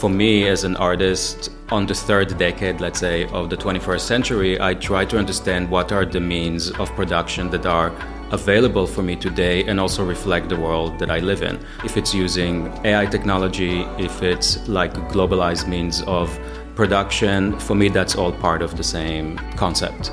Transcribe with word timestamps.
For 0.00 0.08
me, 0.08 0.48
as 0.48 0.64
an 0.64 0.76
artist, 0.76 1.50
on 1.68 1.84
the 1.84 1.92
third 1.92 2.38
decade, 2.38 2.80
let's 2.80 2.98
say, 2.98 3.26
of 3.34 3.50
the 3.50 3.56
21st 3.58 4.00
century, 4.00 4.58
I 4.58 4.72
try 4.72 5.04
to 5.04 5.18
understand 5.18 5.70
what 5.70 5.92
are 5.92 6.06
the 6.06 6.20
means 6.20 6.70
of 6.70 6.88
production 6.96 7.50
that 7.50 7.66
are 7.66 7.92
available 8.30 8.86
for 8.86 9.02
me 9.02 9.14
today 9.14 9.62
and 9.64 9.78
also 9.78 10.02
reflect 10.02 10.48
the 10.48 10.56
world 10.56 10.98
that 11.00 11.10
I 11.10 11.18
live 11.18 11.42
in. 11.42 11.58
If 11.84 11.98
it's 11.98 12.14
using 12.14 12.72
AI 12.82 13.04
technology, 13.04 13.82
if 13.98 14.22
it's 14.22 14.66
like 14.66 14.94
globalized 15.12 15.68
means 15.68 16.00
of 16.06 16.30
production, 16.74 17.58
for 17.58 17.74
me, 17.74 17.90
that's 17.90 18.16
all 18.16 18.32
part 18.32 18.62
of 18.62 18.78
the 18.78 18.82
same 18.82 19.36
concept. 19.58 20.10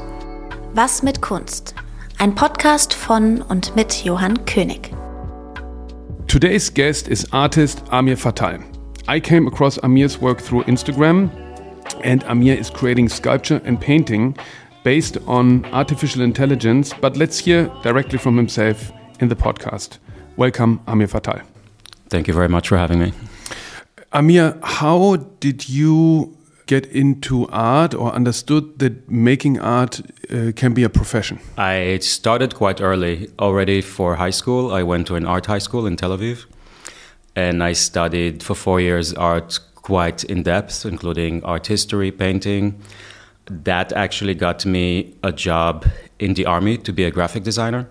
Was 0.75 1.01
mit 1.01 1.21
Kunst? 1.21 1.75
Ein 2.19 2.35
Podcast 2.35 2.93
von 2.93 3.41
und 3.43 3.73
mit 3.77 4.03
Johann 4.03 4.35
König. 4.43 4.91
Today's 6.27 6.73
guest 6.73 7.07
is 7.07 7.25
artist 7.31 7.81
Amir 7.89 8.17
Fattal. 8.17 8.66
I 9.09 9.21
came 9.21 9.47
across 9.47 9.77
Amir's 9.83 10.19
work 10.19 10.41
through 10.41 10.63
Instagram, 10.63 11.31
and 12.03 12.25
Amir 12.25 12.57
is 12.57 12.69
creating 12.69 13.07
sculpture 13.07 13.61
and 13.63 13.79
painting 13.79 14.35
based 14.83 15.17
on 15.27 15.63
artificial 15.67 16.21
intelligence. 16.21 16.93
But 16.99 17.15
let's 17.15 17.39
hear 17.39 17.71
directly 17.83 18.19
from 18.19 18.35
himself 18.35 18.91
in 19.21 19.29
the 19.29 19.35
podcast. 19.35 19.99
Welcome, 20.35 20.81
Amir 20.87 21.07
Fattal. 21.07 21.41
Thank 22.09 22.27
you 22.27 22.33
very 22.33 22.49
much 22.49 22.67
for 22.67 22.77
having 22.77 22.99
me. 22.99 23.13
Amir, 24.11 24.59
how 24.61 25.15
did 25.39 25.69
you 25.69 26.37
get 26.65 26.85
into 26.87 27.47
art 27.47 27.93
or 27.93 28.11
understood 28.11 28.77
that 28.79 29.09
making 29.09 29.57
art 29.57 30.01
uh, 30.29 30.51
can 30.53 30.73
be 30.73 30.83
a 30.83 30.89
profession? 30.89 31.39
I 31.57 31.99
started 31.99 32.55
quite 32.55 32.81
early. 32.81 33.29
Already 33.39 33.79
for 33.79 34.15
high 34.15 34.31
school, 34.31 34.73
I 34.73 34.83
went 34.83 35.07
to 35.07 35.15
an 35.15 35.25
art 35.25 35.45
high 35.45 35.59
school 35.59 35.85
in 35.87 35.95
Tel 35.95 36.09
Aviv. 36.09 36.45
And 37.37 37.63
I 37.63 37.73
studied 37.73 38.41
for 38.41 38.55
four 38.55 38.81
years 38.81 39.13
art 39.13 39.59
quite 39.75 40.23
in 40.23 40.41
depth, 40.41 40.87
including 40.87 41.43
art 41.43 41.67
history, 41.67 42.11
painting. 42.11 42.81
That 43.45 43.93
actually 43.93 44.33
got 44.33 44.65
me 44.65 45.15
a 45.21 45.31
job 45.31 45.85
in 46.17 46.33
the 46.33 46.47
army 46.47 46.77
to 46.79 46.91
be 46.91 47.03
a 47.03 47.11
graphic 47.11 47.43
designer. 47.43 47.87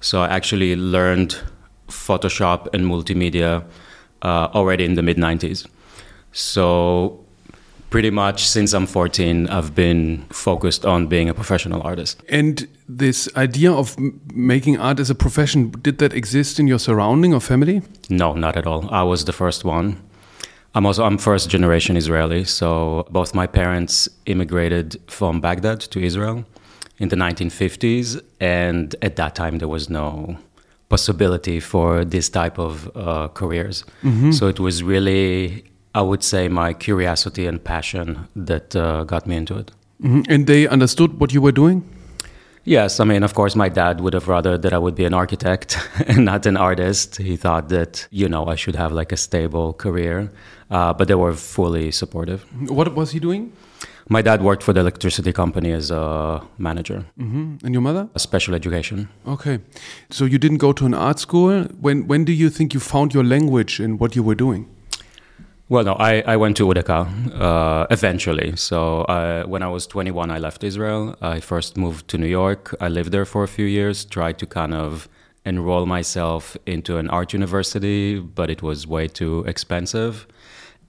So 0.00 0.22
I 0.22 0.28
actually 0.28 0.74
learned 0.74 1.36
Photoshop 1.88 2.68
and 2.72 2.86
multimedia 2.86 3.62
uh, 4.22 4.48
already 4.54 4.86
in 4.86 4.94
the 4.94 5.02
mid 5.02 5.18
90s. 5.18 5.66
So 6.32 7.22
pretty 7.90 8.10
much 8.10 8.46
since 8.46 8.74
I'm 8.74 8.86
14, 8.86 9.48
I've 9.48 9.74
been 9.74 10.24
focused 10.30 10.84
on 10.84 11.06
being 11.06 11.28
a 11.28 11.34
professional 11.34 11.82
artist. 11.82 12.22
And 12.28 12.68
this 12.88 13.28
idea 13.36 13.72
of 13.72 13.96
making 14.32 14.78
art 14.78 15.00
as 15.00 15.10
a 15.10 15.14
profession, 15.14 15.70
did 15.70 15.98
that 15.98 16.12
exist 16.12 16.58
in 16.58 16.66
your 16.66 16.78
surrounding 16.78 17.34
or 17.34 17.40
family? 17.40 17.82
No, 18.08 18.34
not 18.34 18.56
at 18.56 18.66
all. 18.66 18.88
I 18.90 19.02
was 19.02 19.24
the 19.24 19.32
first 19.32 19.64
one. 19.64 20.02
I'm 20.74 20.84
also 20.86 21.04
I'm 21.04 21.18
first 21.18 21.48
generation 21.48 21.96
Israeli, 21.96 22.44
so 22.44 23.06
both 23.10 23.34
my 23.34 23.46
parents 23.46 24.08
immigrated 24.26 25.00
from 25.06 25.40
Baghdad 25.40 25.80
to 25.80 25.98
Israel 26.00 26.44
in 26.98 27.08
the 27.08 27.16
1950s, 27.16 28.20
and 28.38 28.94
at 29.00 29.16
that 29.16 29.34
time 29.34 29.58
there 29.58 29.68
was 29.68 29.88
no 29.88 30.36
possibility 30.88 31.58
for 31.58 32.04
this 32.04 32.28
type 32.28 32.58
of 32.58 32.90
uh, 32.94 33.28
careers. 33.28 33.84
Mm 34.02 34.20
-hmm. 34.20 34.32
So 34.32 34.48
it 34.48 34.58
was 34.58 34.82
really 34.82 35.64
I 35.98 36.00
would 36.00 36.22
say 36.22 36.48
my 36.48 36.74
curiosity 36.74 37.44
and 37.48 37.58
passion 37.62 38.28
that 38.36 38.76
uh, 38.76 39.02
got 39.02 39.26
me 39.26 39.34
into 39.34 39.58
it. 39.58 39.72
Mm-hmm. 40.00 40.32
And 40.32 40.46
they 40.46 40.68
understood 40.68 41.18
what 41.18 41.32
you 41.32 41.42
were 41.42 41.56
doing? 41.62 41.82
Yes, 42.62 43.00
I 43.00 43.04
mean, 43.04 43.24
of 43.24 43.34
course, 43.34 43.56
my 43.56 43.68
dad 43.68 44.00
would 44.02 44.14
have 44.14 44.28
rather 44.28 44.56
that 44.58 44.72
I 44.72 44.78
would 44.78 44.94
be 44.94 45.04
an 45.06 45.14
architect 45.14 45.76
and 46.06 46.24
not 46.24 46.46
an 46.46 46.56
artist. 46.56 47.16
He 47.16 47.34
thought 47.36 47.68
that, 47.70 48.06
you 48.12 48.28
know, 48.28 48.46
I 48.46 48.54
should 48.54 48.76
have 48.76 48.92
like 48.92 49.10
a 49.10 49.16
stable 49.16 49.72
career, 49.72 50.30
uh, 50.70 50.92
but 50.92 51.08
they 51.08 51.16
were 51.16 51.34
fully 51.34 51.90
supportive. 51.90 52.46
What 52.70 52.94
was 52.94 53.10
he 53.10 53.18
doing? 53.18 53.52
My 54.08 54.22
dad 54.22 54.40
worked 54.40 54.62
for 54.62 54.72
the 54.72 54.80
electricity 54.80 55.32
company 55.32 55.72
as 55.72 55.90
a 55.90 56.40
manager. 56.58 57.06
Mm-hmm. 57.18 57.66
And 57.66 57.74
your 57.74 57.82
mother? 57.82 58.08
A 58.14 58.20
special 58.20 58.54
education. 58.54 59.08
Okay. 59.26 59.58
So 60.10 60.26
you 60.26 60.38
didn't 60.38 60.58
go 60.58 60.72
to 60.72 60.86
an 60.86 60.94
art 60.94 61.18
school. 61.18 61.64
When, 61.80 62.06
when 62.06 62.24
do 62.24 62.32
you 62.32 62.50
think 62.50 62.72
you 62.72 62.78
found 62.78 63.14
your 63.14 63.24
language 63.24 63.80
in 63.80 63.98
what 63.98 64.14
you 64.14 64.22
were 64.22 64.36
doing? 64.36 64.68
Well, 65.70 65.84
no, 65.84 65.92
I, 65.94 66.22
I 66.26 66.36
went 66.38 66.56
to 66.56 66.66
UDK 66.66 67.38
uh, 67.38 67.86
eventually. 67.90 68.56
So 68.56 69.02
uh, 69.02 69.44
when 69.44 69.62
I 69.62 69.68
was 69.68 69.86
21, 69.86 70.30
I 70.30 70.38
left 70.38 70.64
Israel. 70.64 71.14
I 71.20 71.40
first 71.40 71.76
moved 71.76 72.08
to 72.08 72.16
New 72.16 72.26
York. 72.26 72.74
I 72.80 72.88
lived 72.88 73.12
there 73.12 73.26
for 73.26 73.44
a 73.44 73.48
few 73.48 73.66
years, 73.66 74.06
tried 74.06 74.38
to 74.38 74.46
kind 74.46 74.72
of 74.72 75.10
enroll 75.44 75.84
myself 75.84 76.56
into 76.64 76.96
an 76.96 77.10
art 77.10 77.34
university, 77.34 78.18
but 78.18 78.48
it 78.48 78.62
was 78.62 78.86
way 78.86 79.08
too 79.08 79.44
expensive. 79.46 80.26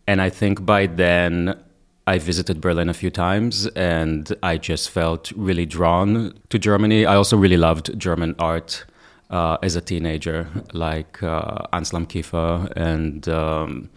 And 0.08 0.22
I 0.22 0.30
think 0.30 0.66
by 0.66 0.86
then, 0.86 1.60
I 2.08 2.18
visited 2.18 2.62
Berlin 2.62 2.88
a 2.88 2.94
few 2.94 3.10
times 3.10 3.68
and 3.68 4.34
I 4.42 4.58
just 4.58 4.90
felt 4.92 5.34
really 5.36 5.66
drawn 5.66 6.34
to 6.50 6.58
Germany. 6.58 7.06
I 7.06 7.16
also 7.16 7.36
really 7.36 7.58
loved 7.58 8.00
German 8.00 8.34
art 8.40 8.86
uh, 9.30 9.58
as 9.62 9.76
a 9.76 9.82
teenager, 9.82 10.48
like 10.72 11.22
uh, 11.22 11.66
Anselm 11.74 12.06
Kiefer 12.06 12.72
and. 12.78 13.28
Um, 13.28 13.90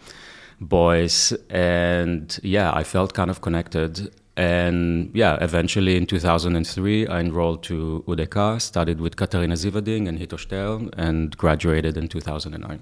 Beuys 0.61 1.33
and 1.49 2.39
yeah 2.43 2.71
i 2.73 2.83
felt 2.83 3.13
kind 3.13 3.29
of 3.29 3.41
connected. 3.41 4.11
And 4.35 5.11
yeah 5.13 5.37
eventually 5.41 5.95
in 5.95 6.07
2003 6.07 7.07
i 7.07 7.19
enrolled 7.19 7.61
to 7.63 8.03
udk 8.07 8.61
studied 8.61 8.99
with 8.99 9.15
Katharina 9.15 9.53
Sieverding 9.55 10.07
and 10.07 10.17
Hito 10.17 10.37
Steyerl 10.37 10.89
and 10.97 11.37
graduated 11.37 11.97
in 11.97 12.07
2009 12.07 12.79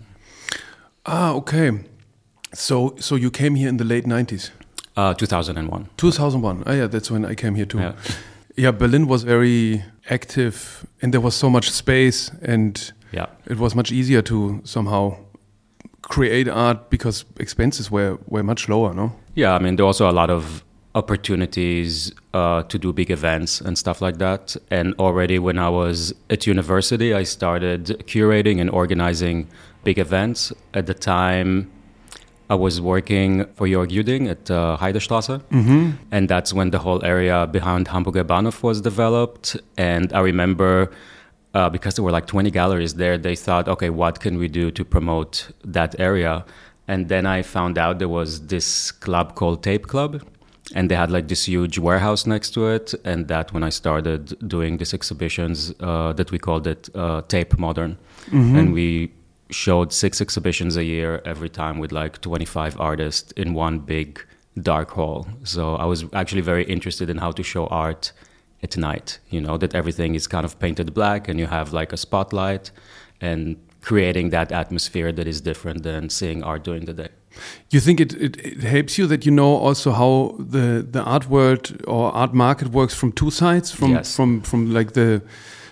ah 1.06 1.34
okay. 1.34 1.72
So 2.54 2.96
so 3.00 3.16
you 3.16 3.30
came 3.32 3.56
here 3.56 3.68
in 3.68 3.78
the 3.78 3.84
late 3.84 4.06
90s 4.06 4.52
uh, 4.96 5.14
2001 5.14 5.90
2001 5.98 6.64
oh 6.66 6.74
yeah 6.74 6.88
that's 6.88 7.12
when 7.12 7.26
i 7.26 7.36
came 7.36 7.56
here 7.56 7.66
too. 7.66 7.80
Yeah. 7.80 7.94
yeah 8.56 8.72
berlin 8.72 9.08
was 9.08 9.24
very 9.24 9.84
active 10.10 10.86
and 11.02 11.14
there 11.14 11.22
was 11.22 11.36
so 11.36 11.50
much 11.50 11.70
space 11.70 12.32
and 12.42 12.94
yeah. 13.12 13.28
it 13.46 13.58
was 13.58 13.76
much 13.76 13.92
easier 13.92 14.22
to 14.22 14.62
somehow 14.64 15.18
create 16.12 16.50
art 16.50 16.90
because 16.90 17.24
expenses 17.40 17.90
were, 17.90 18.20
were 18.28 18.44
much 18.44 18.68
lower, 18.68 18.94
no? 18.94 19.14
Yeah, 19.34 19.56
I 19.56 19.60
mean, 19.60 19.78
there 19.78 19.86
also 19.86 20.10
a 20.10 20.12
lot 20.12 20.30
of 20.30 20.64
opportunities 20.94 22.12
uh, 22.34 22.64
to 22.64 22.78
do 22.78 22.92
big 22.92 23.10
events 23.10 23.62
and 23.62 23.78
stuff 23.78 24.02
like 24.02 24.18
that. 24.18 24.58
And 24.70 24.94
already 25.00 25.40
when 25.40 25.58
I 25.58 25.70
was 25.70 26.14
at 26.30 26.46
university, 26.46 27.14
I 27.14 27.24
started 27.24 27.86
curating 28.08 28.60
and 28.60 28.70
organizing 28.70 29.48
big 29.86 29.98
events. 30.00 30.52
At 30.74 30.86
the 30.86 30.94
time, 30.94 31.72
I 32.50 32.56
was 32.56 32.82
working 32.82 33.46
for 33.56 33.66
Jörg 33.66 33.90
Jüding 33.96 34.30
at 34.30 34.52
uh, 34.52 34.78
Heidestrasse. 34.82 35.40
Mm-hmm. 35.40 35.92
And 36.12 36.28
that's 36.28 36.52
when 36.54 36.72
the 36.72 36.80
whole 36.80 37.02
area 37.06 37.48
behind 37.48 37.88
Hamburger 37.88 38.26
Bahnhof 38.26 38.62
was 38.62 38.82
developed. 38.82 39.56
And 39.78 40.12
I 40.12 40.20
remember 40.20 40.92
uh, 41.54 41.70
because 41.70 41.96
there 41.96 42.04
were 42.04 42.12
like 42.12 42.28
20 42.28 42.52
galleries 42.52 42.96
there, 42.96 43.18
they 43.18 43.36
thought, 43.36 43.68
okay, 43.68 43.90
what 43.90 44.20
can 44.20 44.38
we 44.38 44.48
do 44.48 44.72
to 44.72 44.86
promote 44.86 45.52
that 45.64 46.00
area? 46.00 46.46
And 46.88 47.10
then 47.10 47.26
I 47.26 47.42
found 47.42 47.78
out 47.78 48.00
there 48.00 48.10
was 48.10 48.48
this 48.48 48.92
club 48.92 49.36
called 49.36 49.64
Tape 49.64 49.88
Club, 49.88 50.24
and 50.74 50.90
they 50.90 50.96
had 50.96 51.12
like 51.12 51.28
this 51.28 51.46
huge 51.46 51.78
warehouse 51.78 52.26
next 52.26 52.52
to 52.52 52.68
it. 52.68 52.94
And 53.04 53.28
that 53.28 53.54
when 53.54 53.64
I 53.64 53.70
started 53.70 54.48
doing 54.48 54.78
these 54.78 54.94
exhibitions, 54.94 55.74
uh, 55.80 56.14
that 56.14 56.32
we 56.32 56.40
called 56.40 56.68
it 56.68 56.90
uh, 56.96 57.22
Tape 57.28 57.58
Modern, 57.58 57.98
mm-hmm. 58.28 58.56
and 58.56 58.74
we 58.74 59.12
showed 59.50 59.92
six 59.92 60.22
exhibitions 60.22 60.78
a 60.78 60.84
year 60.84 61.22
every 61.26 61.50
time 61.50 61.78
with 61.80 61.92
like 61.92 62.22
25 62.22 62.80
artists 62.80 63.34
in 63.34 63.54
one 63.54 63.80
big 63.80 64.26
dark 64.62 64.92
hall. 64.92 65.28
So 65.44 65.76
I 65.76 65.86
was 65.86 66.06
actually 66.14 66.42
very 66.42 66.64
interested 66.64 67.10
in 67.10 67.18
how 67.18 67.32
to 67.32 67.44
show 67.44 67.68
art 67.68 68.14
at 68.64 68.78
night 68.78 69.20
you 69.30 69.42
know 69.42 69.58
that 69.58 69.74
everything 69.76 70.16
is 70.16 70.28
kind 70.28 70.46
of 70.46 70.58
painted 70.60 70.94
black 70.94 71.28
and 71.28 71.40
you 71.40 71.48
have 71.48 71.74
like 71.74 71.92
a 71.94 71.98
spotlight 71.98 72.72
and 73.20 73.58
creating 73.82 74.30
that 74.30 74.52
atmosphere 74.52 75.12
that 75.12 75.28
is 75.28 75.42
different 75.42 75.84
than 75.84 76.10
seeing 76.10 76.44
art 76.44 76.64
during 76.64 76.86
the 76.86 76.94
day 76.94 77.10
you 77.70 77.80
think 77.80 78.00
it, 78.00 78.14
it, 78.14 78.38
it, 78.38 78.62
helps 78.62 78.98
you 78.98 79.08
that 79.08 79.26
you 79.26 79.32
know 79.32 79.56
also 79.56 79.92
how 79.92 80.36
the 80.38 80.86
the 80.90 81.02
art 81.02 81.30
world 81.30 81.82
or 81.88 82.12
art 82.12 82.34
market 82.34 82.68
works 82.70 82.94
from 82.94 83.12
two 83.12 83.32
sides 83.32 83.72
from 83.72 83.92
yes. 83.92 84.16
from 84.16 84.42
from 84.42 84.74
like 84.74 84.94
the 84.94 85.22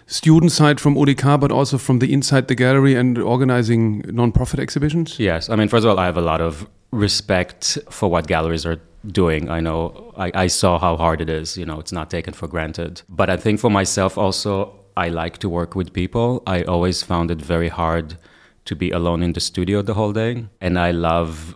student 0.09 0.51
side 0.51 0.79
from 0.79 0.95
UDK, 0.95 1.39
but 1.39 1.51
also 1.51 1.77
from 1.77 1.99
the 1.99 2.11
inside 2.11 2.47
the 2.47 2.55
gallery 2.55 2.95
and 2.95 3.17
organizing 3.17 3.99
non-profit 4.07 4.59
exhibitions? 4.59 5.19
Yes, 5.19 5.49
I 5.49 5.55
mean, 5.55 5.67
first 5.67 5.85
of 5.85 5.91
all, 5.91 5.99
I 5.99 6.05
have 6.05 6.17
a 6.17 6.21
lot 6.21 6.41
of 6.41 6.67
respect 6.91 7.77
for 7.89 8.09
what 8.09 8.27
galleries 8.27 8.65
are 8.65 8.81
doing. 9.05 9.49
I 9.49 9.59
know 9.59 10.13
I, 10.17 10.31
I 10.33 10.47
saw 10.47 10.79
how 10.79 10.97
hard 10.97 11.21
it 11.21 11.29
is. 11.29 11.57
You 11.57 11.65
know, 11.65 11.79
it's 11.79 11.91
not 11.91 12.09
taken 12.09 12.33
for 12.33 12.47
granted. 12.47 13.01
But 13.09 13.29
I 13.29 13.37
think 13.37 13.59
for 13.59 13.69
myself 13.69 14.17
also, 14.17 14.75
I 14.97 15.09
like 15.09 15.37
to 15.39 15.49
work 15.49 15.75
with 15.75 15.93
people. 15.93 16.43
I 16.45 16.63
always 16.63 17.03
found 17.03 17.31
it 17.31 17.41
very 17.41 17.69
hard 17.69 18.17
to 18.65 18.75
be 18.75 18.91
alone 18.91 19.23
in 19.23 19.33
the 19.33 19.39
studio 19.39 19.81
the 19.81 19.93
whole 19.93 20.13
day. 20.13 20.45
And 20.61 20.77
I 20.77 20.91
love 20.91 21.55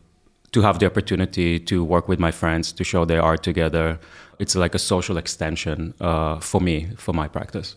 to 0.54 0.62
have 0.62 0.80
the 0.80 0.86
opportunity 0.86 1.60
to 1.60 1.84
work 1.84 2.08
with 2.08 2.20
my 2.20 2.32
friends, 2.32 2.72
to 2.74 2.84
show 2.84 3.06
their 3.06 3.22
art 3.22 3.44
together. 3.44 4.00
It's 4.40 4.56
like 4.56 4.76
a 4.76 4.80
social 4.80 5.18
extension 5.18 5.94
uh, 6.00 6.40
for 6.40 6.62
me, 6.62 6.90
for 6.96 7.14
my 7.14 7.28
practice. 7.28 7.76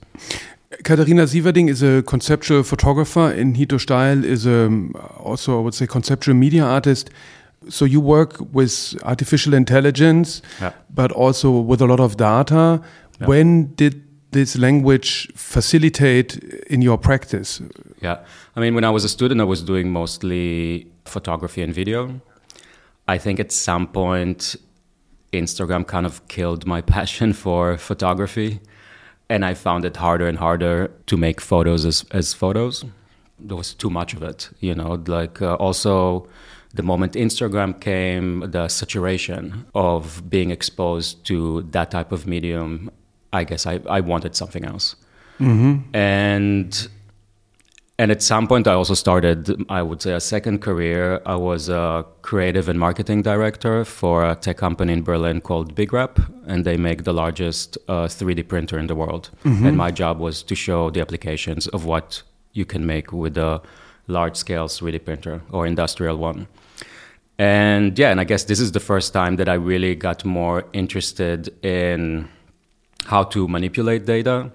Katharina 0.84 1.22
Sieverding 1.22 1.68
is 1.68 1.82
a 1.82 2.02
conceptual 2.02 2.62
photographer, 2.62 3.30
and 3.30 3.56
Hito 3.56 3.78
Steyerl 3.78 4.24
is 4.24 4.46
a, 4.46 4.68
also, 5.18 5.58
I 5.58 5.62
would 5.62 5.74
say, 5.74 5.86
conceptual 5.86 6.34
media 6.34 6.64
artist 6.64 7.08
so 7.68 7.84
you 7.84 8.00
work 8.00 8.36
with 8.52 8.94
artificial 9.04 9.54
intelligence, 9.54 10.42
Yeah. 10.60 10.72
but 10.94 11.12
also 11.12 11.50
with 11.60 11.80
a 11.80 11.86
lot 11.86 12.00
of 12.00 12.16
data. 12.16 12.80
Yeah. 13.20 13.26
When 13.26 13.74
did 13.74 14.02
this 14.32 14.56
language 14.58 15.28
facilitate 15.34 16.36
in 16.70 16.82
your 16.82 16.98
practice? 16.98 17.60
Yeah. 18.02 18.18
I 18.56 18.60
mean, 18.60 18.74
when 18.74 18.84
I 18.84 18.90
was 18.90 19.04
a 19.04 19.08
student, 19.08 19.40
I 19.40 19.44
was 19.44 19.62
doing 19.62 19.90
mostly 19.92 20.86
photography 21.04 21.62
and 21.62 21.72
video. 21.74 22.20
I 23.08 23.18
think 23.18 23.40
at 23.40 23.52
some 23.52 23.86
point, 23.86 24.56
Instagram 25.32 25.86
kind 25.86 26.06
of 26.06 26.26
killed 26.28 26.66
my 26.66 26.80
passion 26.96 27.32
for 27.32 27.76
photography. 27.78 28.60
And 29.28 29.44
I 29.44 29.54
found 29.54 29.84
it 29.84 29.96
harder 29.96 30.28
and 30.28 30.38
harder 30.38 30.88
to 31.06 31.16
make 31.16 31.40
photos 31.40 31.84
as, 31.84 32.04
as 32.12 32.32
photos. 32.32 32.84
There 33.40 33.56
was 33.56 33.74
too 33.74 33.90
much 33.90 34.14
of 34.14 34.22
it, 34.22 34.50
you 34.60 34.74
know, 34.74 35.02
like 35.06 35.42
uh, 35.42 35.54
also 35.54 36.26
the 36.74 36.82
moment 36.82 37.12
Instagram 37.14 37.80
came, 37.80 38.50
the 38.50 38.68
saturation 38.68 39.66
of 39.74 40.28
being 40.28 40.50
exposed 40.50 41.24
to 41.26 41.62
that 41.70 41.90
type 41.90 42.12
of 42.12 42.26
medium, 42.26 42.90
I 43.32 43.44
guess 43.44 43.66
I, 43.66 43.80
I 43.88 44.00
wanted 44.00 44.34
something 44.36 44.64
else. 44.64 44.96
And 45.94 46.88
and 47.98 48.10
at 48.10 48.20
some 48.22 48.46
point, 48.46 48.66
I 48.68 48.74
also 48.74 48.92
started, 48.92 49.64
I 49.70 49.80
would 49.80 50.02
say, 50.02 50.12
a 50.12 50.20
second 50.20 50.60
career. 50.60 51.22
I 51.24 51.36
was 51.36 51.70
a 51.70 52.04
creative 52.20 52.68
and 52.68 52.78
marketing 52.78 53.22
director 53.22 53.86
for 53.86 54.22
a 54.22 54.34
tech 54.34 54.58
company 54.58 54.92
in 54.92 55.02
Berlin 55.02 55.40
called 55.40 55.74
BigRep, 55.74 56.18
and 56.46 56.66
they 56.66 56.76
make 56.76 57.04
the 57.04 57.14
largest 57.14 57.78
uh, 57.88 58.06
3D 58.06 58.48
printer 58.48 58.78
in 58.78 58.86
the 58.86 58.94
world. 58.94 59.30
And 59.66 59.78
my 59.78 59.90
job 59.90 60.18
was 60.18 60.42
to 60.42 60.54
show 60.54 60.90
the 60.90 61.00
applications 61.00 61.68
of 61.68 61.86
what 61.86 62.22
you 62.52 62.66
can 62.66 62.84
make 62.84 63.12
with 63.12 63.38
a 63.38 63.62
large 64.06 64.36
scale 64.36 64.68
3D 64.68 65.04
printer 65.04 65.42
or 65.50 65.66
industrial 65.66 66.16
one. 66.16 66.46
And 67.38 67.98
yeah, 67.98 68.10
and 68.10 68.20
I 68.20 68.24
guess 68.24 68.44
this 68.44 68.60
is 68.60 68.72
the 68.72 68.80
first 68.80 69.12
time 69.12 69.36
that 69.36 69.48
I 69.48 69.54
really 69.54 69.94
got 69.94 70.24
more 70.24 70.64
interested 70.72 71.48
in 71.64 72.28
how 73.04 73.24
to 73.24 73.46
manipulate 73.46 74.06
data 74.06 74.50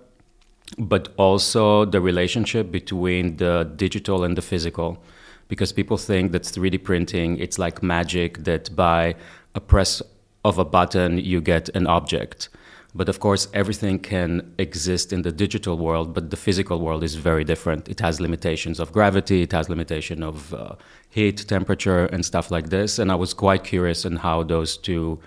but 0.77 1.09
also 1.17 1.85
the 1.85 1.99
relationship 1.99 2.71
between 2.71 3.37
the 3.37 3.69
digital 3.75 4.23
and 4.23 4.37
the 4.37 4.41
physical 4.41 5.01
because 5.47 5.73
people 5.73 5.97
think 5.97 6.31
that 6.31 6.43
3d 6.43 6.83
printing 6.83 7.37
it's 7.37 7.59
like 7.59 7.83
magic 7.83 8.43
that 8.45 8.73
by 8.75 9.15
a 9.53 9.59
press 9.59 10.01
of 10.45 10.57
a 10.57 10.65
button 10.65 11.17
you 11.17 11.41
get 11.41 11.69
an 11.69 11.87
object 11.87 12.49
but 12.93 13.07
of 13.09 13.19
course 13.19 13.47
everything 13.53 13.97
can 13.99 14.53
exist 14.57 15.13
in 15.13 15.21
the 15.21 15.31
digital 15.31 15.77
world 15.77 16.13
but 16.13 16.29
the 16.29 16.37
physical 16.37 16.79
world 16.79 17.03
is 17.03 17.15
very 17.15 17.43
different 17.43 17.87
it 17.87 17.99
has 17.99 18.19
limitations 18.19 18.79
of 18.79 18.91
gravity 18.91 19.41
it 19.43 19.51
has 19.51 19.69
limitation 19.69 20.23
of 20.23 20.53
uh, 20.53 20.75
heat 21.09 21.37
temperature 21.47 22.05
and 22.07 22.25
stuff 22.25 22.51
like 22.51 22.69
this 22.69 22.99
and 22.99 23.11
i 23.11 23.15
was 23.15 23.33
quite 23.33 23.63
curious 23.63 24.05
in 24.05 24.17
how 24.17 24.43
those 24.43 24.77
two 24.77 25.19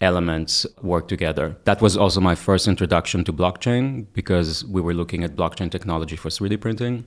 elements 0.00 0.66
work 0.82 1.08
together. 1.08 1.56
That 1.64 1.80
was 1.80 1.96
also 1.96 2.20
my 2.20 2.34
first 2.34 2.68
introduction 2.68 3.24
to 3.24 3.32
blockchain 3.32 4.06
because 4.12 4.64
we 4.64 4.80
were 4.80 4.94
looking 4.94 5.24
at 5.24 5.36
blockchain 5.36 5.70
technology 5.70 6.16
for 6.16 6.28
3D 6.28 6.60
printing 6.60 7.04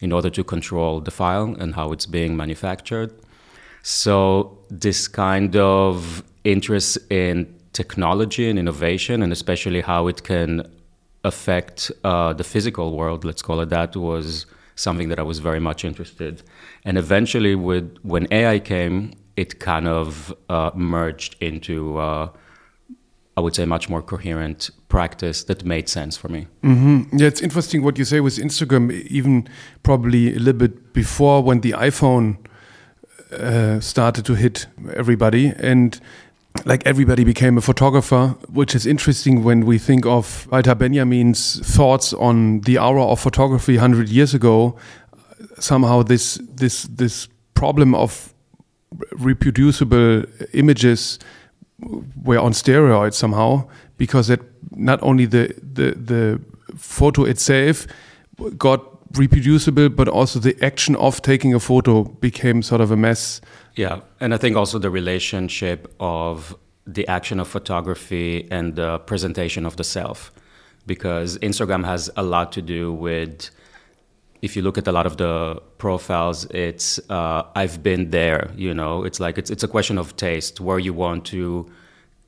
in 0.00 0.12
order 0.12 0.30
to 0.30 0.44
control 0.44 1.00
the 1.00 1.10
file 1.10 1.56
and 1.58 1.74
how 1.74 1.92
it's 1.92 2.06
being 2.06 2.36
manufactured. 2.36 3.10
So, 3.82 4.58
this 4.68 5.08
kind 5.08 5.56
of 5.56 6.22
interest 6.44 6.98
in 7.10 7.54
technology 7.76 8.48
and 8.50 8.58
innovation, 8.58 9.22
and 9.22 9.32
especially 9.32 9.82
how 9.82 10.08
it 10.08 10.22
can 10.22 10.50
affect 11.24 11.92
uh, 12.04 12.32
the 12.32 12.44
physical 12.44 12.96
world, 12.96 13.24
let's 13.24 13.42
call 13.42 13.60
it 13.60 13.68
that, 13.68 13.96
was 13.96 14.46
something 14.76 15.08
that 15.10 15.18
I 15.18 15.22
was 15.22 15.38
very 15.40 15.60
much 15.60 15.84
interested. 15.84 16.42
And 16.84 16.96
eventually, 16.96 17.54
with 17.54 17.86
when 18.02 18.26
AI 18.30 18.58
came, 18.60 19.12
it 19.36 19.60
kind 19.60 19.86
of 19.86 20.34
uh, 20.48 20.70
merged 20.74 21.36
into, 21.40 21.98
uh, 21.98 22.28
I 23.36 23.40
would 23.42 23.54
say, 23.54 23.66
much 23.66 23.88
more 23.88 24.02
coherent 24.02 24.70
practice 24.88 25.44
that 25.44 25.64
made 25.64 25.88
sense 25.88 26.16
for 26.16 26.28
me. 26.28 26.46
Yeah, 27.18 27.28
it's 27.28 27.42
interesting 27.42 27.82
what 27.82 27.98
you 27.98 28.04
say 28.04 28.20
with 28.20 28.38
Instagram, 28.38 28.90
even 29.18 29.48
probably 29.82 30.34
a 30.34 30.38
little 30.38 30.60
bit 30.66 30.92
before 30.92 31.42
when 31.42 31.60
the 31.60 31.72
iPhone 31.72 32.36
uh, 33.32 33.80
started 33.80 34.24
to 34.24 34.34
hit 34.34 34.66
everybody. 34.94 35.52
And 35.72 36.00
like 36.64 36.86
everybody 36.86 37.24
became 37.24 37.58
a 37.58 37.60
photographer, 37.60 38.28
which 38.48 38.74
is 38.74 38.86
interesting 38.86 39.44
when 39.44 39.66
we 39.66 39.78
think 39.78 40.06
of 40.06 40.48
Walter 40.50 40.74
Benjamin's 40.74 41.60
thoughts 41.60 42.12
on 42.12 42.60
the 42.62 42.78
aura 42.78 43.04
of 43.04 43.20
photography 43.20 43.74
100 43.74 44.08
years 44.08 44.34
ago. 44.34 44.76
Somehow, 45.58 46.02
this, 46.02 46.40
this, 46.54 46.84
this 46.84 47.28
problem 47.54 47.94
of 47.94 48.34
reproducible 49.12 50.24
images 50.52 51.18
were 52.22 52.38
on 52.38 52.52
steroids 52.52 53.14
somehow 53.14 53.68
because 53.96 54.28
that 54.28 54.40
not 54.74 55.02
only 55.02 55.26
the, 55.26 55.54
the 55.60 55.92
the 55.92 56.40
photo 56.76 57.24
itself 57.24 57.86
got 58.56 58.82
reproducible 59.18 59.88
but 59.88 60.08
also 60.08 60.38
the 60.38 60.56
action 60.64 60.96
of 60.96 61.20
taking 61.22 61.54
a 61.54 61.60
photo 61.60 62.04
became 62.04 62.62
sort 62.62 62.80
of 62.80 62.90
a 62.90 62.96
mess 62.96 63.40
Yeah, 63.76 64.00
and 64.20 64.32
I 64.32 64.38
think 64.38 64.56
also 64.56 64.78
the 64.78 64.90
relationship 64.90 65.94
of 66.00 66.56
the 66.86 67.06
action 67.08 67.38
of 67.40 67.46
photography 67.48 68.48
and 68.50 68.74
the 68.74 68.98
presentation 69.00 69.66
of 69.66 69.76
the 69.76 69.84
self, 69.84 70.32
because 70.86 71.38
Instagram 71.38 71.84
has 71.84 72.10
a 72.16 72.22
lot 72.22 72.52
to 72.52 72.62
do 72.62 72.92
with. 72.92 73.50
If 74.42 74.54
you 74.54 74.62
look 74.62 74.78
at 74.78 74.86
a 74.86 74.92
lot 74.92 75.06
of 75.06 75.16
the 75.16 75.60
profiles, 75.78 76.44
it's 76.50 77.00
uh, 77.10 77.42
I've 77.54 77.82
been 77.82 78.10
there. 78.10 78.50
You 78.54 78.74
know, 78.74 79.02
it's 79.02 79.18
like 79.18 79.38
it's 79.38 79.50
it's 79.50 79.64
a 79.64 79.68
question 79.68 79.98
of 79.98 80.16
taste, 80.16 80.60
where 80.60 80.78
you 80.78 80.94
want 80.94 81.24
to 81.26 81.66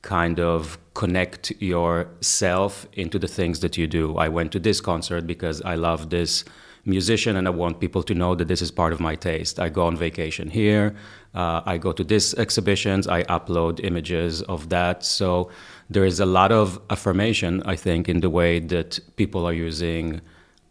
kind 0.01 0.39
of 0.39 0.77
connect 0.93 1.51
yourself 1.61 2.87
into 2.93 3.19
the 3.19 3.27
things 3.27 3.59
that 3.59 3.77
you 3.77 3.87
do. 3.87 4.17
I 4.17 4.27
went 4.27 4.51
to 4.53 4.59
this 4.59 4.81
concert 4.81 5.27
because 5.27 5.61
I 5.61 5.75
love 5.75 6.09
this 6.09 6.45
musician 6.85 7.35
and 7.35 7.47
I 7.47 7.51
want 7.51 7.79
people 7.79 8.03
to 8.03 8.13
know 8.13 8.35
that 8.35 8.47
this 8.47 8.61
is 8.61 8.71
part 8.71 8.93
of 8.93 8.99
my 8.99 9.15
taste. 9.15 9.59
I 9.59 9.69
go 9.69 9.85
on 9.85 9.97
vacation 9.97 10.49
here. 10.49 10.95
Uh, 11.33 11.61
I 11.65 11.77
go 11.77 11.91
to 11.91 12.03
these 12.03 12.33
exhibitions. 12.35 13.07
I 13.07 13.23
upload 13.23 13.83
images 13.83 14.41
of 14.43 14.69
that. 14.69 15.05
So 15.05 15.49
there 15.89 16.05
is 16.05 16.19
a 16.19 16.25
lot 16.25 16.51
of 16.51 16.79
affirmation, 16.89 17.61
I 17.65 17.75
think, 17.75 18.09
in 18.09 18.21
the 18.21 18.29
way 18.29 18.59
that 18.59 18.99
people 19.15 19.45
are 19.45 19.53
using 19.53 20.21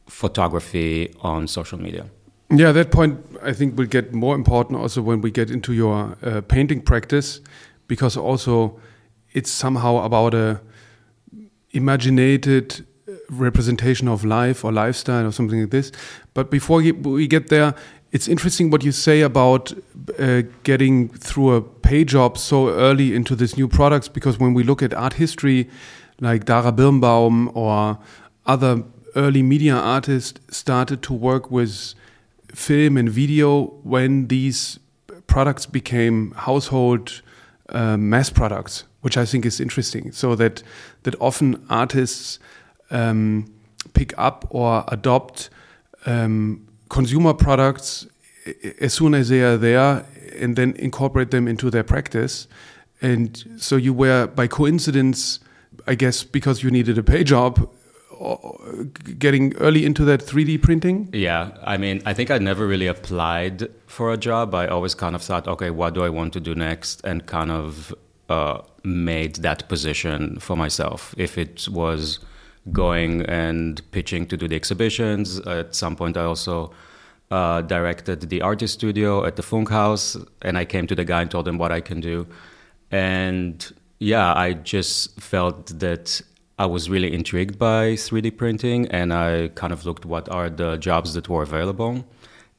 photography 0.07 1.15
on 1.21 1.47
social 1.47 1.81
media. 1.81 2.07
Yeah, 2.51 2.73
that 2.73 2.91
point 2.91 3.21
I 3.43 3.53
think 3.53 3.77
will 3.77 3.87
get 3.87 4.15
more 4.15 4.35
important 4.35 4.81
also 4.81 5.03
when 5.03 5.21
we 5.21 5.31
get 5.31 5.51
into 5.51 5.73
your 5.73 6.17
uh, 6.23 6.41
painting 6.41 6.81
practice, 6.81 7.41
because 7.89 8.17
also 8.17 8.81
it's 9.33 9.51
somehow 9.51 9.99
about 9.99 10.35
a 10.35 10.61
imaginated 11.73 12.87
representation 13.29 14.09
of 14.09 14.25
life 14.25 14.65
or 14.65 14.73
lifestyle 14.73 15.27
or 15.27 15.33
something 15.33 15.61
like 15.61 15.71
this. 15.71 15.93
But 16.33 16.51
before 16.51 16.81
we 16.81 17.27
get 17.27 17.49
there, 17.49 17.75
it's 18.11 18.29
interesting 18.29 18.71
what 18.71 18.83
you 18.85 18.93
say 18.93 19.21
about 19.21 19.73
uh, 20.19 20.43
getting 20.63 21.09
through 21.09 21.55
a 21.55 21.63
pay 21.63 22.05
job 22.05 22.39
so 22.39 22.69
early 22.71 23.15
into 23.15 23.37
these 23.37 23.57
new 23.57 23.69
products, 23.69 24.09
because 24.09 24.39
when 24.39 24.55
we 24.55 24.63
look 24.63 24.83
at 24.83 24.95
art 24.95 25.15
history, 25.15 25.69
like 26.21 26.45
Dara 26.45 26.73
Birnbaum 26.73 27.51
or 27.55 27.99
other 28.47 28.83
early 29.15 29.43
media 29.43 29.75
artists 29.75 30.41
started 30.55 31.03
to 31.03 31.13
work 31.13 31.51
with 31.51 31.95
film 32.55 32.97
and 32.97 33.09
video 33.11 33.67
when 33.83 34.29
these 34.29 34.79
products 35.27 35.67
became 35.67 36.33
household 36.33 37.23
uh, 37.69 37.97
mass 37.97 38.31
products, 38.31 38.85
which 39.03 39.17
I 39.17 39.27
think 39.27 39.45
is 39.45 39.61
interesting. 39.61 40.13
So 40.13 40.35
that 40.37 40.63
that 41.03 41.15
often 41.21 41.67
artists 41.69 42.39
um, 42.91 43.53
pick 43.93 44.15
up 44.17 44.47
or 44.51 44.85
adopt 44.89 45.51
um, 46.07 46.68
consumer 46.89 47.35
products 47.35 48.07
as 48.81 48.95
soon 48.95 49.15
as 49.15 49.29
they 49.29 49.43
are 49.43 49.57
there, 49.57 50.07
and 50.39 50.57
then 50.57 50.75
incorporate 50.79 51.31
them 51.31 51.49
into 51.49 51.71
their 51.71 51.85
practice. 51.85 52.49
And 53.01 53.45
so 53.59 53.77
you 53.77 53.93
were 53.93 54.27
by 54.27 54.47
coincidence, 54.47 55.41
I 55.87 55.95
guess, 55.95 56.25
because 56.25 56.63
you 56.63 56.71
needed 56.71 56.99
a 56.99 57.03
pay 57.03 57.25
job, 57.25 57.71
getting 59.19 59.55
early 59.57 59.85
into 59.85 60.05
that 60.05 60.21
3D 60.21 60.61
printing. 60.63 61.09
Yeah, 61.13 61.53
I 61.63 61.77
mean, 61.77 62.03
I 62.05 62.15
think 62.15 62.31
I 62.31 62.39
never 62.39 62.67
really 62.67 62.87
applied 62.87 63.69
for 63.87 64.13
a 64.13 64.17
job. 64.17 64.55
I 64.55 64.67
always 64.67 64.95
kind 64.95 65.15
of 65.15 65.23
thought, 65.23 65.47
okay, 65.47 65.71
what 65.71 65.95
do 65.95 66.03
I 66.03 66.09
want 66.09 66.33
to 66.33 66.41
do 66.41 66.55
next? 66.55 67.01
And 67.05 67.27
kind 67.27 67.51
of 67.51 67.95
uh, 68.29 68.63
made 68.83 69.37
that 69.37 69.69
position 69.69 70.39
for 70.41 70.57
myself. 70.57 71.15
If 71.17 71.39
it 71.39 71.69
was 71.69 72.19
going 72.73 73.23
and 73.27 73.81
pitching 73.91 74.27
to 74.27 74.37
do 74.37 74.49
the 74.49 74.57
exhibitions, 74.57 75.41
at 75.41 75.75
some 75.75 75.97
point 75.97 76.17
I 76.17 76.25
also 76.25 76.73
uh, 77.31 77.63
directed 77.63 78.29
the 78.29 78.43
artist 78.43 78.75
studio 78.75 79.25
at 79.25 79.37
the 79.37 79.43
Funkhaus, 79.43 80.17
and 80.43 80.57
I 80.57 80.65
came 80.65 80.87
to 80.87 80.95
the 80.95 81.05
guy 81.05 81.23
and 81.23 81.31
told 81.31 81.47
him 81.47 81.59
what 81.59 81.73
I 81.73 81.81
can 81.81 82.01
do. 82.01 82.27
And 82.91 83.71
yeah, 83.99 84.33
I 84.35 84.55
just 84.55 85.21
felt 85.21 85.67
that 85.79 86.21
I 86.59 86.67
was 86.67 86.89
really 86.91 87.13
intrigued 87.13 87.59
by 87.59 87.93
3D 87.93 88.37
printing, 88.37 88.89
and 88.89 89.13
I 89.13 89.49
kind 89.55 89.73
of 89.73 89.85
looked 89.85 90.05
what 90.07 90.29
are 90.29 90.51
the 90.51 90.77
jobs 90.77 91.15
that 91.15 91.29
were 91.29 91.43
available. 91.43 92.05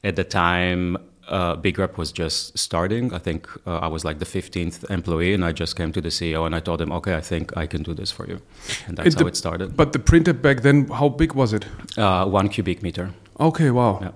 At 0.02 0.16
the 0.16 0.24
time, 0.24 0.96
uh, 1.30 1.56
BigRep 1.56 1.96
was 1.96 2.12
just 2.12 2.58
starting. 2.58 3.14
I 3.14 3.18
think 3.18 3.48
uh, 3.66 3.78
I 3.78 3.86
was 3.86 4.04
like 4.04 4.18
the 4.18 4.24
15th 4.24 4.90
employee, 4.90 5.32
and 5.32 5.44
I 5.44 5.52
just 5.52 5.76
came 5.76 5.92
to 5.92 6.00
the 6.00 6.08
CEO 6.08 6.44
and 6.44 6.54
I 6.54 6.60
told 6.60 6.80
him, 6.80 6.92
okay, 6.92 7.14
I 7.14 7.20
think 7.20 7.56
I 7.56 7.66
can 7.66 7.82
do 7.82 7.94
this 7.94 8.10
for 8.10 8.26
you. 8.26 8.40
And 8.86 8.96
that's 8.96 9.14
And 9.14 9.20
how 9.22 9.26
it 9.28 9.36
started. 9.36 9.76
But 9.76 9.92
the 9.92 9.98
printer 9.98 10.32
back 10.32 10.62
then, 10.62 10.88
how 10.88 11.08
big 11.08 11.34
was 11.34 11.52
it? 11.52 11.66
Uh, 11.96 12.26
one 12.26 12.48
cubic 12.48 12.82
meter. 12.82 13.10
Okay, 13.38 13.70
wow. 13.70 13.98
Yeah. 14.02 14.10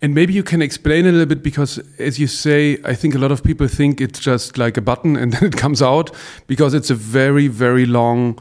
And 0.00 0.14
maybe 0.14 0.32
you 0.32 0.44
can 0.44 0.62
explain 0.62 1.04
a 1.06 1.10
little 1.10 1.26
bit 1.26 1.42
because, 1.42 1.80
as 1.98 2.20
you 2.20 2.28
say, 2.28 2.78
I 2.84 2.94
think 2.94 3.14
a 3.14 3.18
lot 3.18 3.32
of 3.32 3.42
people 3.42 3.66
think 3.66 4.00
it's 4.00 4.20
just 4.20 4.58
like 4.58 4.76
a 4.76 4.80
button 4.80 5.16
and 5.16 5.32
then 5.34 5.44
it 5.44 5.56
comes 5.56 5.82
out 5.82 6.10
because 6.46 6.72
it's 6.72 6.90
a 6.90 6.94
very, 6.94 7.48
very 7.48 7.84
long, 7.86 8.38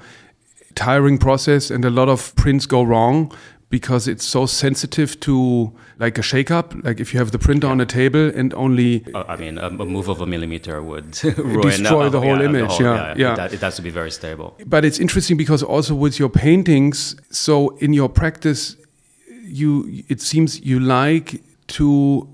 tiring 0.76 1.18
process 1.18 1.72
and 1.72 1.84
a 1.84 1.90
lot 1.90 2.10
of 2.10 2.36
prints 2.36 2.66
go 2.66 2.84
wrong 2.84 3.32
because 3.70 4.08
it's 4.08 4.26
so 4.26 4.46
sensitive 4.48 5.20
to 5.20 5.72
like 6.00 6.18
a 6.18 6.22
shakeup. 6.22 6.84
Like 6.84 7.00
if 7.00 7.14
you 7.14 7.20
have 7.20 7.32
the 7.32 7.38
printer 7.40 7.68
on 7.68 7.80
a 7.80 7.86
table 7.86 8.32
and 8.36 8.54
only 8.56 9.04
Uh, 9.14 9.24
I 9.28 9.36
mean, 9.36 9.58
a, 9.60 9.70
move 9.70 10.08
of 10.10 10.22
a 10.22 10.26
millimeter 10.26 10.82
would 10.82 11.12
Destroy 11.12 12.10
the 12.10 12.20
whole 12.20 12.42
image, 12.42 12.72
whole- 12.72 12.82
yeah, 12.82 13.14
yeah. 13.18 13.46
It, 13.46 13.54
it 13.54 13.62
has 13.62 13.76
to 13.76 13.82
be 13.84 13.92
very 13.92 14.12
stable. 14.12 14.56
but 14.66 14.84
it's 14.86 15.00
interesting 15.00 15.38
because 15.38 15.62
also 15.62 15.94
with 15.94 16.18
your 16.20 16.30
paintings 16.30 17.16
so 17.30 17.70
in 17.78 17.94
your 17.94 18.10
practice 18.10 18.76
you 19.44 20.04
it 20.08 20.22
seems 20.22 20.60
you 20.62 20.80
like 20.80 21.42
to 21.68 22.28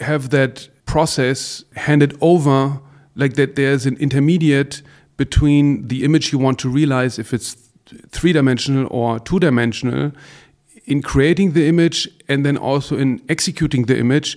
have 0.00 0.30
that 0.30 0.68
process 0.86 1.64
handed 1.76 2.16
over 2.20 2.80
like 3.16 3.34
that 3.34 3.56
there's 3.56 3.84
an 3.86 3.96
intermediate 3.98 4.82
between 5.16 5.88
the 5.88 6.04
image 6.04 6.32
you 6.32 6.38
want 6.38 6.58
to 6.58 6.68
realize 6.68 7.18
if 7.18 7.32
it's 7.34 7.56
three 8.10 8.32
dimensional 8.32 8.86
or 8.90 9.18
two 9.20 9.38
dimensional 9.38 10.12
in 10.84 11.02
creating 11.02 11.52
the 11.52 11.66
image 11.68 12.08
and 12.28 12.44
then 12.44 12.56
also 12.56 12.96
in 12.96 13.20
executing 13.28 13.86
the 13.86 13.98
image 13.98 14.36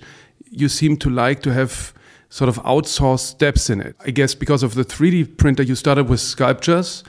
you 0.50 0.68
seem 0.68 0.96
to 0.96 1.10
like 1.10 1.40
to 1.42 1.52
have 1.52 1.92
sort 2.28 2.48
of 2.48 2.56
outsourced 2.64 3.20
steps 3.26 3.70
in 3.70 3.80
it 3.80 3.94
i 4.06 4.10
guess 4.10 4.34
because 4.34 4.62
of 4.62 4.74
the 4.74 4.84
3d 4.84 5.36
printer 5.36 5.62
you 5.62 5.74
started 5.74 6.08
with 6.08 6.20
sculptures 6.20 7.04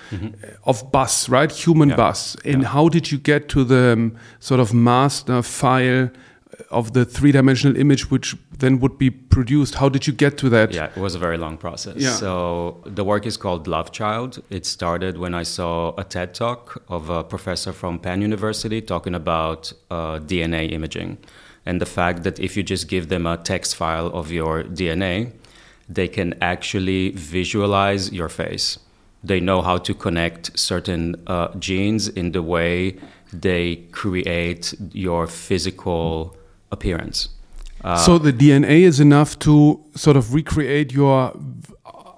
of 0.65 0.91
bus 0.91 1.29
right 1.29 1.51
human 1.51 1.89
Mm-hmm. 1.89 1.99
Yeah. 1.99 2.07
bus 2.09 2.35
and 2.45 2.65
how 2.65 2.89
did 2.89 3.11
you 3.11 3.17
get 3.17 3.47
to 3.49 3.63
the 3.63 3.93
um, 3.93 4.15
sort 4.39 4.59
of 4.59 4.73
master 4.73 5.41
file 5.41 6.09
of 6.69 6.93
the 6.93 7.05
three-dimensional 7.05 7.77
image 7.77 8.09
which 8.09 8.35
then 8.57 8.79
would 8.79 8.97
be 8.97 9.09
produced 9.09 9.75
how 9.75 9.89
did 9.89 10.07
you 10.07 10.13
get 10.13 10.37
to 10.37 10.49
that 10.49 10.73
Yeah, 10.73 10.89
it 10.95 10.97
was 10.97 11.15
a 11.15 11.19
very 11.19 11.37
long 11.37 11.57
process. 11.57 11.97
Yeah. 11.97 12.11
So 12.11 12.81
the 12.85 13.03
work 13.03 13.25
is 13.25 13.37
called 13.37 13.67
Love 13.67 13.91
Child. 13.91 14.43
It 14.49 14.65
started 14.65 15.17
when 15.17 15.33
I 15.33 15.43
saw 15.43 15.93
a 15.97 16.03
TED 16.03 16.33
talk 16.33 16.83
of 16.89 17.09
a 17.09 17.23
professor 17.23 17.73
from 17.73 17.99
Penn 17.99 18.21
University 18.21 18.81
talking 18.81 19.15
about 19.15 19.73
uh, 19.91 20.19
DNA 20.19 20.71
imaging 20.71 21.17
and 21.65 21.81
the 21.81 21.85
fact 21.85 22.23
that 22.23 22.39
if 22.39 22.55
you 22.55 22.63
just 22.63 22.87
give 22.87 23.09
them 23.09 23.27
a 23.27 23.37
text 23.37 23.75
file 23.75 24.07
of 24.07 24.31
your 24.31 24.63
DNA, 24.63 25.33
they 25.89 26.07
can 26.07 26.33
actually 26.41 27.11
visualize 27.11 28.11
your 28.11 28.29
face. 28.29 28.79
They 29.23 29.39
know 29.41 29.61
how 29.61 29.77
to 29.79 29.93
connect 29.93 30.57
certain 30.57 31.15
uh, 31.27 31.53
genes 31.55 32.07
in 32.07 32.31
the 32.31 32.41
way 32.41 32.97
they 33.33 33.75
create 33.91 34.73
your 34.93 35.27
physical 35.27 36.36
appearance. 36.71 37.29
Uh, 37.83 37.95
so 37.95 38.17
the 38.17 38.33
dna 38.33 38.81
is 38.81 38.99
enough 38.99 39.37
to 39.39 39.79
sort 39.95 40.17
of 40.17 40.33
recreate 40.33 40.91
your 40.91 41.31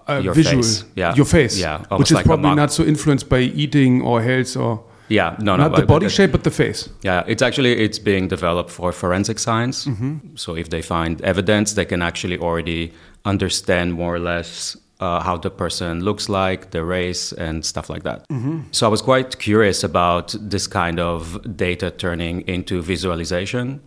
uh, 0.07 0.21
Your 0.23 0.33
visual 0.33 0.63
face, 0.63 0.85
yeah. 0.95 1.13
your 1.15 1.25
face 1.25 1.59
Yeah, 1.59 1.83
which 1.97 2.09
is 2.11 2.15
like 2.15 2.25
probably 2.25 2.55
not 2.55 2.71
so 2.71 2.83
influenced 2.83 3.29
by 3.29 3.39
eating 3.39 4.01
or 4.01 4.21
health 4.21 4.55
or 4.57 4.83
yeah, 5.09 5.35
no, 5.39 5.55
no, 5.55 5.67
not 5.67 5.75
the 5.75 5.85
body 5.85 6.05
but- 6.05 6.11
shape 6.11 6.31
but 6.31 6.43
the 6.43 6.51
face 6.51 6.89
Yeah, 7.03 7.23
it's 7.27 7.41
actually 7.41 7.73
it's 7.73 7.99
being 7.99 8.27
developed 8.27 8.71
for 8.71 8.91
forensic 8.91 9.37
science. 9.39 9.85
Mm-hmm. 9.85 10.35
So 10.35 10.55
if 10.55 10.69
they 10.69 10.81
find 10.81 11.21
evidence, 11.21 11.73
they 11.73 11.85
can 11.85 12.01
actually 12.01 12.37
already 12.39 12.91
understand 13.25 13.93
more 13.93 14.15
or 14.15 14.19
less 14.19 14.77
uh, 14.99 15.21
how 15.21 15.37
the 15.37 15.49
person 15.49 16.03
looks 16.03 16.27
like, 16.29 16.71
the 16.71 16.83
race, 16.83 17.31
and 17.31 17.63
stuff 17.65 17.89
like 17.89 18.03
that. 18.03 18.27
Mm-hmm. 18.29 18.59
So 18.71 18.85
I 18.85 18.89
was 18.89 19.01
quite 19.01 19.39
curious 19.39 19.83
about 19.83 20.35
this 20.39 20.67
kind 20.67 20.99
of 20.99 21.39
data 21.55 21.89
turning 21.91 22.41
into 22.47 22.81
visualization. 22.81 23.79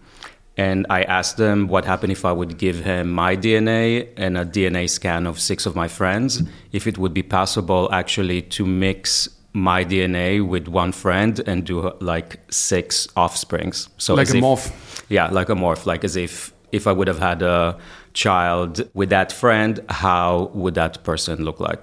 And 0.57 0.87
I 0.91 1.03
asked 1.05 1.39
them 1.39 1.67
what 1.69 1.85
happened 1.87 2.13
if 2.13 2.25
I 2.25 2.33
would 2.33 2.59
give 2.59 2.81
him 2.85 3.11
my 3.11 3.37
DNA 3.37 4.09
and 4.19 4.37
a 4.37 4.45
DNA 4.45 4.89
scan 4.89 5.27
of 5.27 5.41
six 5.41 5.65
of 5.67 5.75
my 5.75 5.89
friends, 5.89 6.43
if 6.73 6.87
it 6.87 6.99
would 6.99 7.15
be 7.15 7.23
possible 7.23 7.89
actually 7.93 8.43
to 8.43 8.67
mix 8.67 9.29
my 9.55 9.85
DNA 9.85 10.47
with 10.47 10.69
one 10.69 10.93
friend 10.93 11.41
and 11.47 11.65
do 11.65 11.91
like 12.01 12.39
six 12.51 13.09
offsprings. 13.17 13.89
So 13.99 14.15
Like 14.15 14.29
a 14.31 14.37
if- 14.37 14.43
morph. 14.45 14.71
Yeah, 15.09 15.29
like 15.29 15.49
a 15.49 15.55
morph, 15.55 15.87
like 15.87 16.05
as 16.05 16.17
if 16.17 16.53
if 16.73 16.87
I 16.87 16.93
would 16.93 17.07
have 17.09 17.19
had 17.19 17.43
a 17.43 17.77
child 18.15 18.89
with 18.95 19.11
that 19.11 19.31
friend, 19.31 19.81
how 19.91 20.51
would 20.55 20.75
that 20.75 21.03
person 21.05 21.45
look 21.45 21.61
like? 21.61 21.81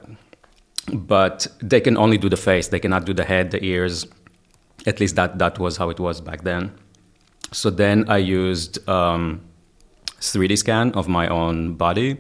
But 0.92 1.46
they 1.62 1.80
can 1.80 1.96
only 1.98 2.18
do 2.18 2.28
the 2.30 2.38
face; 2.38 2.70
they 2.70 2.80
cannot 2.80 3.06
do 3.06 3.14
the 3.14 3.24
head, 3.24 3.52
the 3.52 3.64
ears. 3.64 4.08
At 4.88 5.00
least 5.00 5.16
that 5.16 5.38
that 5.38 5.60
was 5.60 5.78
how 5.78 5.90
it 5.92 6.00
was 6.00 6.22
back 6.22 6.44
then. 6.44 6.72
So 7.51 7.70
then 7.70 8.10
I 8.10 8.18
used 8.18 8.88
um, 8.88 9.41
3D 10.22 10.58
scan 10.58 10.91
of 10.94 11.08
my 11.08 11.27
own 11.27 11.74
body, 11.74 12.18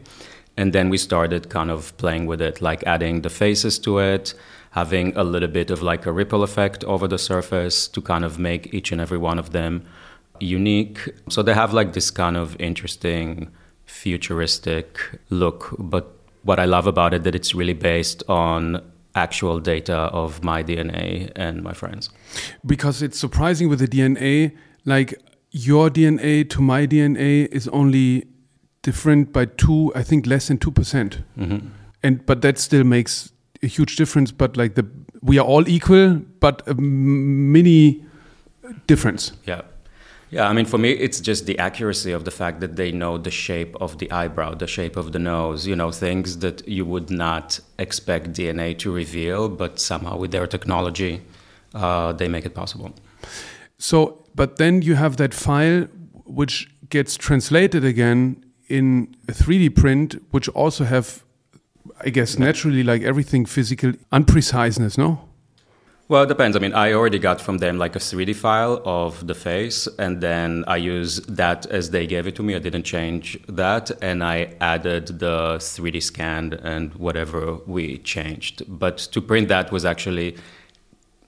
and 0.57 0.73
then 0.73 0.89
we 0.89 0.97
started 0.97 1.49
kind 1.49 1.71
of 1.71 1.95
playing 1.97 2.25
with 2.25 2.41
it, 2.41 2.61
like 2.61 2.83
adding 2.85 3.21
the 3.21 3.29
faces 3.29 3.79
to 3.79 3.99
it, 3.99 4.33
having 4.71 5.15
a 5.15 5.23
little 5.23 5.47
bit 5.47 5.71
of 5.71 5.81
like 5.81 6.05
a 6.05 6.11
ripple 6.11 6.43
effect 6.43 6.83
over 6.83 7.07
the 7.07 7.17
surface 7.17 7.87
to 7.87 8.01
kind 8.01 8.23
of 8.23 8.37
make 8.37 8.73
each 8.73 8.91
and 8.91 9.01
every 9.01 9.17
one 9.17 9.39
of 9.39 9.51
them 9.51 9.83
unique. 10.39 11.09
So 11.29 11.41
they 11.41 11.53
have 11.53 11.73
like 11.73 11.93
this 11.93 12.11
kind 12.11 12.37
of 12.37 12.55
interesting 12.59 13.51
futuristic 13.85 14.99
look, 15.29 15.75
but 15.77 16.13
what 16.43 16.59
I 16.59 16.65
love 16.65 16.87
about 16.87 17.13
it 17.13 17.23
that 17.23 17.35
it's 17.35 17.53
really 17.55 17.73
based 17.73 18.23
on 18.27 18.81
actual 19.15 19.59
data 19.59 19.95
of 19.95 20.43
my 20.43 20.63
DNA 20.63 21.31
and 21.35 21.63
my 21.63 21.73
friends. 21.73 22.09
because 22.65 23.01
it's 23.01 23.19
surprising 23.19 23.67
with 23.69 23.79
the 23.79 23.87
DNA, 23.87 24.55
like 24.85 25.15
your 25.51 25.89
DNA 25.89 26.49
to 26.49 26.61
my 26.61 26.85
DNA 26.87 27.47
is 27.51 27.67
only 27.69 28.25
different 28.81 29.33
by 29.33 29.45
two, 29.45 29.91
I 29.95 30.03
think 30.03 30.25
less 30.25 30.47
than 30.47 30.57
two 30.57 30.71
percent, 30.71 31.19
and 32.03 32.25
but 32.25 32.41
that 32.41 32.57
still 32.57 32.83
makes 32.83 33.31
a 33.63 33.67
huge 33.67 33.95
difference. 33.95 34.31
But 34.31 34.57
like 34.57 34.75
the 34.75 34.85
we 35.21 35.37
are 35.37 35.45
all 35.45 35.67
equal, 35.67 36.21
but 36.39 36.61
a 36.67 36.73
mini 36.75 38.05
difference. 38.87 39.33
Yeah. 39.45 39.61
Yeah, 40.31 40.47
I 40.47 40.53
mean, 40.53 40.65
for 40.65 40.77
me, 40.77 40.91
it's 40.91 41.19
just 41.19 41.47
the 41.47 41.57
accuracy 41.57 42.11
of 42.11 42.23
the 42.23 42.29
fact 42.29 42.59
that 42.59 42.75
they 42.75 42.91
know 42.91 43.17
the 43.17 43.31
shape 43.31 43.75
of 43.81 43.97
the 43.97 44.11
eyebrow, 44.11 44.53
the 44.53 44.67
shape 44.67 44.95
of 44.95 45.11
the 45.11 45.17
nose, 45.17 45.65
you 45.65 45.75
know, 45.75 45.91
things 45.91 46.37
that 46.39 46.67
you 46.67 46.85
would 46.85 47.09
not 47.09 47.59
expect 47.79 48.33
DNA 48.33 48.77
to 48.77 48.93
reveal, 48.93 49.49
but 49.49 49.79
somehow 49.79 50.17
with 50.17 50.29
their 50.29 50.45
technology, 50.45 51.23
uh, 51.73 52.13
they 52.13 52.27
make 52.27 52.45
it 52.45 52.53
possible. 52.53 52.93
So, 53.79 54.18
but 54.35 54.57
then 54.57 54.81
you 54.81 54.95
have 54.95 55.17
that 55.17 55.33
file 55.33 55.87
which 56.25 56.69
gets 56.89 57.15
translated 57.17 57.83
again 57.83 58.43
in 58.67 59.15
a 59.27 59.31
3D 59.31 59.75
print, 59.75 60.15
which 60.31 60.47
also 60.49 60.83
have, 60.83 61.23
I 62.01 62.09
guess, 62.09 62.37
naturally 62.37 62.83
like 62.83 63.01
everything 63.01 63.45
physical 63.45 63.93
unpreciseness, 64.11 64.97
no? 64.97 65.29
Well, 66.07 66.23
it 66.23 66.27
depends. 66.27 66.57
I 66.57 66.59
mean, 66.59 66.73
I 66.73 66.93
already 66.93 67.19
got 67.19 67.39
from 67.39 67.59
them 67.59 67.77
like 67.77 67.95
a 67.95 67.99
3D 67.99 68.35
file 68.35 68.81
of 68.83 69.27
the 69.27 69.35
face, 69.35 69.87
and 69.99 70.21
then 70.21 70.63
I 70.67 70.77
use 70.77 71.17
that 71.27 71.67
as 71.67 71.91
they 71.91 72.07
gave 72.07 72.25
it 72.25 72.35
to 72.37 72.43
me. 72.43 72.55
I 72.55 72.59
didn't 72.59 72.81
change 72.81 73.37
that, 73.47 73.91
and 74.01 74.23
I 74.23 74.55
added 74.59 75.19
the 75.19 75.57
3D 75.59 76.01
scan 76.01 76.53
and 76.53 76.95
whatever 76.95 77.57
we 77.67 77.99
changed. 77.99 78.63
But 78.67 78.97
to 78.97 79.21
print 79.21 79.49
that 79.49 79.71
was 79.71 79.85
actually 79.85 80.35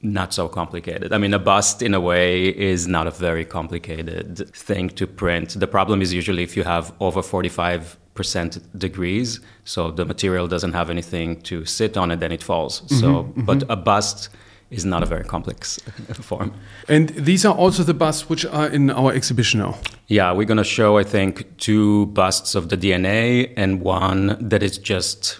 not 0.03 0.34
so 0.34 0.48
complicated. 0.48 1.13
I 1.13 1.17
mean, 1.17 1.34
a 1.34 1.39
bust 1.39 1.81
in 1.81 1.93
a 1.93 2.00
way 2.00 2.48
is 2.48 2.88
not 2.88 3.08
a 3.08 3.12
very 3.12 3.46
complicated 3.46 4.50
thing 4.55 4.89
to 4.89 5.05
print. 5.05 5.60
The 5.60 5.67
problem 5.67 6.01
is 6.01 6.13
usually 6.13 6.43
if 6.43 6.58
you 6.58 6.63
have 6.63 6.93
over 7.00 7.22
45 7.22 7.98
percent 8.13 8.60
degrees, 8.77 9.39
so 9.63 9.89
the 9.91 10.05
material 10.05 10.48
doesn't 10.48 10.74
have 10.74 10.89
anything 10.89 11.41
to 11.41 11.65
sit 11.65 11.96
on 11.98 12.12
it, 12.12 12.20
then 12.20 12.31
it 12.31 12.43
falls. 12.43 12.81
Mm-hmm, 12.81 13.00
so, 13.00 13.08
mm-hmm. 13.08 13.46
but 13.46 13.63
a 13.70 13.75
bust 13.75 14.29
is 14.70 14.86
not 14.86 15.03
a 15.03 15.05
very 15.05 15.24
complex 15.24 15.77
form. 16.13 16.53
And 16.88 17.10
these 17.10 17.46
are 17.46 17.53
also 17.53 17.84
the 17.84 17.93
busts 17.93 18.29
which 18.29 18.46
are 18.46 18.67
in 18.67 18.89
our 18.89 19.13
exhibition 19.13 19.60
now. 19.60 19.77
Yeah, 20.08 20.31
we're 20.31 20.46
going 20.46 20.58
to 20.58 20.63
show, 20.63 20.98
I 20.98 21.03
think, 21.03 21.58
two 21.58 22.08
busts 22.08 22.55
of 22.55 22.70
the 22.70 22.77
DNA 22.77 23.53
and 23.58 23.81
one 23.81 24.38
that 24.39 24.63
is 24.63 24.77
just 24.77 25.39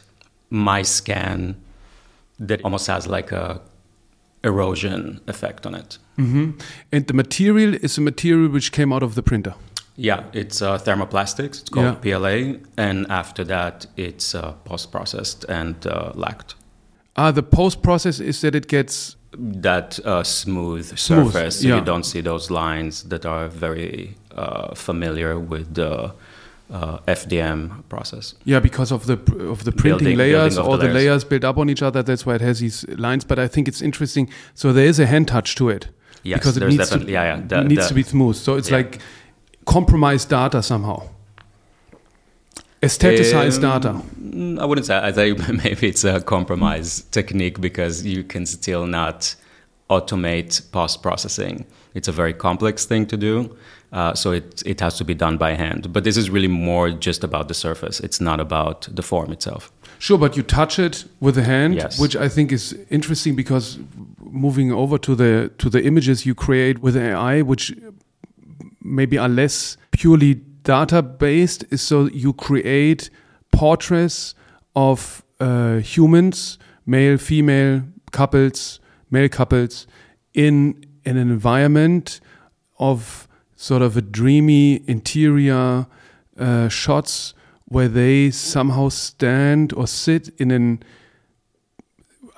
my 0.50 0.82
scan 0.82 1.56
that 2.40 2.62
almost 2.64 2.88
has 2.88 3.08
like 3.08 3.32
a 3.32 3.62
erosion 4.44 5.20
effect 5.28 5.66
on 5.66 5.76
it. 5.76 5.98
And 6.18 7.08
the 7.08 7.14
material 7.14 7.74
is 7.82 7.98
a 7.98 8.02
material 8.02 8.48
which 8.50 8.72
came 8.72 8.94
out 8.94 9.04
of 9.04 9.16
the 9.16 9.24
printer. 9.24 9.56
Yeah, 9.98 10.24
it's 10.34 10.62
uh, 10.62 10.78
thermoplastics. 10.78 11.62
It's 11.62 11.70
called 11.70 12.02
PLA, 12.02 12.58
and 12.78 13.06
after 13.10 13.44
that, 13.46 13.88
it's 13.98 14.36
uh, 14.36 14.54
post-processed 14.66 15.46
and 15.50 15.76
uh, 15.86 16.12
lacked. 16.16 16.56
Ah, 17.16 17.32
the 17.32 17.44
post 17.44 17.82
process 17.82 18.20
is 18.20 18.40
that 18.42 18.56
it 18.56 18.68
gets 18.68 19.18
That 19.62 20.00
uh, 20.06 20.24
smooth 20.24 20.98
Smooth, 20.98 21.32
surface, 21.34 21.64
yeah. 21.64 21.78
you 21.78 21.86
don't 21.86 22.04
see 22.06 22.22
those 22.22 22.50
lines 22.52 23.04
that 23.10 23.26
are 23.26 23.48
very 23.48 24.16
uh, 24.36 24.76
familiar 24.76 25.40
with 25.40 25.74
the 25.74 26.12
uh, 26.72 26.98
FDM 27.08 27.84
process. 27.90 28.34
Yeah, 28.46 28.60
because 28.62 28.92
of 28.92 29.06
the 29.06 29.14
of 29.50 29.64
the 29.66 29.72
printing 29.72 30.00
Building- 30.00 30.18
layers, 30.18 30.56
building 30.56 30.72
all 30.72 30.78
the 30.78 30.84
layers. 30.86 30.96
layers 30.96 31.24
build 31.26 31.44
up 31.46 31.58
on 31.58 31.70
each 31.70 31.82
other. 31.82 32.02
That's 32.04 32.26
why 32.26 32.36
it 32.36 32.42
has 32.42 32.60
these 32.60 32.86
lines. 32.98 33.24
But 33.26 33.40
I 33.40 33.48
think 33.48 33.68
it's 33.68 33.82
interesting. 33.82 34.30
So 34.56 34.72
there 34.74 34.86
is 34.86 35.00
a 35.00 35.06
hand 35.06 35.28
touch 35.28 35.56
to 35.56 35.70
it. 35.70 35.88
Yes, 36.24 36.40
because 36.40 36.58
it 36.58 36.68
needs 36.68 36.90
to, 36.90 37.00
yeah, 37.00 37.36
yeah. 37.36 37.42
The- 37.48 37.64
needs 37.64 37.82
the- 37.84 37.88
to 37.90 37.94
be 37.96 38.04
smooth. 38.04 38.36
So 38.36 38.56
it's 38.56 38.70
Yeah. 38.70 38.78
like 38.78 39.00
compromised 39.66 40.30
data 40.30 40.62
somehow. 40.64 41.04
Aestheticized 42.82 43.64
Um, 43.64 43.82
data. 43.82 44.62
I 44.62 44.66
wouldn't 44.66 44.88
say. 44.88 44.98
I 44.98 45.12
think 45.12 45.40
maybe 45.64 45.88
it's 45.88 46.04
a 46.04 46.20
compromise 46.22 47.02
technique 47.12 47.62
because 47.62 48.06
you 48.06 48.24
can 48.24 48.46
still 48.46 48.88
not 48.88 49.36
automate 49.90 50.62
post 50.72 51.02
processing. 51.04 51.66
It's 51.94 52.08
a 52.08 52.12
very 52.12 52.34
complex 52.34 52.86
thing 52.86 53.06
to 53.08 53.18
do, 53.18 53.56
uh, 53.92 54.14
so 54.14 54.32
it 54.32 54.64
it 54.66 54.80
has 54.82 54.98
to 54.98 55.04
be 55.06 55.14
done 55.14 55.38
by 55.38 55.54
hand. 55.56 55.92
But 55.94 56.04
this 56.04 56.18
is 56.18 56.30
really 56.30 56.48
more 56.48 56.92
just 56.92 57.24
about 57.24 57.48
the 57.48 57.54
surface. 57.54 58.00
It's 58.00 58.22
not 58.22 58.40
about 58.40 58.88
the 58.96 59.02
form 59.04 59.32
itself. 59.32 59.72
Sure, 60.00 60.18
but 60.18 60.36
you 60.38 60.44
touch 60.44 60.80
it 60.80 61.06
with 61.20 61.36
the 61.36 61.44
hand, 61.44 61.76
Yes. 61.76 62.00
which 62.00 62.16
I 62.16 62.28
think 62.30 62.52
is 62.52 62.74
interesting 62.90 63.36
because 63.36 63.80
moving 64.20 64.72
over 64.72 64.98
to 65.00 65.16
the 65.16 65.52
to 65.58 65.70
the 65.70 65.84
images 65.84 66.26
you 66.26 66.34
create 66.36 66.80
with 66.82 66.96
AI, 66.96 67.42
which 67.42 67.74
maybe 68.82 69.18
are 69.18 69.30
less 69.30 69.78
purely 69.92 70.36
data 70.64 71.02
based, 71.02 71.66
is 71.72 71.82
so 71.82 72.06
you 72.14 72.34
create 72.34 73.10
portraits 73.52 74.36
of 74.76 75.24
uh, 75.40 75.78
humans, 75.78 76.58
male, 76.86 77.18
female 77.18 77.82
couples, 78.12 78.80
male 79.10 79.30
couples, 79.30 79.88
in 80.34 80.76
in 81.04 81.18
an 81.18 81.30
environment 81.32 82.22
of 82.80 83.28
sort 83.62 83.84
of 83.84 83.96
a 83.96 84.02
dreamy 84.02 84.82
interior 84.88 85.86
uh, 86.40 86.68
shots 86.68 87.36
where 87.66 87.88
they 87.88 88.32
somehow 88.32 88.90
stand 88.90 89.72
or 89.74 89.86
sit 89.86 90.30
in 90.40 90.50
an, 90.50 90.82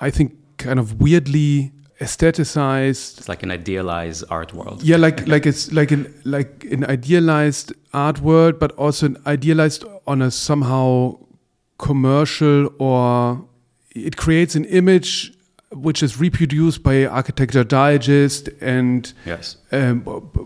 I 0.00 0.10
think, 0.10 0.34
kind 0.58 0.78
of 0.78 1.00
weirdly 1.00 1.72
aestheticized 2.00 3.18
It's 3.18 3.28
like 3.28 3.42
an 3.42 3.50
idealized 3.50 4.24
art 4.28 4.52
world. 4.52 4.82
yeah, 4.82 4.98
like 4.98 5.26
like 5.26 5.46
it's 5.46 5.72
like 5.72 5.90
an 5.92 6.12
like 6.24 6.64
an 6.70 6.84
idealized 6.84 7.72
art 7.94 8.20
world, 8.20 8.58
but 8.58 8.72
also 8.72 9.06
an 9.06 9.16
idealized 9.26 9.84
on 10.06 10.20
a 10.20 10.30
somehow 10.30 11.18
commercial 11.78 12.68
or 12.78 13.46
it 13.92 14.16
creates 14.16 14.54
an 14.54 14.64
image 14.66 15.32
which 15.74 16.02
is 16.02 16.18
reproduced 16.20 16.82
by 16.82 17.04
Architectural 17.06 17.64
Digest 17.64 18.48
and 18.60 19.12
Yes. 19.26 19.56
um, 19.72 20.02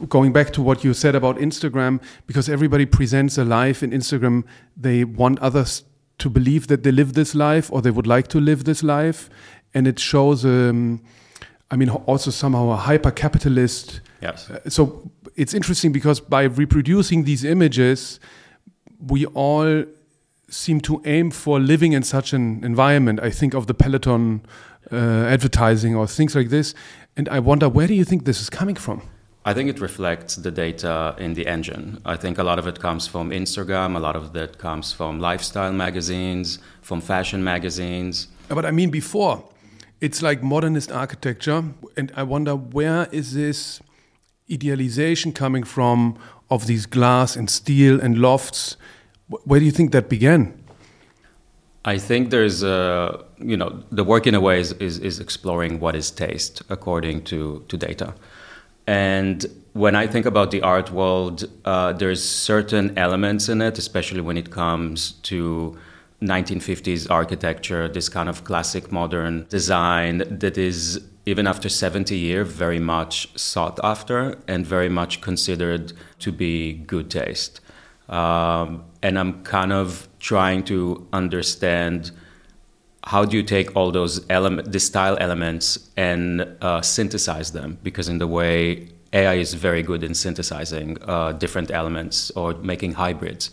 going 0.08 0.32
back 0.32 0.52
to 0.54 0.62
what 0.62 0.84
you 0.84 0.94
said 0.94 1.14
about 1.14 1.36
Instagram, 1.38 2.00
because 2.26 2.48
everybody 2.48 2.86
presents 2.86 3.38
a 3.38 3.44
life 3.44 3.82
in 3.82 3.90
Instagram, 3.90 4.44
they 4.76 5.04
want 5.04 5.38
others 5.40 5.84
to 6.18 6.30
believe 6.30 6.66
that 6.66 6.82
they 6.82 6.90
live 6.90 7.12
this 7.12 7.34
life 7.34 7.70
or 7.72 7.80
they 7.82 7.90
would 7.90 8.06
like 8.06 8.28
to 8.28 8.40
live 8.40 8.64
this 8.64 8.82
life, 8.82 9.28
and 9.74 9.86
it 9.86 9.98
shows. 9.98 10.44
Um, 10.44 11.00
I 11.70 11.76
mean, 11.76 11.90
also 11.90 12.30
somehow 12.30 12.70
a 12.70 12.76
hyper 12.76 13.10
capitalist. 13.10 14.00
Yes. 14.22 14.50
So 14.68 15.10
it's 15.36 15.52
interesting 15.52 15.92
because 15.92 16.18
by 16.18 16.44
reproducing 16.44 17.24
these 17.24 17.44
images, 17.44 18.18
we 18.98 19.26
all 19.26 19.84
seem 20.48 20.80
to 20.80 21.02
aim 21.04 21.30
for 21.30 21.60
living 21.60 21.92
in 21.92 22.02
such 22.02 22.32
an 22.32 22.64
environment. 22.64 23.20
I 23.20 23.30
think 23.30 23.52
of 23.54 23.66
the 23.66 23.74
Peloton 23.74 24.40
uh, 24.92 24.96
advertising 25.26 25.94
or 25.94 26.06
things 26.06 26.34
like 26.34 26.50
this. 26.50 26.74
And 27.16 27.28
I 27.28 27.40
wonder, 27.40 27.68
where 27.68 27.86
do 27.86 27.94
you 27.94 28.04
think 28.04 28.24
this 28.24 28.40
is 28.40 28.50
coming 28.50 28.76
from? 28.76 29.02
I 29.44 29.54
think 29.54 29.70
it 29.70 29.80
reflects 29.80 30.36
the 30.36 30.50
data 30.50 31.14
in 31.18 31.34
the 31.34 31.46
engine. 31.46 32.02
I 32.04 32.16
think 32.16 32.38
a 32.38 32.42
lot 32.42 32.58
of 32.58 32.66
it 32.66 32.80
comes 32.80 33.06
from 33.06 33.30
Instagram, 33.30 33.96
a 33.96 33.98
lot 33.98 34.14
of 34.14 34.36
it 34.36 34.58
comes 34.58 34.92
from 34.92 35.20
lifestyle 35.20 35.72
magazines, 35.72 36.58
from 36.82 37.00
fashion 37.00 37.42
magazines. 37.42 38.28
But 38.48 38.66
I 38.66 38.70
mean, 38.70 38.90
before, 38.90 39.44
it's 40.00 40.22
like 40.22 40.42
modernist 40.42 40.92
architecture. 40.92 41.64
And 41.96 42.12
I 42.14 42.24
wonder, 42.24 42.54
where 42.54 43.08
is 43.10 43.32
this 43.34 43.80
idealization 44.52 45.32
coming 45.32 45.64
from 45.64 46.18
of 46.50 46.66
these 46.66 46.86
glass 46.86 47.36
and 47.36 47.48
steel 47.48 48.00
and 48.00 48.18
lofts? 48.18 48.76
Where 49.28 49.60
do 49.60 49.66
you 49.66 49.72
think 49.72 49.92
that 49.92 50.08
began? 50.08 50.57
I 51.88 51.96
think 51.96 52.28
there's 52.28 52.62
a, 52.62 53.24
you 53.38 53.56
know, 53.56 53.82
the 53.90 54.04
work 54.04 54.26
in 54.26 54.34
a 54.34 54.42
way 54.42 54.60
is, 54.60 54.72
is, 54.72 54.98
is 54.98 55.20
exploring 55.20 55.80
what 55.80 55.96
is 55.96 56.10
taste 56.10 56.60
according 56.68 57.24
to, 57.30 57.64
to 57.68 57.78
data. 57.78 58.12
And 58.86 59.46
when 59.72 59.94
I 59.96 60.06
think 60.06 60.26
about 60.26 60.50
the 60.50 60.60
art 60.60 60.90
world, 60.92 61.48
uh, 61.64 61.94
there's 61.94 62.22
certain 62.22 62.86
elements 62.98 63.48
in 63.48 63.62
it, 63.62 63.78
especially 63.78 64.20
when 64.20 64.36
it 64.36 64.50
comes 64.50 65.12
to 65.30 65.78
1950s 66.20 67.10
architecture, 67.10 67.88
this 67.88 68.10
kind 68.10 68.28
of 68.28 68.44
classic 68.44 68.92
modern 68.92 69.46
design 69.48 70.18
that 70.28 70.58
is, 70.58 71.00
even 71.24 71.46
after 71.46 71.70
70 71.70 72.14
years, 72.14 72.48
very 72.48 72.80
much 72.80 73.30
sought 73.38 73.80
after 73.82 74.36
and 74.46 74.66
very 74.66 74.90
much 74.90 75.22
considered 75.22 75.94
to 76.18 76.32
be 76.32 76.74
good 76.74 77.10
taste. 77.10 77.60
Um, 78.10 78.84
and 79.02 79.18
I'm 79.18 79.42
kind 79.42 79.72
of 79.72 80.07
trying 80.20 80.64
to 80.64 81.06
understand 81.12 82.10
how 83.04 83.24
do 83.24 83.36
you 83.36 83.42
take 83.42 83.74
all 83.74 83.90
those 83.90 84.24
element, 84.28 84.70
the 84.72 84.80
style 84.80 85.16
elements, 85.20 85.90
and 85.96 86.46
uh, 86.60 86.82
synthesize 86.82 87.52
them? 87.52 87.78
Because 87.82 88.08
in 88.08 88.18
the 88.18 88.26
way 88.26 88.88
AI 89.12 89.34
is 89.34 89.54
very 89.54 89.82
good 89.82 90.02
in 90.02 90.14
synthesizing 90.14 90.98
uh, 91.02 91.32
different 91.32 91.70
elements 91.70 92.30
or 92.32 92.54
making 92.54 92.92
hybrids. 92.92 93.50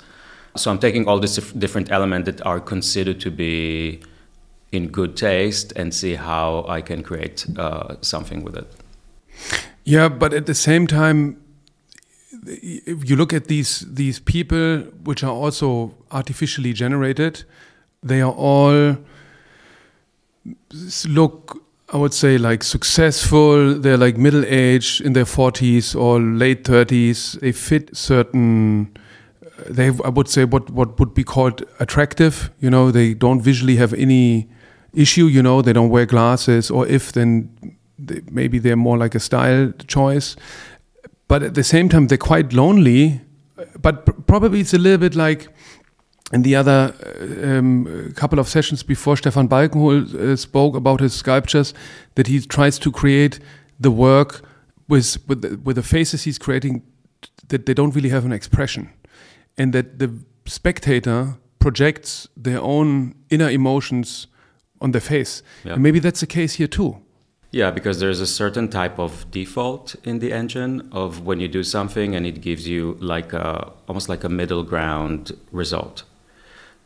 So 0.58 0.71
I'm 0.71 0.80
taking 0.80 1.08
all 1.08 1.19
these 1.19 1.38
different 1.54 1.91
elements 1.91 2.25
that 2.25 2.45
are 2.45 2.60
considered 2.60 3.19
to 3.21 3.32
be 3.32 4.01
in 4.71 4.88
good 4.88 5.15
taste 5.15 5.71
and 5.75 5.93
see 5.93 6.15
how 6.15 6.65
I 6.67 6.82
can 6.82 7.04
create 7.04 7.45
uh, 7.58 7.95
something 8.01 8.43
with 8.43 8.58
it. 8.58 8.67
Yeah, 9.84 10.10
but 10.10 10.34
at 10.34 10.45
the 10.45 10.56
same 10.56 10.88
time, 10.88 11.41
if 12.47 13.10
you 13.10 13.15
look 13.15 13.34
at 13.34 13.45
these 13.47 13.86
these 13.88 14.19
people, 14.19 14.81
which 15.03 15.23
are 15.23 15.31
also 15.31 15.95
artificially 16.12 16.73
generated, 16.73 17.43
they 18.03 18.21
are 18.21 18.31
all 18.31 18.97
look. 21.08 21.62
I 21.93 21.97
would 21.97 22.13
say 22.13 22.38
like 22.38 22.63
successful. 22.63 23.75
They're 23.75 23.97
like 23.97 24.17
middle 24.17 24.43
aged 24.45 25.01
in 25.01 25.13
their 25.13 25.25
forties 25.25 25.95
or 25.95 26.19
late 26.19 26.65
thirties. 26.65 27.38
They 27.41 27.51
fit 27.51 27.95
certain. 27.95 28.97
They, 29.69 29.88
I 29.88 30.10
would 30.10 30.27
say, 30.27 30.45
what 30.45 30.69
what 30.71 30.99
would 30.99 31.13
be 31.13 31.23
called 31.23 31.63
attractive. 31.79 32.51
You 32.60 32.69
know, 32.69 32.91
they 32.91 33.13
don't 33.13 33.41
visually 33.41 33.75
have 33.77 33.93
any 33.93 34.49
issue. 34.93 35.27
You 35.27 35.43
know, 35.43 35.62
they 35.62 35.73
don't 35.73 35.89
wear 35.89 36.05
glasses, 36.05 36.71
or 36.71 36.88
if 36.88 37.12
then 37.12 37.49
they, 37.99 38.21
maybe 38.31 38.60
they're 38.60 38.75
more 38.75 38.97
like 38.97 39.15
a 39.15 39.19
style 39.19 39.71
choice 39.88 40.36
but 41.27 41.43
at 41.43 41.53
the 41.53 41.63
same 41.63 41.89
time 41.89 42.07
they're 42.07 42.17
quite 42.17 42.53
lonely 42.53 43.21
but 43.81 44.05
pr- 44.05 44.11
probably 44.27 44.59
it's 44.59 44.73
a 44.73 44.77
little 44.77 44.97
bit 44.99 45.15
like 45.15 45.47
in 46.33 46.41
the 46.41 46.55
other 46.55 46.93
uh, 47.05 47.47
um, 47.59 48.11
couple 48.15 48.39
of 48.39 48.47
sessions 48.47 48.83
before 48.83 49.15
Stephan 49.17 49.47
Balkenhol 49.47 50.13
uh, 50.15 50.35
spoke 50.35 50.75
about 50.75 50.99
his 50.99 51.13
sculptures 51.13 51.73
that 52.15 52.27
he 52.27 52.41
tries 52.41 52.79
to 52.79 52.91
create 52.91 53.39
the 53.79 53.91
work 53.91 54.41
with 54.88 55.17
with 55.27 55.41
the, 55.41 55.57
with 55.63 55.75
the 55.75 55.83
faces 55.83 56.23
he's 56.23 56.38
creating 56.38 56.81
that 57.47 57.65
they 57.65 57.73
don't 57.73 57.95
really 57.95 58.09
have 58.09 58.25
an 58.25 58.31
expression 58.31 58.89
and 59.57 59.73
that 59.73 59.99
the 59.99 60.09
spectator 60.45 61.35
projects 61.59 62.27
their 62.38 62.59
own 62.61 63.13
inner 63.29 63.49
emotions 63.49 64.27
on 64.81 64.91
their 64.91 65.01
face 65.01 65.41
Yeah. 65.63 65.73
and 65.73 65.83
maybe 65.83 65.99
that's 65.99 66.19
the 66.19 66.27
case 66.27 66.53
here 66.55 66.67
too 66.67 66.97
Yeah, 67.55 67.71
because 67.71 68.01
there's 68.01 68.19
a 68.19 68.27
certain 68.27 68.67
type 68.67 68.99
of 68.99 69.31
default 69.31 69.95
in 70.03 70.19
the 70.19 70.33
engine 70.33 70.89
of 70.91 71.25
when 71.25 71.39
you 71.39 71.47
do 71.47 71.63
something 71.63 72.13
and 72.13 72.25
it 72.25 72.41
gives 72.41 72.67
you 72.67 72.97
like 72.99 73.31
a, 73.31 73.71
almost 73.87 74.09
like 74.09 74.25
a 74.25 74.29
middle 74.29 74.61
ground 74.61 75.31
result. 75.53 76.03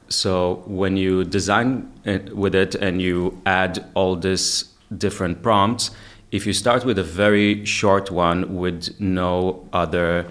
So 0.09 0.61
when 0.67 0.95
you 0.95 1.23
design 1.23 1.91
it 2.05 2.35
with 2.35 2.53
it 2.53 2.75
and 2.75 3.01
you 3.01 3.41
add 3.47 3.83
all 3.95 4.15
these 4.15 4.65
different 4.95 5.41
prompts, 5.41 5.89
if 6.31 6.45
you 6.45 6.53
start 6.53 6.85
with 6.85 6.99
a 6.99 7.03
very 7.03 7.65
short 7.65 8.11
one 8.11 8.55
with 8.55 8.93
no 8.99 9.67
other, 9.73 10.27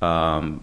um, 0.00 0.62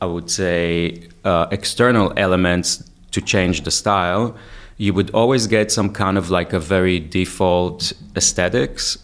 I 0.00 0.06
would 0.06 0.30
say, 0.30 1.06
uh, 1.22 1.48
external 1.50 2.14
elements 2.16 2.82
to 3.10 3.20
change 3.20 3.60
the 3.64 3.70
style, 3.70 4.36
you 4.76 4.92
would 4.92 5.10
always 5.10 5.46
get 5.46 5.70
some 5.70 5.90
kind 5.90 6.18
of 6.18 6.30
like 6.30 6.52
a 6.52 6.58
very 6.58 6.98
default 6.98 7.92
aesthetics 8.16 8.98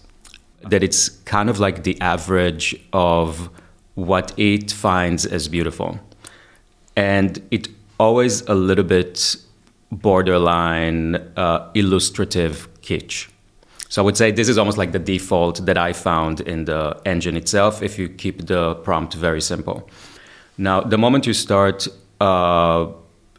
that 0.69 0.83
it's 0.83 1.09
kind 1.25 1.49
of 1.49 1.59
like 1.59 1.85
the 1.85 2.01
average 2.01 2.75
of 2.93 3.49
what 3.95 4.33
it 4.39 4.71
finds 4.71 5.25
as 5.27 5.49
beautiful. 5.49 5.99
And 6.97 7.41
it 7.51 7.69
always 7.99 8.43
a 8.43 8.55
little 8.55 8.85
bit 8.85 9.37
borderline 9.93 11.17
uh, 11.37 11.71
illustrative 11.75 12.69
kitsch. 12.83 13.29
So 13.89 14.03
I 14.03 14.05
would 14.05 14.17
say 14.17 14.31
this 14.31 14.49
is 14.49 14.57
almost 14.57 14.79
like 14.79 14.93
the 14.93 15.01
default 15.01 15.67
that 15.67 15.77
I 15.77 15.93
found 15.93 16.41
in 16.43 16.65
the 16.65 17.01
engine 17.05 17.37
itself 17.37 17.83
if 17.83 17.99
you 17.99 18.09
keep 18.09 18.47
the 18.47 18.77
prompt 18.77 19.15
very 19.15 19.41
simple. 19.41 19.89
Now, 20.57 20.81
the 20.81 20.99
moment 20.99 21.27
you 21.27 21.33
start, 21.33 21.89
uh, 22.21 22.87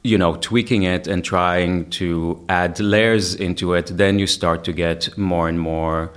you 0.03 0.17
know, 0.17 0.35
tweaking 0.35 0.83
it 0.83 1.07
and 1.07 1.23
trying 1.23 1.89
to 1.91 2.43
add 2.49 2.79
layers 2.79 3.35
into 3.35 3.73
it, 3.73 3.87
then 3.97 4.19
you 4.19 4.27
start 4.27 4.63
to 4.63 4.73
get 4.73 5.17
more 5.17 5.47
and 5.47 5.59
more, 5.59 6.11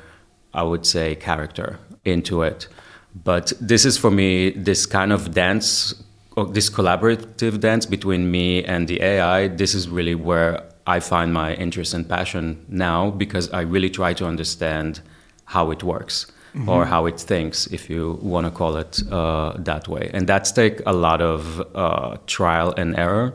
I 0.55 0.63
would 0.63 0.87
say, 0.87 1.15
character 1.17 1.79
into 2.05 2.43
it. 2.43 2.69
But 3.15 3.53
this 3.61 3.85
is 3.85 3.97
for 3.99 4.11
me 4.11 4.51
this 4.51 4.87
kind 4.87 5.13
of 5.13 5.35
dance, 5.35 5.95
or 6.37 6.47
this 6.47 6.69
collaborative 6.69 7.61
dance 7.61 7.87
between 7.87 8.31
me 8.31 8.65
and 8.65 8.89
the 8.89 9.01
AI. 9.03 9.49
This 9.49 9.75
is 9.75 9.89
really 9.89 10.15
where 10.15 10.63
I 10.87 11.01
find 11.01 11.33
my 11.33 11.55
interest 11.55 11.95
and 11.95 12.09
passion 12.09 12.65
now 12.69 13.11
because 13.11 13.51
I 13.51 13.61
really 13.63 13.91
try 13.91 14.15
to 14.15 14.27
understand 14.27 15.01
how 15.45 15.71
it 15.71 15.83
works 15.83 16.27
mm-hmm. 16.55 16.69
or 16.69 16.85
how 16.85 17.07
it 17.07 17.21
thinks, 17.21 17.67
if 17.69 17.91
you 17.91 18.19
want 18.23 18.47
to 18.47 18.51
call 18.51 18.77
it 18.77 19.03
uh, 19.11 19.55
that 19.59 19.89
way. 19.89 20.11
And 20.13 20.27
that's 20.27 20.53
take 20.53 20.81
a 20.87 20.93
lot 20.93 21.21
of 21.21 21.63
uh, 21.75 22.17
trial 22.27 22.75
and 22.77 22.97
error. 22.99 23.35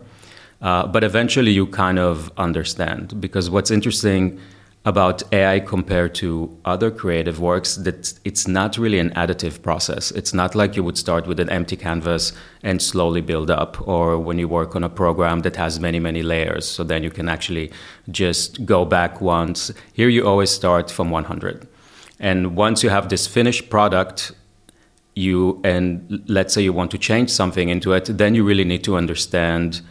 Uh, 0.62 0.86
but 0.88 1.04
eventually 1.04 1.52
you 1.52 1.66
kind 1.66 2.00
of 2.00 2.32
understand 2.38 3.20
because 3.22 3.50
what's 3.50 3.72
interesting 3.72 4.40
about 4.86 5.22
AI 5.34 5.60
compared 5.60 6.16
to 6.16 6.58
other 6.64 6.90
creative 6.90 7.40
works 7.40 7.76
that 7.76 8.14
it's 8.24 8.48
not 8.48 8.78
really 8.78 8.98
an 8.98 9.10
additive 9.12 9.62
process. 9.62 10.12
It's 10.12 10.34
not 10.34 10.56
like 10.56 10.76
you 10.76 10.84
would 10.84 10.98
start 10.98 11.28
with 11.28 11.40
an 11.40 11.50
empty 11.50 11.76
canvas 11.76 12.32
and 12.64 12.82
slowly 12.82 13.22
build 13.22 13.52
up, 13.52 13.88
or 13.88 14.18
when 14.18 14.40
you 14.40 14.48
work 14.48 14.76
on 14.76 14.84
a 14.84 14.90
program 14.90 15.42
that 15.42 15.58
has 15.58 15.80
many, 15.80 16.00
many 16.00 16.24
layers. 16.24 16.66
So 16.66 16.84
then 16.84 17.04
you 17.04 17.12
can 17.12 17.28
actually 17.28 17.72
just 18.10 18.66
go 18.66 18.86
back 18.86 19.20
once. 19.20 19.72
Here 19.94 20.08
you 20.10 20.26
always 20.26 20.50
start 20.50 20.90
from 20.90 21.10
100. 21.10 21.68
And 22.20 22.56
once 22.56 22.82
you 22.82 22.90
have 22.90 23.10
this 23.10 23.28
finished 23.28 23.70
product, 23.70 24.32
you 25.14 25.60
and 25.64 26.24
let's 26.28 26.54
say 26.54 26.62
you 26.62 26.72
want 26.72 26.92
to 26.92 26.98
change 26.98 27.30
something 27.30 27.68
into 27.68 27.92
it, 27.92 28.06
then 28.06 28.34
you 28.34 28.46
really 28.46 28.66
need 28.66 28.84
to 28.86 28.96
understand 28.96 29.82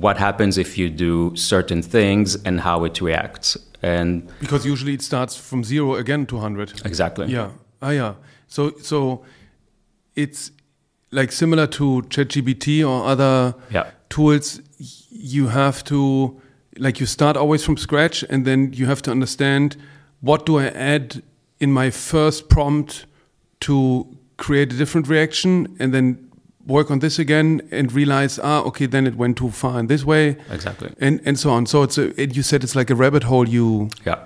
what 0.00 0.16
happens 0.16 0.58
if 0.58 0.76
you 0.78 0.90
do 0.90 1.34
certain 1.36 1.82
things 1.82 2.36
and 2.44 2.60
how 2.60 2.84
it 2.84 3.00
reacts. 3.00 3.56
And 3.82 4.26
because 4.40 4.64
usually 4.64 4.94
it 4.94 5.02
starts 5.02 5.36
from 5.36 5.62
zero 5.62 5.94
again 5.94 6.26
to 6.26 6.36
100 6.36 6.82
exactly. 6.84 7.26
Yeah. 7.26 7.50
Ah 7.82 7.90
yeah. 7.90 8.14
So 8.48 8.72
so 8.78 9.24
it's 10.14 10.50
like 11.10 11.32
similar 11.32 11.66
to 11.66 12.02
ChatGPT 12.08 12.86
or 12.88 13.06
other 13.06 13.54
yeah. 13.70 13.90
tools. 14.08 14.60
You 15.10 15.48
have 15.48 15.84
to 15.84 16.40
like 16.78 16.98
you 16.98 17.06
start 17.06 17.36
always 17.36 17.64
from 17.64 17.76
scratch 17.76 18.24
and 18.24 18.44
then 18.44 18.72
you 18.72 18.86
have 18.86 19.02
to 19.02 19.10
understand 19.10 19.76
what 20.20 20.46
do 20.46 20.58
I 20.58 20.66
add 20.66 21.22
in 21.60 21.72
my 21.72 21.90
first 21.90 22.48
prompt 22.48 23.06
to 23.60 24.06
create 24.36 24.72
a 24.72 24.76
different 24.76 25.08
reaction 25.08 25.76
and 25.78 25.94
then 25.94 26.30
work 26.66 26.90
on 26.90 26.98
this 27.00 27.18
again 27.18 27.60
and 27.70 27.92
realize 27.92 28.38
ah 28.38 28.62
okay 28.62 28.86
then 28.86 29.06
it 29.06 29.16
went 29.16 29.36
too 29.36 29.50
far 29.50 29.78
in 29.78 29.86
this 29.86 30.04
way. 30.04 30.36
Exactly. 30.50 30.92
And 31.00 31.20
and 31.24 31.38
so 31.38 31.50
on. 31.50 31.66
So 31.66 31.82
it's 31.82 31.98
a, 31.98 32.20
it, 32.20 32.36
you 32.36 32.42
said 32.42 32.64
it's 32.64 32.74
like 32.76 32.90
a 32.90 32.94
rabbit 32.94 33.24
hole 33.24 33.48
you 33.48 33.90
yeah. 34.04 34.18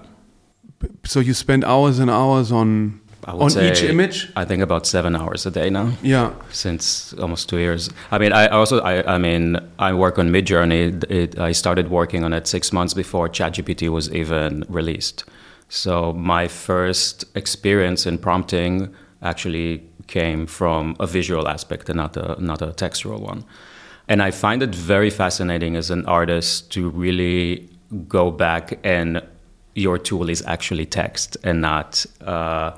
So 1.04 1.20
you 1.20 1.34
spend 1.34 1.64
hours 1.64 1.98
and 1.98 2.10
hours 2.10 2.52
on 2.52 3.00
on 3.26 3.50
each 3.58 3.82
image? 3.82 4.30
I 4.36 4.44
think 4.44 4.62
about 4.62 4.86
seven 4.86 5.14
hours 5.16 5.44
a 5.44 5.50
day 5.50 5.70
now. 5.70 5.92
Yeah. 6.02 6.32
Since 6.50 7.14
almost 7.14 7.48
two 7.48 7.58
years. 7.58 7.90
I 8.10 8.18
mean 8.18 8.32
i 8.32 8.46
also 8.48 8.80
i, 8.80 9.14
I 9.14 9.18
mean 9.18 9.58
i 9.78 9.92
work 9.92 10.18
on 10.18 10.30
midjourney. 10.30 11.04
It, 11.10 11.38
i 11.38 11.52
started 11.52 11.90
working 11.90 12.24
on 12.24 12.32
it 12.32 12.46
six 12.46 12.72
months 12.72 12.94
before 12.94 13.28
chatgpt 13.28 13.88
was 13.90 14.10
even 14.12 14.64
released. 14.68 15.24
So 15.68 16.12
my 16.12 16.48
first 16.48 17.24
experience 17.34 18.06
in 18.06 18.18
prompting 18.18 18.94
actually 19.22 19.87
came 20.08 20.46
from 20.46 20.96
a 20.98 21.06
visual 21.06 21.48
aspect 21.48 21.88
and 21.88 21.96
not 21.96 22.16
a, 22.16 22.36
not 22.42 22.62
a 22.62 22.72
textual 22.72 23.20
one. 23.20 23.44
And 24.08 24.22
I 24.22 24.30
find 24.30 24.62
it 24.62 24.74
very 24.74 25.10
fascinating 25.10 25.76
as 25.76 25.90
an 25.90 26.06
artist 26.06 26.72
to 26.72 26.88
really 26.90 27.68
go 28.08 28.30
back 28.30 28.78
and 28.82 29.22
your 29.74 29.98
tool 29.98 30.28
is 30.28 30.42
actually 30.46 30.86
text 30.86 31.36
and 31.44 31.60
not, 31.60 32.04
uh, 32.26 32.72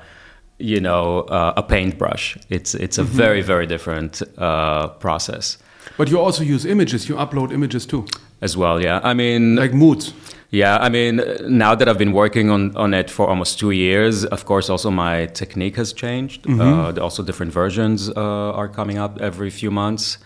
you 0.59 0.79
know, 0.79 1.21
uh, 1.21 1.53
a 1.57 1.63
paintbrush. 1.63 2.37
It's 2.49 2.75
it's 2.75 2.97
a 2.97 3.03
mm-hmm. 3.03 3.17
very 3.17 3.41
very 3.41 3.65
different 3.65 4.21
uh, 4.37 4.89
process. 4.99 5.57
But 5.97 6.09
you 6.09 6.19
also 6.19 6.43
use 6.43 6.65
images. 6.65 7.09
You 7.09 7.15
upload 7.15 7.51
images 7.51 7.85
too. 7.85 8.05
As 8.41 8.57
well, 8.57 8.81
yeah. 8.81 9.01
I 9.03 9.13
mean, 9.13 9.55
like 9.55 9.73
moods. 9.73 10.13
Yeah, 10.51 10.77
I 10.79 10.89
mean, 10.89 11.21
now 11.47 11.75
that 11.75 11.87
I've 11.87 11.97
been 11.97 12.11
working 12.11 12.49
on, 12.49 12.75
on 12.75 12.93
it 12.93 13.09
for 13.09 13.25
almost 13.27 13.57
two 13.57 13.71
years, 13.71 14.25
of 14.25 14.45
course, 14.45 14.69
also 14.69 14.91
my 14.91 15.27
technique 15.27 15.77
has 15.77 15.93
changed. 15.93 16.43
Mm-hmm. 16.43 16.61
Uh, 16.61 17.01
also, 17.01 17.23
different 17.23 17.53
versions 17.53 18.09
uh, 18.09 18.13
are 18.51 18.67
coming 18.67 18.97
up 18.97 19.21
every 19.21 19.49
few 19.49 19.71
months. 19.71 20.17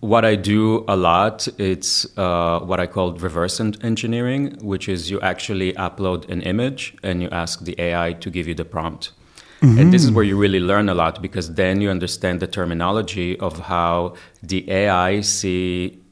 What 0.00 0.24
I 0.24 0.34
do 0.34 0.84
a 0.88 0.96
lot, 0.96 1.46
it's 1.58 2.06
uh, 2.16 2.60
what 2.60 2.80
I 2.80 2.86
call 2.86 3.12
reverse 3.12 3.60
engineering, 3.60 4.56
which 4.62 4.88
is 4.88 5.10
you 5.10 5.20
actually 5.20 5.74
upload 5.74 6.28
an 6.30 6.40
image 6.42 6.96
and 7.02 7.20
you 7.20 7.28
ask 7.28 7.60
the 7.60 7.78
AI 7.78 8.14
to 8.14 8.30
give 8.30 8.48
you 8.48 8.54
the 8.54 8.64
prompt. 8.64 9.12
Mm-hmm. 9.60 9.78
And 9.78 9.92
this 9.92 10.04
is 10.04 10.10
where 10.10 10.24
you 10.24 10.38
really 10.38 10.60
learn 10.60 10.88
a 10.88 10.94
lot 10.94 11.20
because 11.20 11.54
then 11.54 11.80
you 11.80 11.90
understand 11.90 12.40
the 12.40 12.46
terminology 12.46 13.38
of 13.40 13.58
how 13.58 14.14
the 14.42 14.70
AI 14.70 15.20
see 15.20 16.02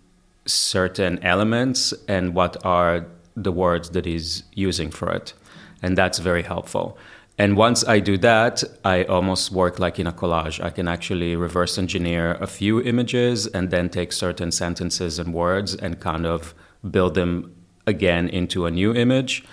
certain 0.46 1.22
elements 1.22 1.94
and 2.09 2.35
what 2.35 2.62
are 2.64 3.07
the 3.37 3.53
words 3.53 3.90
that 3.90 4.05
he's 4.07 4.44
using 4.53 4.90
for 4.90 5.11
it. 5.11 5.35
And 5.83 5.99
that's 5.99 6.18
very 6.18 6.42
helpful. 6.42 6.97
And 7.37 7.57
once 7.57 7.85
I 7.87 7.99
do 7.99 8.16
that, 8.18 8.62
I 8.85 9.05
almost 9.05 9.51
work 9.51 9.79
like 9.81 9.99
in 9.99 10.07
a 10.07 10.12
collage. 10.12 10.62
I 10.62 10.70
can 10.70 10.87
actually 10.87 11.35
reverse 11.35 11.79
engineer 11.79 12.35
a 12.35 12.47
few 12.47 12.81
images 12.81 13.49
and 13.49 13.70
then 13.70 13.88
take 13.88 14.12
certain 14.12 14.53
sentences 14.53 15.18
and 15.18 15.35
words 15.35 15.75
and 15.75 15.99
kind 15.99 16.27
of 16.27 16.55
build 16.88 17.14
them 17.14 17.53
again 17.87 18.29
into 18.29 18.66
a 18.66 18.70
new 18.70 18.94
image. 18.94 19.44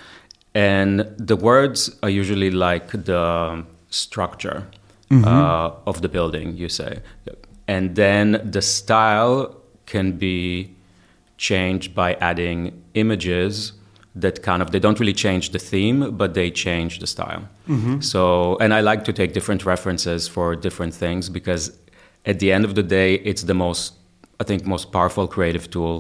And 0.54 1.12
the 1.18 1.36
words 1.36 1.96
are 2.04 2.10
usually 2.10 2.52
like 2.52 2.92
the 2.92 3.66
structure 3.90 4.68
mm-hmm. 5.10 5.26
uh, 5.26 5.72
of 5.88 6.02
the 6.02 6.10
building, 6.10 6.56
you 6.58 6.70
say. 6.70 7.00
And 7.68 7.96
then 7.96 8.42
the 8.44 8.62
style 8.62 9.56
can 9.86 10.14
be 10.14 10.76
changed 11.50 11.90
by 12.02 12.10
adding 12.30 12.58
images 12.94 13.74
that 14.24 14.36
kind 14.44 14.62
of 14.62 14.68
they 14.74 14.82
don't 14.86 15.00
really 15.02 15.18
change 15.26 15.46
the 15.56 15.60
theme 15.72 16.00
but 16.22 16.30
they 16.40 16.50
change 16.66 16.94
the 17.04 17.08
style. 17.16 17.44
Mm-hmm. 17.68 17.96
so 18.14 18.22
and 18.64 18.74
i 18.78 18.82
like 18.92 19.02
to 19.10 19.14
take 19.20 19.30
different 19.38 19.62
references 19.74 20.22
for 20.36 20.48
different 20.68 20.94
things 21.04 21.24
because 21.30 21.64
at 22.32 22.38
the 22.42 22.50
end 22.56 22.64
of 22.70 22.74
the 22.80 22.86
day 23.00 23.10
it's 23.30 23.44
the 23.52 23.58
most 23.64 23.86
i 24.42 24.44
think 24.48 24.60
most 24.66 24.92
powerful 24.98 25.26
creative 25.36 25.66
tool 25.76 25.96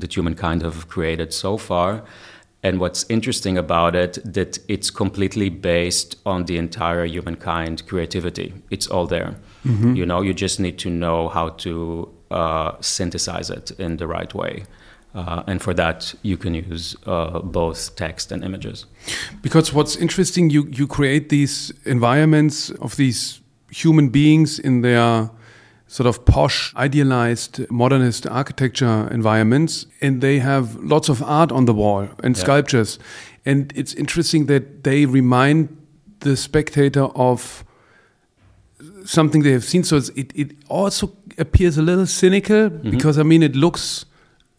that 0.00 0.14
humankind 0.16 0.62
have 0.62 0.88
created 0.88 1.32
so 1.32 1.56
far. 1.56 2.04
And 2.62 2.80
what's 2.80 3.04
interesting 3.08 3.56
about 3.56 3.94
it 3.94 4.18
that 4.24 4.58
it's 4.66 4.90
completely 4.90 5.50
based 5.50 6.16
on 6.26 6.46
the 6.46 6.56
entire 6.56 7.04
humankind 7.04 7.86
creativity. 7.86 8.54
It's 8.70 8.88
all 8.88 9.06
there. 9.06 9.36
Mm-hmm. 9.66 9.96
you 9.96 10.06
know 10.06 10.20
you 10.20 10.32
just 10.32 10.60
need 10.60 10.78
to 10.78 10.90
know 10.90 11.28
how 11.28 11.48
to 11.64 12.08
uh, 12.30 12.72
synthesize 12.80 13.50
it 13.50 13.72
in 13.80 13.96
the 13.96 14.06
right 14.06 14.32
way 14.32 14.62
uh, 15.16 15.42
and 15.46 15.62
for 15.62 15.72
that, 15.72 16.14
you 16.20 16.36
can 16.36 16.54
use 16.54 16.94
uh, 17.06 17.38
both 17.40 17.96
text 17.96 18.30
and 18.30 18.44
images. 18.44 18.84
Because 19.40 19.72
what's 19.72 19.96
interesting, 19.96 20.50
you, 20.50 20.66
you 20.70 20.86
create 20.86 21.30
these 21.30 21.72
environments 21.86 22.68
of 22.82 22.96
these 22.96 23.40
human 23.70 24.10
beings 24.10 24.58
in 24.58 24.82
their 24.82 25.30
sort 25.86 26.06
of 26.06 26.26
posh, 26.26 26.74
idealized, 26.76 27.68
modernist 27.70 28.26
architecture 28.26 29.08
environments, 29.10 29.86
and 30.02 30.20
they 30.20 30.38
have 30.38 30.76
lots 30.76 31.08
of 31.08 31.22
art 31.22 31.50
on 31.50 31.64
the 31.64 31.72
wall 31.72 32.08
and 32.22 32.36
yeah. 32.36 32.42
sculptures. 32.42 32.98
And 33.46 33.72
it's 33.74 33.94
interesting 33.94 34.46
that 34.46 34.84
they 34.84 35.06
remind 35.06 35.74
the 36.20 36.36
spectator 36.36 37.04
of 37.16 37.64
something 39.06 39.42
they 39.44 39.52
have 39.52 39.64
seen. 39.64 39.82
So 39.82 39.96
it, 40.14 40.30
it 40.34 40.52
also 40.68 41.16
appears 41.38 41.78
a 41.78 41.82
little 41.82 42.06
cynical 42.06 42.68
mm 42.68 42.80
-hmm. 42.82 42.90
because, 42.90 43.18
I 43.20 43.24
mean, 43.24 43.42
it 43.42 43.56
looks 43.56 44.04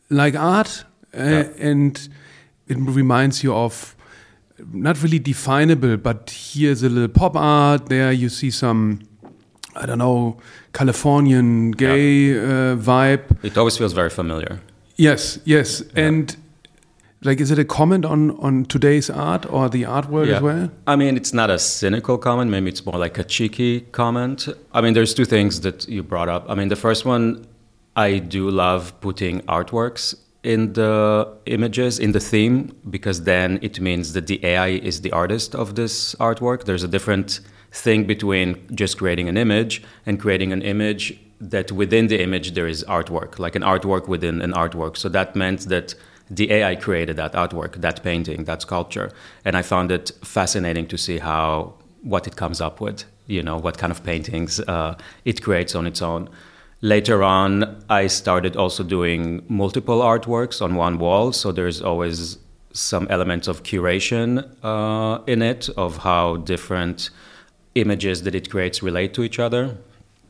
like 0.10 0.36
art, 0.36 0.86
uh, 1.18 1.22
yeah. 1.24 1.48
and 1.60 2.10
it 2.68 2.78
reminds 2.78 3.44
you 3.44 3.54
of 3.54 3.96
not 4.74 5.02
really 5.04 5.20
definable, 5.20 5.98
but 5.98 6.30
here's 6.30 6.84
a 6.84 6.90
little 6.90 7.08
pop 7.08 7.36
art. 7.36 7.88
There 7.88 8.12
you 8.12 8.30
see 8.30 8.52
some, 8.52 9.00
I 9.76 9.86
don't 9.86 10.00
know, 10.00 10.38
Californian 10.74 11.72
gay 11.72 12.34
yeah. 12.34 12.42
uh, 12.42 12.76
vibe. 12.76 13.44
It 13.44 13.58
always 13.58 13.78
feels 13.78 13.94
very 13.94 14.10
familiar. 14.10 14.60
Yes, 14.96 15.40
yes, 15.46 15.84
yeah. 15.96 16.06
and 16.06 16.36
like 17.24 17.40
is 17.40 17.52
it 17.52 17.60
a 17.60 17.66
comment 17.66 18.06
on 18.06 18.32
on 18.40 18.66
today's 18.66 19.10
art 19.10 19.46
or 19.52 19.70
the 19.70 19.86
art 19.86 20.10
world 20.10 20.28
yeah. 20.28 20.36
as 20.36 20.42
well 20.42 20.70
i 20.86 20.96
mean 20.96 21.18
it's 21.18 21.34
not 21.34 21.50
a 21.50 21.58
cynical 21.58 22.18
comment 22.18 22.52
maybe 22.52 22.70
it's 22.70 22.86
more 22.86 23.00
like 23.00 23.18
a 23.18 23.24
cheeky 23.24 23.82
comment 23.92 24.48
i 24.74 24.82
mean 24.82 24.94
there's 24.94 25.14
two 25.14 25.26
things 25.26 25.62
that 25.62 25.88
you 25.90 26.04
brought 26.04 26.30
up 26.30 26.46
i 26.48 26.54
mean 26.54 26.68
the 26.68 26.76
first 26.76 27.06
one 27.06 27.46
I 27.98 28.20
do 28.20 28.52
love 28.52 28.94
putting 29.02 29.42
artworks 29.42 30.14
in 30.44 30.74
the 30.74 31.28
images, 31.48 31.98
in 31.98 32.12
the 32.12 32.20
theme, 32.20 32.72
because 32.88 33.24
then 33.24 33.58
it 33.64 33.80
means 33.80 34.14
that 34.14 34.28
the 34.28 34.40
AI 34.46 34.68
is 34.68 35.02
the 35.02 35.12
artist 35.12 35.56
of 35.56 35.74
this 35.74 36.14
artwork. 36.16 36.66
There's 36.66 36.84
a 36.84 36.88
different 36.88 37.40
thing 37.72 38.06
between 38.06 38.56
just 38.76 39.00
creating 39.00 39.28
an 39.30 39.36
image 39.36 39.82
and 40.06 40.20
creating 40.20 40.54
an 40.54 40.62
image 40.62 41.20
that 41.42 41.72
within 41.72 42.06
the 42.06 42.22
image 42.22 42.52
there 42.52 42.68
is 42.68 42.84
artwork, 42.88 43.40
like 43.40 43.56
an 43.56 43.64
artwork 43.64 44.08
within 44.08 44.42
an 44.44 44.54
artwork. 44.54 44.96
So 44.96 45.10
that 45.10 45.36
meant 45.36 45.62
that 45.70 45.96
the 46.30 46.52
AI 46.52 46.76
created 46.76 47.16
that 47.16 47.34
artwork, 47.34 47.82
that 47.82 48.04
painting, 48.04 48.44
that 48.44 48.62
sculpture, 48.62 49.12
and 49.44 49.58
I 49.58 49.64
found 49.64 49.92
it 49.92 50.12
fascinating 50.24 50.88
to 50.88 50.98
see 50.98 51.18
how 51.18 51.74
what 52.04 52.28
it 52.28 52.36
comes 52.36 52.62
up 52.62 52.80
with. 52.80 53.06
You 53.26 53.42
know, 53.44 53.58
what 53.58 53.78
kind 53.78 53.92
of 53.92 54.04
paintings 54.04 54.60
uh, 54.60 54.96
it 55.26 55.42
creates 55.42 55.74
on 55.74 55.88
its 55.88 56.02
own. 56.02 56.30
Later 56.82 57.24
on, 57.24 57.84
I 57.90 58.06
started 58.08 58.56
also 58.56 58.84
doing 58.84 59.44
multiple 59.50 60.00
artworks 60.02 60.62
on 60.62 60.76
one 60.76 61.00
wall, 61.00 61.32
so 61.32 61.52
there's 61.52 61.82
always 61.82 62.38
some 62.72 63.08
elements 63.10 63.48
of 63.48 63.64
curation 63.64 64.48
uh, 64.64 65.24
in 65.26 65.42
it, 65.42 65.70
of 65.76 65.98
how 65.98 66.36
different 66.38 67.10
images 67.74 68.22
that 68.24 68.36
it 68.36 68.50
creates 68.52 68.84
relate 68.84 69.14
to 69.16 69.24
each 69.24 69.40
other. 69.40 69.78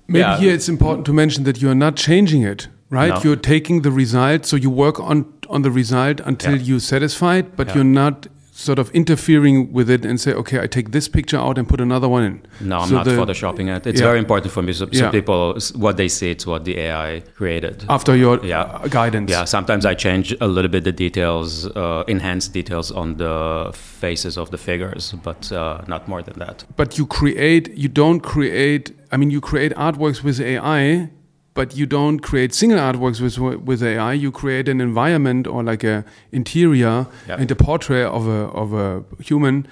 Maybe 0.08 0.20
Yeah. 0.20 0.38
here 0.38 0.54
it's 0.54 0.70
important 0.70 1.06
to 1.08 1.14
mention 1.14 1.44
that 1.44 1.62
you 1.62 1.70
are 1.70 1.76
not 1.76 1.98
changing 1.98 2.44
it, 2.44 2.70
right? 2.90 3.14
No. 3.14 3.22
You're 3.24 3.36
taking 3.56 3.82
the 3.82 3.92
result, 3.92 4.46
so 4.46 4.56
you 4.56 4.70
work 4.70 5.00
on 5.02 5.26
on 5.50 5.62
the 5.62 5.72
result 5.72 6.20
until 6.26 6.56
Yeah. 6.56 6.64
you're 6.64 6.80
satisfied, 6.82 7.56
but 7.58 7.68
Yeah. 7.68 7.76
you're 7.76 7.84
not 8.04 8.28
sort 8.58 8.80
of 8.80 8.89
interfering 8.91 9.72
with 9.72 9.88
it 9.88 10.04
and 10.04 10.20
say, 10.20 10.34
okay, 10.34 10.60
I 10.60 10.65
take 10.65 10.91
this 10.91 11.08
picture 11.08 11.38
out 11.38 11.60
and 11.60 11.70
put 11.70 11.80
another 11.80 12.10
one 12.10 12.24
in. 12.24 12.41
No, 12.60 12.80
I'm 12.80 12.89
So 12.89 12.96
not 12.96 13.06
the- 13.06 13.12
photoshopping 13.12 13.67
it. 13.76 13.86
It's 13.86 14.02
Yeah. 14.02 14.08
very 14.08 14.17
important 14.17 14.52
for 14.52 14.63
me. 14.63 14.74
So, 14.74 14.88
Yeah. 14.91 15.12
people, 15.12 15.58
what 15.76 15.98
they 15.98 16.08
see, 16.08 16.32
it's 16.32 16.48
what 16.48 16.65
the 16.65 16.76
AI 16.80 17.22
created. 17.38 17.86
After 17.88 18.15
your 18.15 18.43
Yeah. 18.43 18.62
uh, 18.62 18.88
guidance. 18.88 19.30
Yeah, 19.30 19.46
sometimes 19.46 19.86
I 19.86 19.93
change 19.93 20.36
a 20.41 20.48
little 20.48 20.72
bit 20.72 20.84
the 20.86 20.91
details, 20.91 21.67
uh, 21.76 22.04
enhance 22.08 22.48
details 22.48 22.91
on 22.91 23.17
the 23.17 23.70
faces 23.74 24.38
of 24.38 24.50
the 24.50 24.58
figures, 24.58 25.13
but 25.24 25.52
uh, 25.52 25.82
not 25.88 26.08
more 26.08 26.24
than 26.24 26.39
that. 26.39 26.63
But 26.76 26.98
you 26.98 27.06
create, 27.06 27.65
you 27.78 27.89
don't 27.89 28.22
create, 28.22 28.91
I 29.12 29.17
mean, 29.17 29.30
you 29.30 29.39
create 29.39 29.72
artworks 29.76 30.24
with 30.24 30.41
AI, 30.41 31.10
but 31.58 31.76
you 31.80 31.86
don't 31.88 32.20
create 32.30 32.54
single 32.54 32.80
artworks 32.80 33.20
with, 33.20 33.38
with 33.70 33.82
AI. 33.84 34.13
You 34.13 34.32
create 34.32 34.70
an 34.70 34.80
environment 34.80 35.48
or 35.48 35.63
like 35.72 35.84
a 35.84 36.06
interior 36.32 37.08
Yeah. 37.28 37.39
and 37.41 37.50
a 37.52 37.56
portrait 37.56 38.06
of 38.17 38.28
a, 38.28 38.41
of 38.62 38.74
a 38.74 39.04
human, 39.30 39.65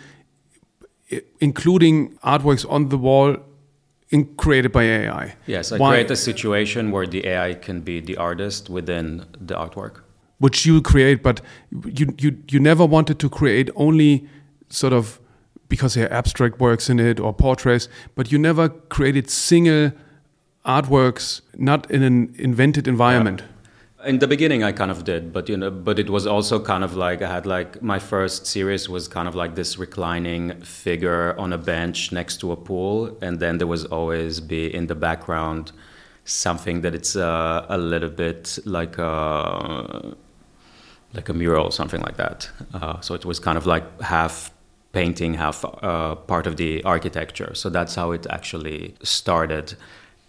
including 1.39 2.17
artworks 2.23 2.65
on 2.69 2.89
the 2.89 2.97
wall 2.97 3.37
in, 4.09 4.25
created 4.35 4.71
by 4.71 4.83
AI. 4.83 5.35
Yes, 5.47 5.71
I 5.71 5.77
Why- 5.77 5.89
create 5.91 6.11
a 6.11 6.15
situation 6.15 6.91
where 6.91 7.07
the 7.07 7.21
AI 7.27 7.53
can 7.53 7.81
be 7.81 7.99
the 7.99 8.17
artist 8.17 8.69
within 8.69 9.25
the 9.39 9.55
artwork. 9.55 10.01
which 10.39 10.65
you 10.65 10.81
create, 10.81 11.23
but 11.23 11.39
you, 11.99 12.05
you, 12.23 12.29
you 12.53 12.59
never 12.59 12.85
wanted 12.85 13.17
to 13.19 13.29
create 13.29 13.69
only 13.75 14.27
sort 14.69 14.91
of 14.93 15.19
because 15.69 15.93
there 15.95 16.07
are 16.09 16.13
abstract 16.13 16.59
works 16.59 16.89
in 16.89 16.99
it 16.99 17.19
or 17.19 17.33
portraits, 17.33 17.87
but 18.15 18.31
you 18.31 18.37
never 18.37 18.67
created 18.95 19.29
single 19.29 19.91
artworks 20.65 21.41
not 21.57 21.89
in 21.91 22.03
an 22.03 22.33
invented 22.37 22.87
environment. 22.87 23.43
In 24.05 24.19
the 24.19 24.27
beginning, 24.27 24.63
I 24.63 24.71
kind 24.71 24.91
of 24.91 25.03
did, 25.03 25.33
but 25.33 25.49
you 25.49 25.57
know, 25.57 25.71
but 25.71 25.97
it 25.97 26.09
was 26.09 26.27
also 26.27 26.59
kind 26.59 26.83
of 26.83 26.95
like 26.95 27.23
I 27.23 27.27
had 27.27 27.45
like 27.47 27.81
my 27.81 27.97
first 27.97 28.45
series 28.45 28.87
was 28.87 29.07
kind 29.07 29.27
of 29.27 29.33
like 29.33 29.55
this 29.55 29.79
reclining 29.79 30.61
figure 30.61 31.35
on 31.39 31.51
a 31.53 31.57
bench 31.57 32.11
next 32.11 32.37
to 32.41 32.51
a 32.51 32.55
pool, 32.55 33.17
and 33.21 33.39
then 33.39 33.57
there 33.57 33.67
was 33.67 33.85
always 33.85 34.39
be 34.39 34.73
in 34.73 34.87
the 34.87 34.95
background 34.95 35.71
something 36.25 36.81
that 36.81 36.93
it's 36.93 37.15
uh, 37.15 37.65
a 37.69 37.77
little 37.77 38.09
bit 38.09 38.59
like 38.65 38.97
a 38.99 40.15
like 41.13 41.29
a 41.29 41.33
mural, 41.33 41.71
something 41.71 42.01
like 42.01 42.17
that. 42.17 42.49
Uh, 42.73 42.99
so 42.99 43.13
it 43.15 43.25
was 43.25 43.39
kind 43.39 43.57
of 43.57 43.65
like 43.65 44.01
half 44.01 44.51
painting, 44.91 45.33
half 45.33 45.65
uh, 45.65 46.15
part 46.15 46.45
of 46.47 46.57
the 46.57 46.83
architecture. 46.83 47.53
So 47.53 47.69
that's 47.69 47.95
how 47.95 48.11
it 48.11 48.27
actually 48.29 48.95
started. 49.01 49.75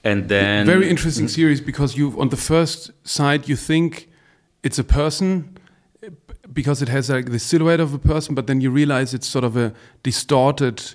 And 0.06 0.28
then 0.28 0.66
Very 0.66 0.88
interesting 0.88 1.28
series 1.28 1.60
because 1.60 1.96
you 1.98 2.14
on 2.20 2.28
the 2.28 2.36
first 2.36 2.92
side 3.02 3.48
you 3.48 3.56
think 3.56 4.08
it's 4.62 4.78
a 4.78 4.84
person 4.84 5.58
because 6.52 6.80
it 6.80 6.88
has 6.88 7.10
like 7.10 7.30
the 7.30 7.38
silhouette 7.38 7.80
of 7.80 7.92
a 7.92 7.98
person, 7.98 8.34
but 8.34 8.46
then 8.46 8.60
you 8.60 8.70
realize 8.70 9.14
it's 9.14 9.26
sort 9.26 9.44
of 9.44 9.56
a 9.56 9.72
distorted 10.04 10.94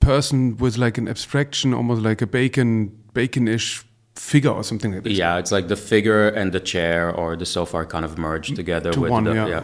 person 0.00 0.56
with 0.58 0.76
like 0.76 0.98
an 0.98 1.08
abstraction, 1.08 1.72
almost 1.72 2.02
like 2.02 2.20
a 2.20 2.26
bacon 2.26 2.92
bacon-ish 3.14 3.84
figure 4.14 4.50
or 4.50 4.62
something 4.62 4.92
like 4.92 5.02
that. 5.04 5.12
Yeah, 5.12 5.38
it's 5.38 5.50
like 5.50 5.68
the 5.68 5.76
figure 5.76 6.28
and 6.28 6.52
the 6.52 6.60
chair 6.60 7.10
or 7.10 7.36
the 7.36 7.46
sofa 7.46 7.78
are 7.78 7.86
kind 7.86 8.04
of 8.04 8.18
merged 8.18 8.54
together 8.54 8.92
to 8.92 9.00
with 9.00 9.10
one, 9.10 9.24
the 9.24 9.32
yeah. 9.34 9.62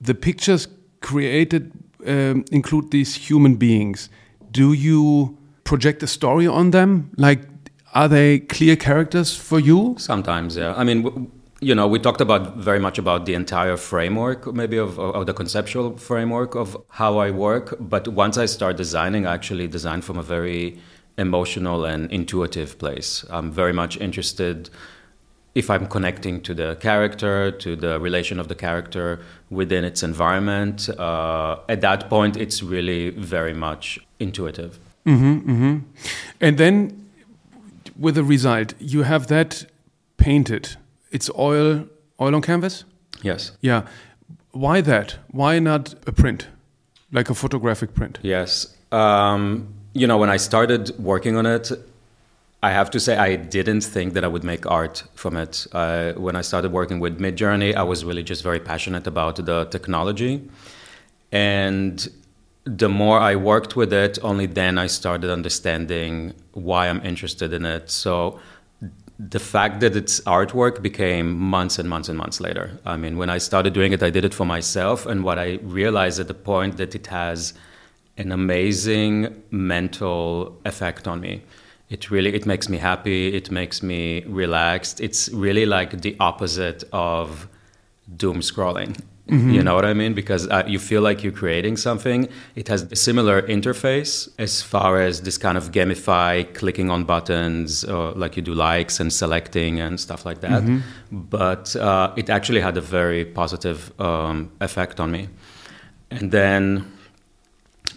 The 0.00 0.14
pictures 0.14 0.66
created 1.00 1.70
um, 2.06 2.44
include 2.50 2.90
these 2.90 3.14
human 3.14 3.54
beings. 3.54 4.08
Do 4.50 4.72
you 4.72 5.38
project 5.62 6.02
a 6.02 6.08
story 6.08 6.48
on 6.48 6.72
them? 6.72 7.12
Like, 7.16 7.40
are 7.94 8.08
they 8.08 8.40
clear 8.40 8.76
characters 8.76 9.36
for 9.36 9.58
you? 9.58 9.94
Sometimes, 9.98 10.56
yeah. 10.56 10.74
I 10.76 10.84
mean, 10.84 11.02
w- 11.02 11.30
you 11.60 11.74
know, 11.74 11.86
we 11.86 11.98
talked 11.98 12.20
about 12.20 12.56
very 12.56 12.80
much 12.80 12.98
about 12.98 13.24
the 13.24 13.34
entire 13.34 13.76
framework, 13.76 14.52
maybe 14.52 14.76
of, 14.78 14.98
of 14.98 15.26
the 15.26 15.34
conceptual 15.34 15.96
framework 15.96 16.54
of 16.56 16.76
how 16.90 17.18
I 17.18 17.30
work. 17.30 17.76
But 17.78 18.08
once 18.08 18.36
I 18.36 18.46
start 18.46 18.76
designing, 18.76 19.26
I 19.26 19.34
actually 19.34 19.68
design 19.68 20.02
from 20.02 20.18
a 20.18 20.22
very 20.22 20.78
emotional 21.18 21.84
and 21.84 22.10
intuitive 22.10 22.78
place. 22.78 23.24
I'm 23.30 23.52
very 23.52 23.72
much 23.72 23.96
interested 23.98 24.70
if 25.54 25.68
I'm 25.68 25.86
connecting 25.86 26.40
to 26.42 26.54
the 26.54 26.76
character, 26.80 27.52
to 27.52 27.76
the 27.76 28.00
relation 28.00 28.40
of 28.40 28.48
the 28.48 28.54
character 28.54 29.20
within 29.50 29.84
its 29.84 30.02
environment. 30.02 30.88
Uh, 30.98 31.58
at 31.68 31.82
that 31.82 32.08
point, 32.08 32.36
it's 32.38 32.62
really 32.62 33.10
very 33.10 33.52
much 33.52 33.98
intuitive. 34.18 34.78
And 36.40 36.56
then 36.58 37.01
with 37.98 38.14
the 38.14 38.24
result, 38.24 38.74
you 38.78 39.02
have 39.02 39.26
that 39.28 39.66
painted. 40.16 40.76
It's 41.10 41.30
oil, 41.38 41.86
oil 42.20 42.34
on 42.34 42.42
canvas. 42.42 42.84
Yes. 43.22 43.52
Yeah. 43.60 43.86
Why 44.52 44.80
that? 44.80 45.16
Why 45.30 45.58
not 45.58 45.94
a 46.06 46.12
print, 46.12 46.48
like 47.12 47.30
a 47.30 47.34
photographic 47.34 47.94
print? 47.94 48.18
Yes. 48.22 48.76
Um, 48.90 49.74
you 49.94 50.06
know, 50.06 50.18
when 50.18 50.30
I 50.30 50.36
started 50.36 50.98
working 50.98 51.36
on 51.36 51.46
it, 51.46 51.70
I 52.62 52.70
have 52.70 52.90
to 52.90 53.00
say 53.00 53.16
I 53.16 53.36
didn't 53.36 53.80
think 53.80 54.14
that 54.14 54.24
I 54.24 54.28
would 54.28 54.44
make 54.44 54.66
art 54.66 55.02
from 55.14 55.36
it. 55.36 55.66
Uh, 55.72 56.12
when 56.12 56.36
I 56.36 56.42
started 56.42 56.70
working 56.72 57.00
with 57.00 57.18
Midjourney, 57.18 57.74
I 57.74 57.82
was 57.82 58.04
really 58.04 58.22
just 58.22 58.42
very 58.42 58.60
passionate 58.60 59.06
about 59.06 59.36
the 59.36 59.64
technology. 59.64 60.48
And 61.32 62.08
the 62.64 62.88
more 62.88 63.18
I 63.18 63.36
worked 63.36 63.76
with 63.76 63.92
it, 63.92 64.18
only 64.22 64.46
then 64.46 64.78
I 64.78 64.86
started 64.86 65.30
understanding 65.30 66.34
why 66.52 66.88
I'm 66.88 67.04
interested 67.04 67.52
in 67.52 67.64
it. 67.64 67.90
So 67.90 68.38
the 69.18 69.40
fact 69.40 69.80
that 69.80 69.96
it's 69.96 70.20
artwork 70.20 70.82
became 70.82 71.38
months 71.38 71.78
and 71.78 71.88
months 71.88 72.08
and 72.08 72.18
months 72.18 72.40
later. 72.40 72.78
I 72.84 72.96
mean, 72.96 73.18
when 73.18 73.30
I 73.30 73.38
started 73.38 73.72
doing 73.72 73.92
it, 73.92 74.02
I 74.02 74.10
did 74.10 74.24
it 74.24 74.34
for 74.34 74.44
myself. 74.44 75.06
And 75.06 75.22
what 75.22 75.38
I 75.38 75.58
realized 75.62 76.20
at 76.20 76.28
the 76.28 76.34
point 76.34 76.76
that 76.76 76.94
it 76.94 77.06
has 77.08 77.54
an 78.16 78.32
amazing 78.32 79.42
mental 79.50 80.60
effect 80.64 81.08
on 81.08 81.20
me. 81.20 81.42
It 81.88 82.10
really 82.10 82.34
it 82.34 82.46
makes 82.46 82.68
me 82.68 82.78
happy. 82.78 83.34
It 83.34 83.50
makes 83.50 83.82
me 83.82 84.24
relaxed. 84.24 85.00
It's 85.00 85.28
really 85.30 85.66
like 85.66 86.00
the 86.00 86.16
opposite 86.20 86.84
of 86.92 87.48
doom 88.16 88.40
scrolling. 88.40 88.98
You 89.54 89.62
know 89.62 89.74
what 89.74 89.84
I 89.84 89.94
mean? 89.94 90.14
Because 90.14 90.48
uh, 90.48 90.64
you 90.66 90.78
feel 90.80 91.00
like 91.00 91.22
you're 91.22 91.32
creating 91.32 91.76
something. 91.76 92.28
It 92.56 92.68
has 92.68 92.82
a 92.90 92.96
similar 92.96 93.40
interface 93.42 94.28
as 94.38 94.62
far 94.62 95.00
as 95.00 95.22
this 95.22 95.38
kind 95.38 95.56
of 95.56 95.70
gamify, 95.70 96.52
clicking 96.54 96.90
on 96.90 97.04
buttons, 97.04 97.84
or 97.84 98.12
like 98.12 98.36
you 98.36 98.42
do 98.42 98.52
likes 98.52 99.00
and 99.00 99.12
selecting 99.12 99.80
and 99.80 99.98
stuff 100.00 100.26
like 100.26 100.40
that. 100.40 100.62
But 101.12 101.76
uh, 101.76 102.12
it 102.16 102.30
actually 102.30 102.60
had 102.60 102.76
a 102.76 102.80
very 102.80 103.24
positive 103.24 103.92
um, 104.00 104.50
effect 104.60 104.98
on 104.98 105.10
me. 105.12 105.28
And 106.10 106.32
then 106.32 106.92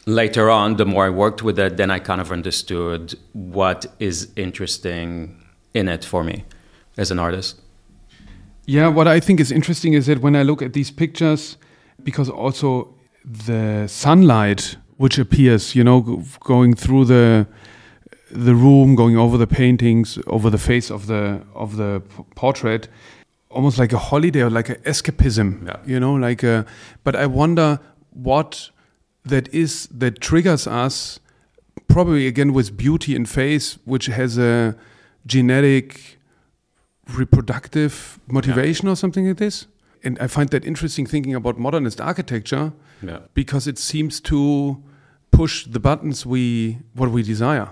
later 0.06 0.50
on, 0.50 0.76
the 0.78 0.86
more 0.86 1.08
I 1.08 1.10
worked 1.10 1.42
with 1.42 1.58
it, 1.60 1.76
then 1.78 1.90
I 1.90 2.00
kind 2.00 2.22
of 2.22 2.32
understood 2.32 3.16
what 3.34 3.88
is 4.00 4.30
interesting 4.36 5.44
in 5.74 5.90
it 5.90 6.06
for 6.06 6.24
me 6.24 6.46
as 6.98 7.12
an 7.12 7.20
artist. 7.20 7.60
Yeah, 8.66 8.88
what 8.88 9.08
I 9.08 9.20
think 9.20 9.40
is 9.40 9.52
interesting 9.52 9.94
is 9.94 10.06
that 10.08 10.22
when 10.22 10.36
I 10.36 10.44
look 10.44 10.62
at 10.62 10.74
these 10.74 10.92
pictures, 10.92 11.58
because 12.04 12.30
also 12.30 12.94
the 13.24 13.88
sunlight 13.88 14.78
which 14.98 15.18
appears, 15.20 15.76
you 15.76 15.84
know, 15.84 16.24
going 16.40 16.74
through 16.76 17.06
the 17.06 17.48
the 18.32 18.56
room, 18.56 18.96
going 18.96 19.18
over 19.18 19.38
the 19.38 19.48
paintings, 19.48 20.18
over 20.28 20.50
the 20.50 20.58
face 20.58 20.90
of 20.90 21.08
the 21.08 21.42
of 21.54 21.78
the 21.78 22.02
portrait, 22.36 22.88
almost 23.50 23.78
like 23.78 23.94
a 23.94 23.98
holiday 23.98 24.42
or 24.42 24.50
like 24.50 24.70
an 24.70 24.76
escapism, 24.86 25.66
Yeah. 25.68 25.78
you 25.86 26.00
know, 26.00 26.16
like 26.16 26.44
a. 26.44 26.66
But 27.04 27.16
I 27.16 27.26
wonder 27.28 27.80
what 28.14 28.72
that 29.26 29.54
is 29.54 29.88
that 29.92 30.22
triggers 30.22 30.66
us, 30.68 31.20
probably 31.88 32.26
again 32.28 32.54
with 32.54 32.76
beauty 32.78 33.16
and 33.16 33.28
face, 33.30 33.78
which 33.86 34.08
has 34.08 34.38
a 34.38 34.76
genetic 35.26 36.15
reproductive 37.14 38.20
motivation 38.28 38.88
or 38.88 38.96
something 38.96 39.28
like 39.28 39.38
this. 39.38 39.68
And 40.04 40.18
I 40.20 40.28
find 40.28 40.50
that 40.50 40.66
interesting 40.66 41.06
thinking 41.06 41.36
about 41.36 41.58
modernist 41.58 42.00
architecture 42.02 42.72
Yeah. 43.02 43.20
because 43.34 43.68
it 43.68 43.78
seems 43.78 44.20
to 44.22 44.78
push 45.32 45.66
the 45.66 45.80
buttons 45.80 46.26
we 46.26 46.78
what 46.94 47.10
we 47.12 47.24
desire. 47.24 47.70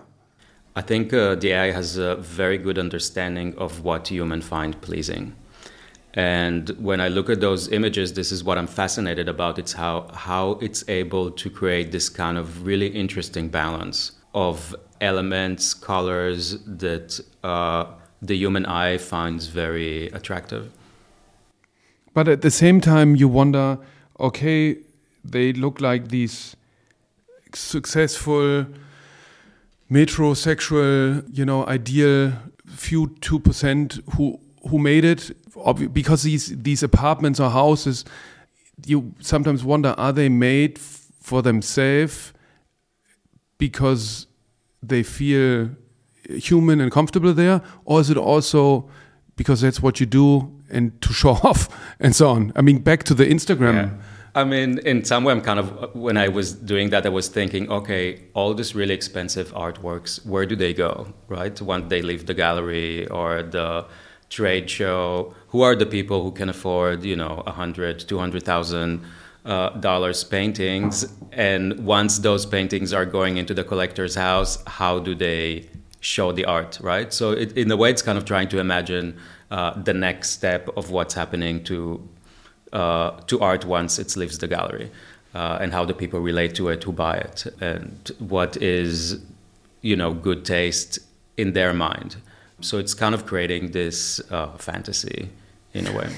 I 0.76 0.82
think 0.82 1.14
uh, 1.14 1.36
the 1.36 1.52
AI 1.52 1.72
has 1.72 1.98
a 1.98 2.16
very 2.16 2.58
good 2.58 2.78
understanding 2.80 3.54
of 3.58 3.84
what 3.84 4.08
humans 4.10 4.46
find 4.46 4.80
pleasing. 4.82 5.34
And 6.16 6.70
when 6.80 7.00
I 7.00 7.08
look 7.10 7.30
at 7.30 7.40
those 7.42 7.68
images, 7.72 8.14
this 8.14 8.32
is 8.32 8.44
what 8.44 8.58
I'm 8.58 8.68
fascinated 8.68 9.28
about. 9.28 9.58
It's 9.58 9.74
how, 9.74 10.08
how 10.14 10.52
it's 10.62 10.84
able 10.88 11.32
to 11.32 11.50
create 11.50 11.92
this 11.92 12.10
kind 12.10 12.38
of 12.38 12.66
really 12.66 12.88
interesting 12.88 13.50
balance 13.50 14.12
of 14.34 14.76
elements, 15.02 15.74
colors 15.74 16.58
that 16.66 17.20
uh, 17.44 17.86
the 18.24 18.36
human 18.36 18.66
eye 18.66 18.98
finds 18.98 19.48
very 19.48 20.08
attractive. 20.08 20.72
But 22.14 22.28
at 22.28 22.42
the 22.42 22.52
same 22.52 22.80
time, 22.80 23.16
you 23.16 23.28
wonder 23.28 23.78
okay, 24.20 24.78
they 25.26 25.52
look 25.54 25.82
like 25.82 26.10
these 26.10 26.56
successful, 27.54 28.66
metrosexual, 29.92 31.26
you 31.32 31.46
know, 31.46 31.66
ideal 31.66 32.34
few 32.68 33.08
2% 33.08 34.02
who, 34.14 34.40
who 34.70 34.80
made 34.80 35.04
it 35.04 35.32
because 35.94 36.24
these, 36.24 36.56
these 36.62 36.84
apartments 36.84 37.40
or 37.40 37.50
houses, 37.50 38.06
you 38.86 39.14
sometimes 39.20 39.64
wonder 39.64 39.94
are 39.98 40.14
they 40.14 40.30
made 40.30 40.80
for 40.80 41.42
themselves 41.42 42.34
because 43.58 44.28
they 44.82 45.04
feel 45.04 45.70
human 46.30 46.82
and 46.82 46.92
comfortable 46.92 47.34
there, 47.34 47.62
or 47.86 48.02
is 48.02 48.10
it 48.10 48.18
also 48.18 48.90
because 49.36 49.62
that's 49.62 49.82
what 49.82 50.00
you 50.00 50.06
do 50.06 50.52
and 50.70 51.00
to 51.02 51.14
show 51.14 51.30
off 51.44 51.70
and 52.00 52.16
so 52.16 52.30
on? 52.30 52.54
I 52.56 52.62
mean, 52.62 52.80
back 52.80 53.04
to 53.04 53.14
the 53.14 53.26
Instagram. 53.26 53.74
Yeah. 53.74 53.90
I 54.36 54.44
mean, 54.44 54.80
in 54.80 55.04
some 55.06 55.24
way, 55.26 55.32
I'm 55.32 55.42
kind 55.42 55.60
of, 55.60 55.94
when 55.94 56.18
I 56.18 56.28
was 56.28 56.54
doing 56.54 56.90
that, 56.90 57.06
I 57.06 57.10
was 57.10 57.28
thinking, 57.28 57.70
okay, 57.70 58.24
all 58.34 58.56
these 58.56 58.74
really 58.74 58.96
expensive 58.96 59.54
artworks, 59.54 60.26
where 60.26 60.48
do 60.48 60.56
they 60.56 60.74
go, 60.74 61.14
right? 61.28 61.60
Once 61.62 61.86
they 61.90 62.02
leave 62.02 62.26
the 62.26 62.34
gallery 62.34 63.08
or 63.10 63.44
the 63.44 63.86
trade 64.30 64.72
show, 64.72 65.36
who 65.50 65.62
are 65.62 65.76
the 65.76 65.86
people 65.86 66.24
who 66.24 66.32
can 66.32 66.50
afford, 66.50 67.04
you 67.04 67.16
know, 67.16 67.44
a 67.46 67.52
hundred, 67.52 68.00
two 68.00 68.18
hundred 68.18 68.42
thousand 68.42 69.04
uh, 69.46 69.70
dollars 69.70 70.24
paintings? 70.24 71.06
And 71.32 71.86
once 71.86 72.18
those 72.18 72.44
paintings 72.48 72.92
are 72.92 73.06
going 73.06 73.38
into 73.38 73.54
the 73.54 73.64
collector's 73.64 74.16
house, 74.16 74.64
how 74.66 74.98
do 74.98 75.14
they 75.14 75.70
show 76.04 76.32
the 76.34 76.46
art, 76.46 76.78
right? 76.82 77.14
So 77.14 77.32
it, 77.32 77.58
in 77.58 77.72
a 77.72 77.78
way, 77.78 77.90
it's 77.90 78.02
kind 78.02 78.18
of 78.18 78.26
trying 78.26 78.50
to 78.50 78.60
imagine 78.60 79.18
uh, 79.50 79.82
the 79.82 79.94
next 79.94 80.32
step 80.32 80.70
of 80.78 80.92
what's 80.92 81.14
happening 81.14 81.64
to 81.64 82.08
uh, 82.74 83.12
to 83.28 83.40
art 83.40 83.66
once 83.66 84.00
it 84.00 84.16
leaves 84.18 84.38
the 84.40 84.48
gallery, 84.48 84.92
uh, 85.34 85.60
and 85.62 85.72
how 85.72 85.86
the 85.86 85.94
people 85.94 86.20
relate 86.20 86.56
to 86.56 86.70
it, 86.70 86.84
who 86.84 86.92
buy 86.92 87.16
it, 87.18 87.46
and 87.62 88.12
what 88.20 88.58
is 88.58 89.22
you 89.82 89.96
know 89.96 90.14
good 90.14 90.44
taste 90.44 91.00
in 91.38 91.54
their 91.54 91.74
mind. 91.74 92.18
So 92.62 92.78
it's 92.78 92.94
kind 92.94 93.16
of 93.16 93.26
creating 93.26 93.72
this 93.72 94.22
uh, 94.32 94.58
fantasy 94.58 95.30
in 95.74 95.88
a 95.88 95.94
way. 95.94 96.10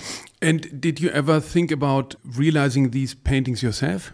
And 0.42 0.82
did 0.82 1.00
you 1.00 1.10
ever 1.10 1.40
think 1.40 1.72
about 1.72 2.16
realizing 2.24 2.92
these 2.92 3.14
paintings 3.14 3.64
yourself? 3.64 4.14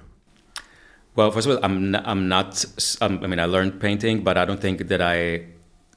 Well, 1.15 1.31
first 1.31 1.47
of 1.47 1.57
all, 1.57 1.63
I'm 1.63 1.91
not, 1.91 2.07
I'm 2.07 2.27
not. 2.27 2.65
I 3.01 3.07
mean, 3.07 3.39
I 3.39 3.45
learned 3.45 3.81
painting, 3.81 4.23
but 4.23 4.37
I 4.37 4.45
don't 4.45 4.61
think 4.61 4.87
that 4.87 5.01
I 5.01 5.45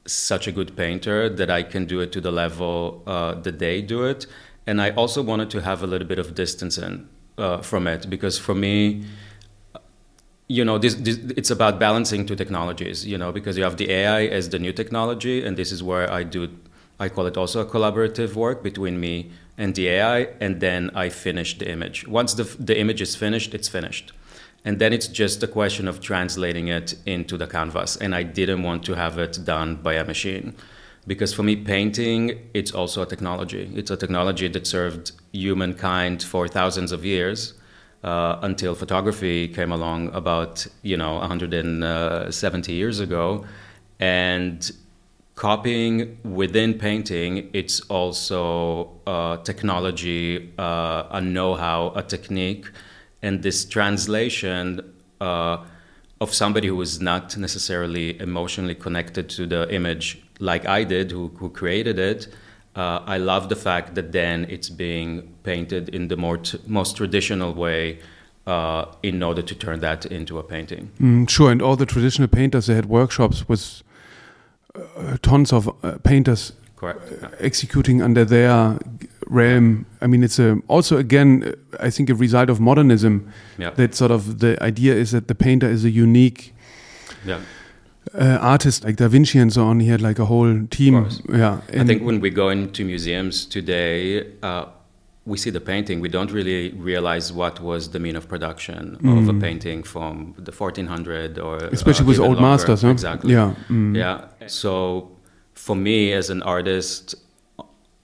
such 0.07 0.47
a 0.47 0.53
good 0.53 0.77
painter 0.77 1.29
that 1.29 1.51
I 1.51 1.62
can 1.62 1.87
do 1.87 2.01
it 2.01 2.12
to 2.12 2.21
the 2.21 2.31
level 2.31 3.03
uh, 3.07 3.35
that 3.37 3.59
they 3.59 3.81
do 3.81 4.05
it. 4.05 4.27
And 4.67 4.81
I 4.81 4.90
also 4.90 5.23
wanted 5.23 5.51
to 5.51 5.62
have 5.62 5.83
a 5.83 5.87
little 5.87 6.07
bit 6.07 6.19
of 6.19 6.35
distance 6.35 6.79
in, 6.79 7.09
uh, 7.38 7.59
from 7.59 7.87
it 7.87 8.09
because 8.09 8.38
for 8.38 8.55
me, 8.55 9.05
you 10.47 10.64
know, 10.64 10.79
this, 10.79 10.95
this, 10.95 11.17
it's 11.37 11.51
about 11.51 11.79
balancing 11.79 12.27
two 12.27 12.37
technologies. 12.37 13.07
You 13.07 13.17
know, 13.17 13.33
because 13.33 13.57
you 13.57 13.64
have 13.64 13.77
the 13.79 13.90
AI 13.90 14.27
as 14.27 14.51
the 14.51 14.59
new 14.59 14.73
technology, 14.73 15.45
and 15.45 15.57
this 15.57 15.73
is 15.73 15.83
where 15.83 16.11
I 16.11 16.23
do. 16.23 16.49
I 17.01 17.09
call 17.09 17.27
it 17.27 17.37
also 17.37 17.61
a 17.61 17.67
collaborative 17.67 18.35
work 18.35 18.62
between 18.62 19.01
me 19.01 19.31
and 19.57 19.75
the 19.75 19.88
AI, 19.88 20.29
and 20.40 20.61
then 20.61 20.90
I 20.95 21.09
finish 21.09 21.59
the 21.59 21.71
image. 21.71 22.07
Once 22.07 22.35
the 22.35 22.45
the 22.45 22.79
image 22.79 23.01
is 23.01 23.17
finished, 23.17 23.55
it's 23.55 23.69
finished 23.69 24.12
and 24.64 24.79
then 24.79 24.92
it's 24.92 25.07
just 25.07 25.42
a 25.42 25.46
question 25.46 25.87
of 25.87 26.00
translating 26.00 26.68
it 26.68 26.94
into 27.05 27.37
the 27.37 27.46
canvas. 27.46 27.96
And 27.96 28.14
i 28.14 28.22
didn't 28.22 28.62
want 28.62 28.85
to 28.85 28.94
have 28.94 29.18
it 29.18 29.44
done 29.44 29.77
by 29.77 29.94
a 29.94 30.05
machine. 30.05 30.55
Because 31.07 31.35
for 31.35 31.42
me 31.42 31.57
painting 31.57 32.40
it's 32.55 32.72
also 32.72 33.03
a 33.03 33.07
technology. 33.07 33.70
It's 33.74 33.90
a 33.90 33.96
technology 33.96 34.48
that 34.48 34.66
served 34.66 35.12
humankind 35.33 36.22
for 36.22 36.48
thousands 36.48 36.92
of 36.92 37.05
years 37.05 37.55
uh, 38.03 38.38
until 38.42 38.74
photography 38.74 39.48
came 39.48 39.70
along 39.70 40.14
about 40.14 40.66
you 40.83 40.96
know 40.96 41.16
170 41.16 42.72
years 42.72 43.00
ago. 43.00 43.44
And 44.00 44.70
copying 45.35 46.16
within 46.22 46.74
painting 46.74 47.50
it's 47.53 47.81
also 47.90 48.88
a 49.07 49.38
technology 49.42 50.53
uh, 50.59 51.03
a 51.11 51.20
know-how 51.20 51.92
a 51.96 52.03
technique 52.03 52.66
and 53.25 53.43
this 53.43 53.65
translation 53.65 54.81
uh, 55.21 55.57
of 56.21 56.33
somebody 56.35 56.69
who 56.69 56.81
is 56.83 57.01
not 57.01 57.37
necessarily 57.37 58.21
emotionally 58.21 58.75
connected 58.75 59.29
to 59.31 59.47
the 59.47 59.63
image 59.75 60.23
like 60.41 60.67
I 60.67 60.85
did, 60.85 61.11
who, 61.11 61.29
who 61.39 61.49
created 61.49 61.99
it, 61.99 62.29
uh, 62.77 63.01
I 63.07 63.19
love 63.19 63.49
the 63.49 63.57
fact 63.57 63.95
that 63.95 64.13
then 64.13 64.47
it's 64.51 64.69
being 64.69 65.35
painted 65.43 65.89
in 65.89 66.09
the 66.09 66.17
more 66.17 66.39
t- 66.39 66.59
most 66.67 66.97
traditional 66.97 67.55
way 67.55 68.01
uh, 68.47 68.87
in 69.03 69.23
order 69.23 69.43
to 69.43 69.55
turn 69.55 69.81
that 69.81 70.05
into 70.07 70.39
a 70.39 70.43
painting. 70.43 70.91
Mm, 71.01 71.29
sure, 71.29 71.51
and 71.51 71.63
all 71.63 71.77
the 71.77 71.87
traditional 71.87 72.29
painters 72.29 72.67
they 72.67 72.75
had 72.75 72.87
workshops 72.87 73.49
with 73.49 73.83
uh, 74.75 75.17
tons 75.23 75.53
of 75.53 75.69
uh, 75.69 75.99
painters 76.03 76.53
Correct. 76.93 77.41
Executing 77.41 78.03
under 78.03 78.25
their 78.25 78.79
realm. 79.27 79.87
I 80.01 80.07
mean, 80.07 80.23
it's 80.23 80.39
a, 80.39 80.59
also 80.69 80.97
again, 80.97 81.55
I 81.81 81.91
think 81.91 82.11
a 82.11 82.15
result 82.15 82.51
of 82.51 82.61
modernism. 82.61 83.33
Yeah. 83.59 83.71
That 83.71 83.95
sort 83.95 84.11
of 84.11 84.41
the 84.41 84.63
idea 84.63 84.95
is 84.95 85.11
that 85.13 85.29
the 85.29 85.35
painter 85.35 85.69
is 85.69 85.85
a 85.85 85.91
unique 85.91 86.55
yeah. 87.25 87.41
uh, 88.15 88.39
artist, 88.41 88.85
like 88.85 88.97
Da 88.97 89.09
Vinci 89.09 89.39
and 89.39 89.53
so 89.53 89.65
on. 89.65 89.81
He 89.81 89.89
had 89.89 90.01
like 90.01 90.19
a 90.19 90.27
whole 90.27 90.67
team. 90.71 91.09
Yeah, 91.29 91.61
I 91.73 91.85
think 91.85 92.03
when 92.03 92.21
we 92.21 92.31
go 92.31 92.49
into 92.49 92.85
museums 92.85 93.47
today. 93.47 94.27
Uh, 94.43 94.67
we 95.27 95.39
see 95.39 95.51
the 95.51 95.61
painting, 95.61 96.01
we 96.01 96.09
don't 96.09 96.31
really 96.31 96.71
realize 96.73 97.33
what 97.33 97.61
was 97.61 97.91
the 97.91 97.99
mean 97.99 98.15
of 98.15 98.29
production 98.29 98.99
mm. 99.01 99.19
of 99.19 99.35
a 99.35 99.41
painting 99.41 99.83
from 99.83 100.35
the 100.37 100.53
1400 100.53 101.39
or 101.39 101.57
especially 101.57 102.05
uh, 102.05 102.09
with 102.09 102.19
old 102.19 102.37
longer. 102.37 102.43
masters. 102.43 102.83
Huh? 102.83 102.89
Exactly. 102.89 103.33
Yeah. 103.33 103.55
Mm. 103.69 103.97
Yeah. 103.97 104.49
So 104.49 105.17
for 105.55 105.75
me 105.75 106.13
as 106.13 106.29
an 106.29 106.43
artist, 106.43 107.15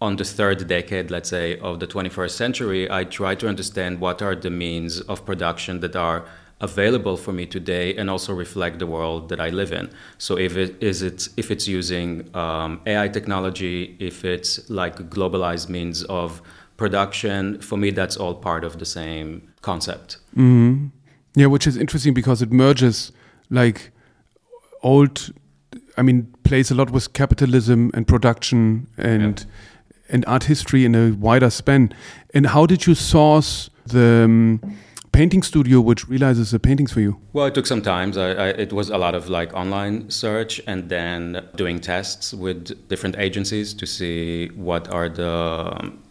on 0.00 0.16
the 0.16 0.24
third 0.24 0.66
decade, 0.66 1.10
let's 1.10 1.28
say, 1.28 1.58
of 1.58 1.78
the 1.80 1.86
21st 1.86 2.30
century, 2.30 2.90
I 2.90 3.04
try 3.04 3.34
to 3.34 3.48
understand 3.48 4.00
what 4.00 4.22
are 4.22 4.34
the 4.34 4.50
means 4.50 5.00
of 5.02 5.26
production 5.26 5.80
that 5.80 5.94
are 5.94 6.24
available 6.60 7.16
for 7.16 7.32
me 7.32 7.46
today 7.46 7.94
and 7.96 8.10
also 8.10 8.34
reflect 8.34 8.78
the 8.78 8.86
world 8.86 9.28
that 9.30 9.40
I 9.40 9.48
live 9.48 9.72
in. 9.72 9.90
So 10.18 10.36
if 10.36 10.56
it 10.56 10.82
is 10.82 11.02
it 11.02 11.28
if 11.36 11.50
it's 11.50 11.66
using 11.66 12.34
um, 12.34 12.80
AI 12.86 13.08
technology, 13.08 13.96
if 13.98 14.24
it's 14.24 14.68
like 14.68 14.96
globalized 15.10 15.68
means 15.68 16.04
of 16.04 16.42
production, 16.76 17.60
for 17.60 17.76
me 17.76 17.90
that's 17.90 18.16
all 18.16 18.34
part 18.34 18.64
of 18.64 18.78
the 18.78 18.84
same 18.84 19.48
concept. 19.62 20.18
Mm-hmm. 20.36 20.88
Yeah, 21.34 21.46
which 21.46 21.66
is 21.66 21.76
interesting 21.76 22.12
because 22.12 22.42
it 22.42 22.52
merges 22.52 23.12
like 23.48 23.90
old. 24.82 25.32
I 25.96 26.02
mean, 26.02 26.32
plays 26.44 26.70
a 26.70 26.74
lot 26.74 26.90
with 26.90 27.12
capitalism 27.12 27.90
and 27.94 28.06
production 28.06 28.86
and. 28.96 29.40
Yeah 29.40 29.46
and 30.10 30.24
art 30.26 30.44
history 30.44 30.84
in 30.84 30.94
a 30.94 31.12
wider 31.12 31.50
span. 31.50 31.92
And 32.34 32.46
how 32.46 32.66
did 32.66 32.86
you 32.86 32.94
source 32.94 33.70
the 33.86 34.24
um, 34.24 34.76
painting 35.12 35.42
studio 35.42 35.80
which 35.80 36.08
realizes 36.08 36.50
the 36.50 36.58
paintings 36.58 36.92
for 36.92 37.00
you? 37.00 37.20
Well, 37.32 37.46
it 37.46 37.54
took 37.54 37.66
some 37.66 37.82
time. 37.82 38.12
I, 38.16 38.20
I, 38.20 38.48
it 38.48 38.72
was 38.72 38.90
a 38.90 38.98
lot 38.98 39.14
of 39.14 39.28
like 39.28 39.52
online 39.54 40.10
search 40.10 40.60
and 40.66 40.88
then 40.88 41.46
doing 41.56 41.80
tests 41.80 42.32
with 42.32 42.88
different 42.88 43.16
agencies 43.18 43.74
to 43.74 43.86
see 43.86 44.48
what 44.48 44.88
are 44.88 45.08
the 45.08 45.30
um, 45.30 46.02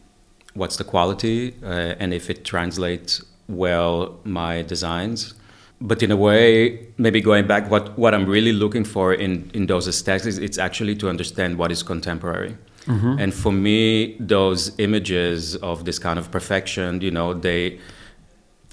what's 0.56 0.78
the 0.78 0.84
quality 0.84 1.56
uh, 1.64 1.96
and 2.00 2.14
if 2.14 2.30
it 2.30 2.44
translates 2.44 3.24
well 3.48 4.20
my 4.24 4.64
designs 4.64 5.36
but 5.82 6.04
in 6.04 6.12
a 6.12 6.18
way, 6.18 6.88
maybe 6.98 7.22
going 7.22 7.48
back, 7.48 7.70
what, 7.70 7.98
what 7.98 8.14
I'm 8.14 8.26
really 8.26 8.52
looking 8.52 8.84
for 8.84 9.14
in, 9.14 9.50
in 9.54 9.68
those 9.68 9.88
aesthetics, 9.88 10.38
it's 10.38 10.58
actually 10.58 10.96
to 10.98 11.10
understand 11.10 11.58
what 11.58 11.72
is 11.72 11.84
contemporary. 11.84 12.58
Mm-hmm. 12.86 13.20
And 13.20 13.34
for 13.34 13.52
me, 13.52 14.16
those 14.20 14.78
images 14.80 15.56
of 15.58 15.86
this 15.86 16.00
kind 16.00 16.18
of 16.18 16.32
perfection, 16.32 17.02
you 17.02 17.12
know, 17.12 17.34
they 17.34 17.80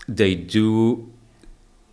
they 0.09 0.35
do 0.35 1.13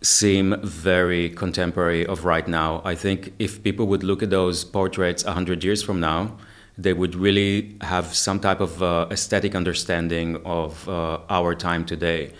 seem 0.02 0.54
very 0.62 1.30
contemporary 1.30 2.06
of 2.06 2.24
right 2.24 2.46
now. 2.46 2.82
I 2.84 2.94
think 2.94 3.32
if 3.38 3.62
people 3.62 3.86
would 3.86 4.02
look 4.02 4.22
at 4.22 4.30
those 4.30 4.64
portraits 4.64 5.24
100 5.24 5.64
years 5.64 5.82
from 5.82 5.98
now, 5.98 6.36
they 6.76 6.92
would 6.92 7.14
really 7.14 7.76
have 7.80 8.14
some 8.14 8.38
type 8.38 8.60
of 8.60 8.82
uh, 8.82 9.06
aesthetic 9.10 9.54
understanding 9.54 10.36
of 10.44 10.88
uh, 10.88 11.18
our 11.30 11.54
time 11.54 11.84
today. 11.84 12.32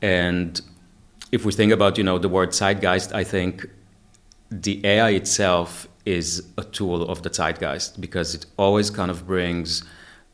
And 0.00 0.60
if 1.32 1.44
we 1.44 1.52
think 1.52 1.72
about, 1.72 1.98
you 1.98 2.04
know, 2.04 2.18
the 2.18 2.28
word 2.28 2.50
zeitgeist, 2.50 3.12
I 3.12 3.24
think 3.24 3.66
the 4.50 4.84
AI 4.84 5.10
itself 5.10 5.88
is 6.04 6.42
a 6.58 6.64
tool 6.64 7.02
of 7.08 7.22
the 7.22 7.30
zeitgeist 7.30 8.00
because 8.00 8.34
it 8.34 8.46
always 8.56 8.90
kind 8.90 9.10
of 9.10 9.26
brings 9.26 9.84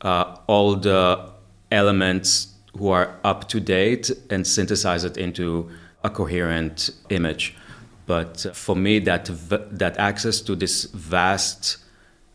uh, 0.01 0.35
all 0.47 0.75
the 0.75 1.29
elements 1.71 2.53
who 2.77 2.89
are 2.89 3.15
up 3.23 3.47
to 3.49 3.59
date 3.59 4.11
and 4.29 4.45
synthesize 4.45 5.03
it 5.03 5.17
into 5.17 5.69
a 6.03 6.09
coherent 6.09 6.89
image. 7.09 7.55
But 8.05 8.47
for 8.53 8.75
me, 8.75 8.99
that 8.99 9.27
v- 9.27 9.65
that 9.71 9.97
access 9.97 10.41
to 10.41 10.55
this 10.55 10.85
vast 10.85 11.77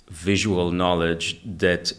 visual 0.08 0.70
knowledge 0.70 1.40
that 1.44 1.92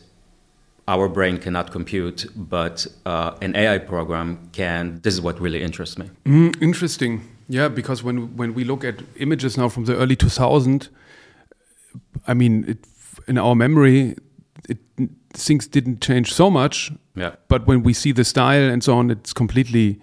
our 0.88 1.10
brain 1.10 1.38
cannot 1.40 1.72
compute, 1.72 2.28
but 2.36 2.86
uh, 3.06 3.32
an 3.42 3.56
AI 3.56 3.80
program 3.80 4.50
can. 4.54 5.00
This 5.02 5.14
is 5.16 5.22
what 5.22 5.42
really 5.42 5.62
interests 5.62 5.98
me. 5.98 6.10
Mm, 6.26 6.62
interesting. 6.62 7.22
Yeah, 7.50 7.68
because 7.68 8.04
when 8.04 8.36
when 8.38 8.54
we 8.54 8.64
look 8.64 8.84
at 8.84 8.96
images 9.18 9.58
now 9.58 9.70
from 9.70 9.86
the 9.86 9.96
early 9.96 10.16
2000, 10.16 10.90
I 12.28 12.34
mean, 12.34 12.66
it, 12.68 12.78
in 13.28 13.38
our 13.38 13.56
memory, 13.56 14.16
it, 14.70 14.78
things 15.34 15.68
didn't 15.68 16.02
change 16.02 16.34
so 16.34 16.50
much. 16.50 16.92
Yeah. 17.16 17.36
But 17.48 17.68
when 17.68 17.84
we 17.84 17.94
see 17.94 18.12
the 18.12 18.24
style 18.24 18.70
and 18.70 18.84
so 18.84 18.98
on, 18.98 19.12
it's 19.12 19.34
completely 19.34 20.00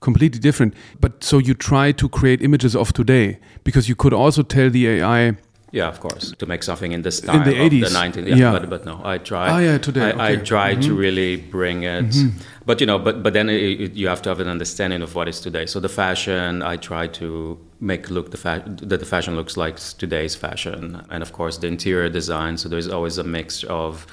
completely 0.00 0.38
different. 0.40 0.74
But 1.00 1.24
so 1.24 1.38
you 1.38 1.54
try 1.54 1.92
to 1.92 2.08
create 2.08 2.42
images 2.42 2.76
of 2.76 2.92
today 2.92 3.38
because 3.64 3.88
you 3.88 3.96
could 3.96 4.12
also 4.12 4.42
tell 4.42 4.70
the 4.70 4.86
AI 4.88 5.36
yeah, 5.72 5.88
of 5.88 6.00
course, 6.00 6.32
to 6.38 6.46
make 6.46 6.62
something 6.62 6.92
in 6.92 7.02
the 7.02 7.10
style 7.10 7.36
in 7.36 7.42
the 7.42 7.50
of 7.60 7.72
80s. 7.72 7.80
the 7.80 8.22
19th. 8.22 8.28
Yeah, 8.28 8.36
Yeah. 8.36 8.52
But, 8.52 8.70
but 8.70 8.86
no, 8.86 9.00
I 9.04 9.18
try. 9.18 9.50
Ah, 9.50 9.58
yeah, 9.58 9.78
today, 9.78 10.00
I, 10.00 10.08
I 10.10 10.10
okay. 10.12 10.34
Mm-hmm. 10.36 10.44
try 10.44 10.74
to 10.76 10.94
really 10.94 11.36
bring 11.36 11.82
it. 11.82 12.14
But 12.64 12.80
you 12.80 12.86
know, 12.86 12.98
but 12.98 13.22
but 13.22 13.32
then 13.32 13.48
it, 13.50 13.80
it- 13.80 13.92
you 13.94 14.08
have 14.08 14.22
to 14.22 14.28
have 14.30 14.40
an 14.40 14.48
understanding 14.48 15.02
of 15.02 15.14
what 15.14 15.28
is 15.28 15.40
today. 15.40 15.66
So 15.66 15.80
the 15.80 15.88
fashion, 15.88 16.62
I 16.62 16.76
try 16.76 17.08
to 17.08 17.58
make 17.80 18.10
look 18.10 18.30
the 18.30 18.36
fa- 18.36 18.64
that 18.66 19.00
the 19.00 19.06
fashion 19.06 19.34
looks 19.36 19.56
like 19.56 19.76
today's 19.98 20.34
fashion, 20.34 21.02
and 21.10 21.22
of 21.22 21.32
course 21.32 21.58
the 21.58 21.66
interior 21.66 22.08
design. 22.08 22.56
So 22.58 22.68
there's 22.68 22.88
always 22.88 23.18
a 23.18 23.24
mix 23.24 23.64
of. 23.64 24.06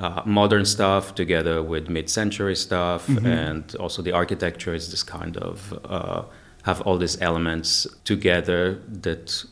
Uh, 0.00 0.22
modern 0.24 0.64
stuff 0.64 1.12
together 1.16 1.60
with 1.60 1.88
mid-century 1.88 2.54
stuff, 2.54 3.08
Mm-hmm. 3.08 3.26
and 3.26 3.74
also 3.80 4.00
the 4.00 4.12
architecture 4.12 4.72
is 4.72 4.92
this 4.92 5.02
kind 5.02 5.36
of 5.38 5.72
uh, 5.84 6.22
have 6.62 6.80
all 6.82 6.98
these 6.98 7.20
elements 7.20 7.84
together 8.04 8.80
that 9.02 9.44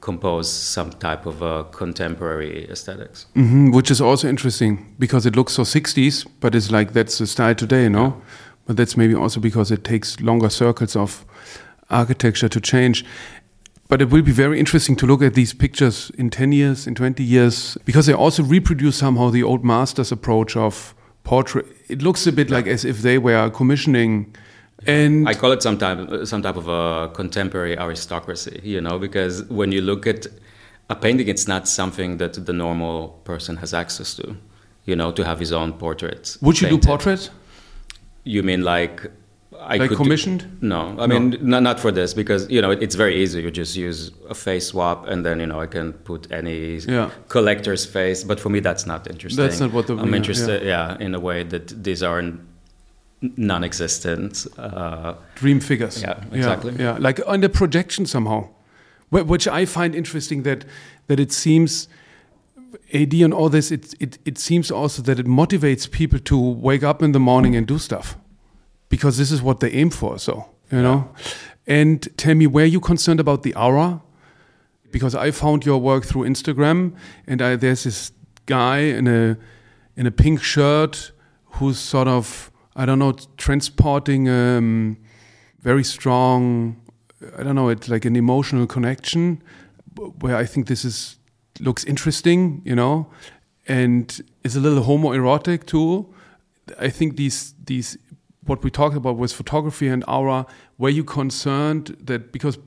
compose 0.00 0.50
some 0.52 0.90
type 0.90 1.26
of 1.26 1.42
a 1.42 1.62
contemporary 1.70 2.68
aesthetics. 2.70 3.26
hmm 3.34 3.70
which 3.70 3.88
is 3.90 4.00
also 4.00 4.28
interesting 4.28 4.84
because 4.98 5.26
it 5.26 5.36
looks 5.36 5.52
so 5.52 5.62
60s, 5.62 6.26
but 6.40 6.54
it's 6.56 6.72
like 6.72 6.92
that's 6.92 7.18
the 7.18 7.26
style 7.26 7.54
today, 7.54 7.88
no? 7.88 8.20
But 8.66 8.76
that's 8.76 8.96
maybe 8.96 9.14
also 9.14 9.38
because 9.40 9.70
it 9.70 9.84
takes 9.84 10.20
longer 10.20 10.50
circles 10.50 10.96
of 10.96 11.24
architecture 11.90 12.48
to 12.48 12.60
change. 12.60 13.04
But 13.88 14.00
it 14.00 14.10
will 14.10 14.22
be 14.22 14.32
very 14.32 14.58
interesting 14.58 14.96
to 14.96 15.06
look 15.06 15.22
at 15.22 15.34
these 15.34 15.52
pictures 15.52 16.10
in 16.16 16.30
10 16.30 16.52
years, 16.52 16.86
in 16.86 16.94
20 16.94 17.22
years, 17.22 17.76
because 17.84 18.06
they 18.06 18.14
also 18.14 18.42
reproduce 18.42 18.96
somehow 18.96 19.30
the 19.30 19.42
old 19.42 19.64
masters 19.64 20.10
approach 20.10 20.56
of 20.56 20.94
portrait. 21.22 21.66
It 21.88 22.02
looks 22.02 22.26
a 22.26 22.32
bit 22.32 22.50
like 22.50 22.66
as 22.66 22.84
if 22.84 23.02
they 23.02 23.18
were 23.18 23.50
commissioning. 23.50 24.34
And 24.86 25.28
I 25.28 25.34
call 25.34 25.52
it 25.52 25.62
some 25.62 25.78
type, 25.78 26.26
some 26.26 26.42
type 26.42 26.56
of 26.56 26.68
a 26.68 27.10
contemporary 27.14 27.78
aristocracy, 27.78 28.60
you 28.62 28.80
know, 28.80 28.98
because 28.98 29.44
when 29.44 29.70
you 29.70 29.80
look 29.80 30.06
at 30.06 30.26
a 30.88 30.96
painting, 30.96 31.28
it's 31.28 31.46
not 31.46 31.68
something 31.68 32.18
that 32.18 32.46
the 32.46 32.52
normal 32.52 33.20
person 33.24 33.56
has 33.58 33.74
access 33.74 34.14
to, 34.14 34.36
you 34.84 34.96
know, 34.96 35.12
to 35.12 35.24
have 35.24 35.38
his 35.38 35.52
own 35.52 35.72
portraits. 35.72 36.40
would 36.40 36.60
you 36.60 36.68
do 36.68 36.78
portraits? 36.78 37.30
You 38.24 38.42
mean 38.42 38.62
like 38.62 39.10
I 39.60 39.76
Like 39.78 39.88
could 39.88 39.96
do- 39.98 40.04
commissioned? 40.04 40.58
no, 40.60 40.94
I 40.98 41.06
mean 41.06 41.36
no. 41.40 41.58
not 41.60 41.80
for 41.80 41.90
this 41.92 42.12
because 42.14 42.46
you 42.50 42.60
know 42.60 42.70
it, 42.72 42.82
it's 42.82 42.94
very 42.96 43.14
easy. 43.22 43.40
You 43.42 43.50
just 43.50 43.76
use 43.76 44.10
a 44.28 44.34
face 44.34 44.66
swap, 44.68 45.06
and 45.08 45.24
then 45.24 45.40
you 45.40 45.46
know 45.46 45.60
I 45.60 45.66
can 45.66 45.92
put 45.92 46.30
any 46.32 46.78
Yeah. 46.86 47.10
collector's 47.28 47.86
face. 47.86 48.24
But 48.24 48.40
for 48.40 48.50
me, 48.50 48.60
that's 48.60 48.84
not 48.86 49.06
interesting. 49.10 49.42
That's 49.44 49.60
not 49.60 49.72
what 49.72 49.86
the- 49.86 49.96
I'm 49.96 50.10
yeah, 50.10 50.16
interested. 50.16 50.62
Yeah. 50.62 50.96
in 51.00 51.14
a 51.14 51.20
way 51.20 51.44
that 51.44 51.82
these 51.84 52.02
are 52.02 52.18
n- 52.18 52.40
non-existent. 53.36 54.46
Uh, 54.58 55.14
dream 55.34 55.60
figures. 55.60 56.02
Yeah, 56.02 56.22
exactly. 56.32 56.74
Yeah, 56.78 56.96
like 56.98 57.20
under 57.26 57.48
projection 57.48 58.06
somehow, 58.06 58.48
which 59.10 59.46
I 59.48 59.64
find 59.66 59.94
interesting 59.94 60.42
that 60.44 60.64
that 61.06 61.20
it 61.20 61.32
seems 61.32 61.88
AD 62.92 63.22
and 63.22 63.32
all 63.34 63.48
this. 63.48 63.70
It 63.70 63.94
it 64.00 64.18
it 64.24 64.38
seems 64.38 64.70
also 64.70 65.02
that 65.02 65.18
it 65.18 65.26
motivates 65.26 65.90
people 65.90 66.18
to 66.20 66.36
wake 66.36 66.82
up 66.82 67.02
in 67.02 67.12
the 67.12 67.20
morning 67.20 67.56
and 67.56 67.66
do 67.66 67.78
stuff 67.78 68.16
because 68.94 69.16
this 69.16 69.32
is 69.32 69.42
what 69.42 69.58
they 69.58 69.70
aim 69.72 69.90
for. 69.90 70.18
So 70.18 70.32
you 70.70 70.82
know, 70.82 71.10
and 71.66 71.96
tell 72.16 72.36
me 72.36 72.46
where 72.46 72.66
you 72.66 72.80
concerned 72.80 73.20
about 73.20 73.42
the 73.42 73.54
aura 73.54 74.00
because 74.90 75.14
I 75.16 75.32
found 75.32 75.66
your 75.66 75.80
work 75.80 76.04
through 76.04 76.22
Instagram, 76.22 76.94
and 77.26 77.42
I, 77.42 77.56
there's 77.56 77.82
this 77.82 78.12
guy 78.46 78.78
in 78.78 79.08
a 79.08 79.36
in 79.96 80.06
a 80.06 80.10
pink 80.10 80.42
shirt 80.42 81.12
who's 81.56 81.78
sort 81.78 82.08
of 82.08 82.52
I 82.76 82.86
don't 82.86 83.00
know 83.00 83.12
transporting 83.36 84.28
um, 84.28 84.96
very 85.60 85.84
strong 85.84 86.76
I 87.38 87.42
don't 87.42 87.54
know 87.54 87.68
it's 87.68 87.88
like 87.88 88.04
an 88.04 88.16
emotional 88.16 88.66
connection 88.66 89.42
where 90.20 90.36
I 90.36 90.44
think 90.44 90.66
this 90.66 90.84
is 90.84 91.18
looks 91.60 91.84
interesting, 91.84 92.62
you 92.64 92.74
know, 92.74 93.08
and 93.66 94.20
is 94.42 94.56
a 94.56 94.60
little 94.60 94.82
homoerotic 94.84 95.66
too. 95.66 96.12
I 96.78 96.88
think 96.88 97.16
these 97.16 97.54
these 97.64 97.98
what 98.46 98.62
we 98.62 98.70
talked 98.70 98.96
about 98.96 99.16
was 99.16 99.32
photography 99.32 99.88
and 99.88 100.04
aura. 100.08 100.46
Were 100.78 100.90
you 100.90 101.04
concerned 101.04 101.96
that 102.00 102.32
because 102.32 102.58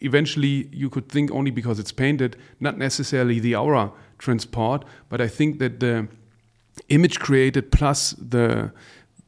eventually 0.00 0.68
you 0.72 0.90
could 0.90 1.08
think 1.08 1.30
only 1.32 1.50
because 1.50 1.78
it's 1.78 1.92
painted, 1.92 2.36
not 2.60 2.78
necessarily 2.78 3.40
the 3.40 3.54
aura 3.56 3.90
transport, 4.18 4.84
but 5.08 5.20
I 5.20 5.28
think 5.28 5.58
that 5.58 5.80
the 5.80 6.08
image 6.88 7.18
created 7.20 7.70
plus 7.72 8.12
the 8.12 8.72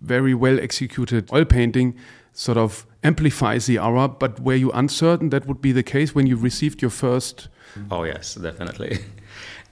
very 0.01 0.35
well 0.35 0.61
executed 0.61 1.31
oil 1.33 1.45
painting 1.45 1.95
sort 2.33 2.59
of 2.59 2.87
amplifies 3.03 3.67
the 3.67 3.79
aura. 3.79 4.09
But 4.09 4.41
were 4.41 4.55
you 4.55 4.71
uncertain 4.73 5.31
that 5.31 5.47
would 5.47 5.63
be 5.63 5.73
the 5.73 5.83
case 5.83 6.15
when 6.15 6.27
you 6.27 6.37
received 6.37 6.83
your 6.83 6.91
first? 6.91 7.49
Oh 7.91 8.05
yes, 8.05 8.35
definitely. 8.35 8.99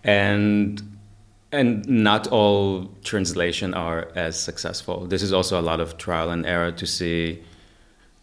And 0.06 0.93
and 1.54 1.86
not 1.88 2.26
all 2.28 2.90
translation 3.04 3.72
are 3.74 4.08
as 4.16 4.38
successful. 4.38 5.06
This 5.06 5.22
is 5.22 5.32
also 5.32 5.58
a 5.60 5.62
lot 5.70 5.80
of 5.80 5.96
trial 5.96 6.30
and 6.30 6.44
error 6.44 6.72
to 6.72 6.86
see 6.86 7.42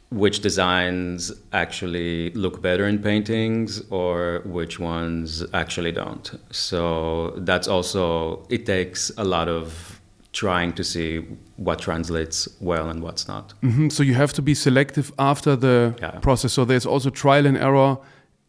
which 0.09 0.41
designs 0.41 1.32
actually 1.53 2.32
look 2.32 2.61
better 2.61 2.86
in 2.86 2.99
paintings 2.99 3.82
or 3.89 4.41
which 4.43 4.77
ones 4.77 5.43
actually 5.53 5.93
don't. 5.93 6.32
So 6.51 7.34
that's 7.38 7.67
also 7.69 8.45
it 8.49 8.65
takes 8.65 9.11
a 9.17 9.23
lot 9.23 9.47
of 9.47 9.99
trying 10.34 10.73
to 10.73 10.84
see 10.84 11.19
what 11.55 11.79
translates 11.79 12.47
well 12.59 12.89
and 12.89 13.01
what's 13.01 13.27
not. 13.27 13.53
Mhm, 13.63 13.89
So 13.91 14.03
you 14.03 14.13
have 14.15 14.34
to 14.34 14.41
be 14.41 14.53
selective 14.53 15.11
after 15.17 15.55
the 15.55 15.93
Yeah. 16.01 16.19
process. 16.19 16.53
So 16.53 16.65
there's 16.65 16.86
also 16.86 17.09
trial 17.09 17.45
and 17.45 17.57
error 17.57 17.97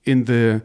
in 0.05 0.25
the 0.25 0.63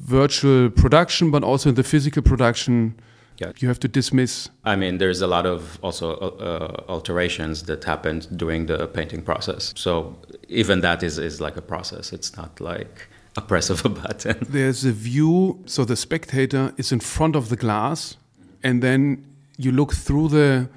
virtual 0.00 0.70
production, 0.70 1.30
but 1.30 1.42
also 1.42 1.68
in 1.68 1.74
the 1.74 1.82
physical 1.82 2.22
production. 2.22 2.94
Yeah. 3.40 3.52
You 3.58 3.68
have 3.68 3.78
to 3.80 3.88
dismiss. 3.88 4.50
I 4.64 4.74
mean, 4.76 4.98
there's 4.98 5.20
a 5.20 5.26
lot 5.26 5.46
of 5.46 5.78
also 5.82 6.16
uh, 6.16 6.90
alterations 6.90 7.62
that 7.64 7.84
happened 7.84 8.26
during 8.36 8.66
the 8.66 8.88
painting 8.88 9.22
process. 9.22 9.72
So 9.76 10.16
even 10.48 10.80
that 10.80 11.02
is, 11.02 11.18
is 11.18 11.40
like 11.40 11.56
a 11.56 11.62
process. 11.62 12.12
It's 12.12 12.36
not 12.36 12.60
like 12.60 13.06
a 13.36 13.40
press 13.40 13.70
of 13.70 13.84
a 13.84 13.88
button. 14.02 14.36
There's 14.48 14.84
a 14.84 14.92
view, 14.92 15.62
so 15.66 15.84
the 15.84 15.94
spectator 15.96 16.72
is 16.76 16.90
in 16.92 17.00
front 17.00 17.36
of 17.36 17.48
the 17.48 17.56
glass, 17.56 18.16
and 18.64 18.82
then 18.82 19.24
you 19.56 19.70
look 19.72 19.92
through 19.94 20.28
the 20.28 20.68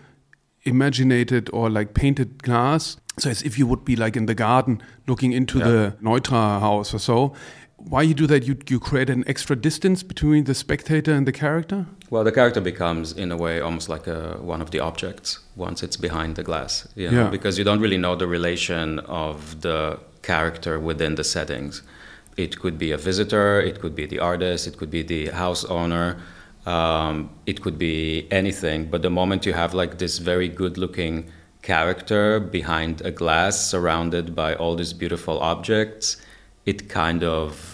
imaginated 0.64 1.50
or 1.54 1.70
like 1.70 1.94
painted 1.94 2.44
glass. 2.44 2.98
So 3.20 3.30
as 3.30 3.42
if 3.44 3.58
you 3.58 3.66
would 3.68 3.84
be 3.84 3.96
like 3.96 4.16
in 4.16 4.26
the 4.28 4.36
garden 4.36 4.82
looking 5.08 5.32
into 5.34 5.58
Yeah. 5.60 5.66
the 5.68 5.96
Neutra 6.02 6.60
house 6.60 6.94
or 6.94 7.00
so. 7.00 7.34
Why 7.90 8.04
you 8.04 8.14
do 8.14 8.28
that? 8.28 8.44
You 8.48 8.56
you 8.70 8.80
create 8.80 9.10
an 9.10 9.24
extra 9.28 9.56
distance 9.56 10.04
between 10.04 10.44
the 10.46 10.54
spectator 10.54 11.14
and 11.14 11.26
the 11.28 11.32
character. 11.32 11.86
Well, 12.10 12.24
the 12.24 12.32
character 12.32 12.62
becomes, 12.62 13.14
in 13.14 13.32
a 13.32 13.38
way, 13.38 13.60
almost 13.62 13.90
like 13.90 14.06
a, 14.08 14.38
one 14.42 14.62
of 14.62 14.72
the 14.72 14.80
objects 14.80 15.40
once 15.56 15.82
it's 15.82 15.98
behind 15.98 16.36
the 16.36 16.44
glass, 16.44 16.88
you 16.96 17.10
know, 17.10 17.24
Yeah. 17.24 17.30
because 17.30 17.58
you 17.58 17.64
don't 17.64 17.80
really 17.82 17.98
know 17.98 18.16
the 18.16 18.28
relation 18.28 19.00
of 19.00 19.62
the 19.62 19.98
character 20.22 20.80
within 20.80 21.16
the 21.16 21.24
settings. 21.24 21.82
It 22.38 22.60
could 22.60 22.78
be 22.78 22.92
a 22.92 22.98
visitor, 22.98 23.62
it 23.62 23.80
could 23.82 23.96
be 23.96 24.06
the 24.06 24.20
artist, 24.20 24.68
it 24.68 24.78
could 24.78 24.92
be 24.92 25.04
the 25.04 25.28
house 25.32 25.64
owner, 25.66 26.18
um, 26.66 27.30
it 27.46 27.62
could 27.62 27.78
be 27.78 28.28
anything. 28.32 28.90
But 28.92 29.02
the 29.02 29.10
moment 29.10 29.46
you 29.46 29.54
have 29.54 29.74
like 29.74 29.98
this 29.98 30.20
very 30.20 30.48
good-looking 30.50 31.26
character 31.62 32.40
behind 32.40 33.02
a 33.02 33.12
glass, 33.12 33.56
surrounded 33.70 34.36
by 34.36 34.56
all 34.56 34.76
these 34.76 34.94
beautiful 34.94 35.40
objects, 35.40 36.18
it 36.66 36.90
kind 36.90 37.24
of 37.24 37.71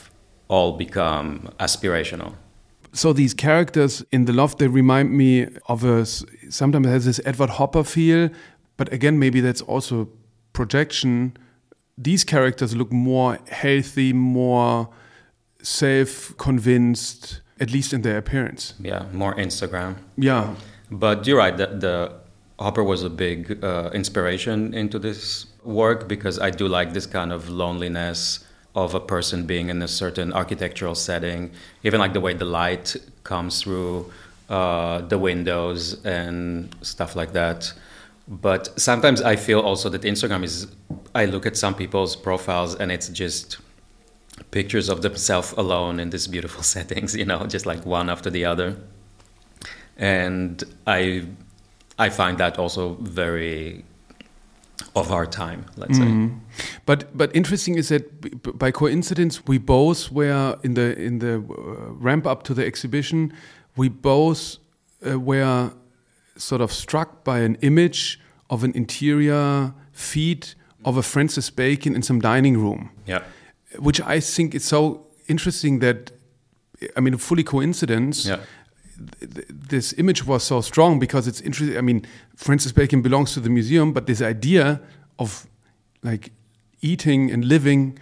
all 0.48 0.78
become 0.78 1.50
aspirational. 1.60 2.34
so 2.94 3.14
these 3.14 3.34
characters 3.34 4.04
in 4.12 4.26
the 4.26 4.34
loft 4.34 4.60
they 4.60 4.68
remind 4.68 5.12
me 5.12 5.48
of 5.68 5.84
a 5.84 6.06
sometimes 6.06 6.88
it 6.88 6.90
has 6.90 7.06
this 7.06 7.20
edward 7.26 7.50
hopper 7.52 7.84
feel 7.84 8.30
but 8.78 8.92
again 8.94 9.20
maybe 9.20 9.40
that's 9.42 9.62
also 9.62 10.08
projection 10.54 11.36
these 11.98 12.24
characters 12.24 12.76
look 12.76 12.92
more 12.92 13.38
healthy 13.50 14.14
more 14.14 14.90
self-convinced 15.62 17.42
at 17.60 17.72
least 17.72 17.94
in 17.94 18.02
their 18.02 18.18
appearance. 18.18 18.74
Yeah, 18.80 19.06
more 19.14 19.34
Instagram. 19.36 19.96
Yeah. 20.16 20.56
But 20.92 21.26
you're 21.28 21.38
right. 21.38 21.56
The, 21.58 21.68
the 21.68 22.14
Hopper 22.60 22.84
was 22.84 23.04
a 23.04 23.10
big 23.10 23.64
uh, 23.64 23.90
inspiration 23.94 24.74
into 24.74 25.00
this 25.00 25.48
work 25.64 26.08
because 26.08 26.40
I 26.40 26.50
do 26.50 26.68
like 26.68 26.94
this 26.94 27.06
kind 27.06 27.32
of 27.32 27.50
loneliness 27.50 28.46
of 28.78 28.94
a 28.94 29.00
person 29.00 29.48
being 29.48 29.70
in 29.70 29.82
a 29.82 29.88
certain 29.88 30.32
architectural 30.32 30.94
setting, 30.94 31.52
even 31.84 32.00
like 32.00 32.14
the 32.14 32.22
way 32.22 32.34
the 32.36 32.46
light 32.46 32.96
comes 33.24 33.60
through 33.60 34.12
uh, 34.50 35.02
the 35.02 35.18
windows 35.18 36.06
and 36.06 36.74
stuff 36.84 37.16
like 37.16 37.34
that. 37.34 37.74
But 38.28 38.80
sometimes 38.80 39.20
I 39.20 39.36
feel 39.36 39.62
also 39.62 39.90
that 39.90 40.04
Instagram 40.04 40.44
is, 40.44 40.68
I 41.16 41.26
look 41.26 41.48
at 41.48 41.58
some 41.58 41.74
people's 41.74 42.16
profiles 42.16 42.76
and 42.76 42.92
it's 42.92 43.10
just 43.10 43.58
pictures 44.52 44.90
of 44.90 45.02
themselves 45.02 45.54
alone 45.54 46.00
in 46.00 46.12
these 46.12 46.28
beautiful 46.28 46.62
settings, 46.76 47.16
you 47.16 47.26
know, 47.26 47.48
just 47.48 47.66
like 47.66 47.84
one 47.84 48.12
after 48.12 48.30
the 48.30 48.46
other. 48.46 48.78
And 49.98 50.64
I, 50.86 51.26
I 51.98 52.10
find 52.10 52.38
that 52.38 52.60
also 52.60 52.94
very 53.02 53.86
of 54.96 55.12
our 55.12 55.26
time, 55.26 55.66
let's 55.76 56.00
mm-hmm. 56.00 56.28
say. 56.28 56.66
But 56.86 57.18
but 57.18 57.36
interesting 57.36 57.78
is 57.78 57.90
that 57.90 58.22
b- 58.22 58.52
by 58.54 58.72
coincidence 58.72 59.48
we 59.48 59.58
both 59.58 60.12
were 60.12 60.58
in 60.64 60.74
the 60.74 60.98
in 60.98 61.20
the 61.20 61.36
uh, 61.36 61.92
ramp 62.00 62.26
up 62.26 62.44
to 62.44 62.54
the 62.54 62.66
exhibition, 62.66 63.34
we 63.76 63.90
both 63.90 64.58
uh, 65.06 65.20
were 65.20 65.72
sort 66.36 66.62
of 66.62 66.72
struck 66.72 67.24
by 67.24 67.40
an 67.40 67.58
image 67.62 68.20
of 68.50 68.64
an 68.64 68.72
interior 68.76 69.74
feed 69.92 70.56
of 70.86 70.98
a 70.98 71.04
Francis 71.04 71.50
Bacon 71.50 71.96
in 71.96 72.02
some 72.02 72.20
dining 72.20 72.58
room. 72.58 72.92
Yeah. 73.06 73.24
Which 73.80 74.00
I 74.02 74.20
think 74.20 74.56
is 74.56 74.64
so 74.64 75.08
interesting 75.28 75.80
that, 75.80 76.12
I 76.96 77.00
mean, 77.02 77.18
fully 77.18 77.44
coincidence. 77.44 78.26
Yeah. 78.26 78.40
This 79.20 79.94
image 79.98 80.26
was 80.26 80.44
so 80.44 80.62
strong 80.62 81.00
because 81.00 81.28
it's 81.28 81.42
interesting. 81.42 81.78
I 81.78 81.82
mean, 81.82 82.06
Francis 82.36 82.72
Bacon 82.72 83.02
belongs 83.02 83.34
to 83.34 83.40
the 83.40 83.50
museum, 83.50 83.94
but 83.94 84.08
this 84.08 84.22
idea 84.22 84.82
of 85.20 85.48
like 86.04 86.32
eating 86.82 87.32
and 87.32 87.46
living 87.46 87.98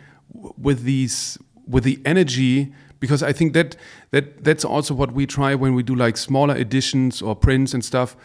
with 0.57 0.83
these 0.83 1.37
with 1.67 1.83
the 1.83 1.99
energy 2.05 2.73
because 2.99 3.23
I 3.23 3.33
think 3.33 3.53
that 3.53 3.75
that 4.11 4.43
that's 4.43 4.65
also 4.65 4.93
what 4.93 5.11
we 5.11 5.25
try 5.25 5.55
when 5.55 5.73
we 5.73 5.83
do 5.83 5.95
like 5.95 6.17
smaller 6.17 6.55
editions 6.55 7.21
or 7.21 7.35
prints 7.35 7.73
and 7.73 7.83
stuff. 7.83 8.15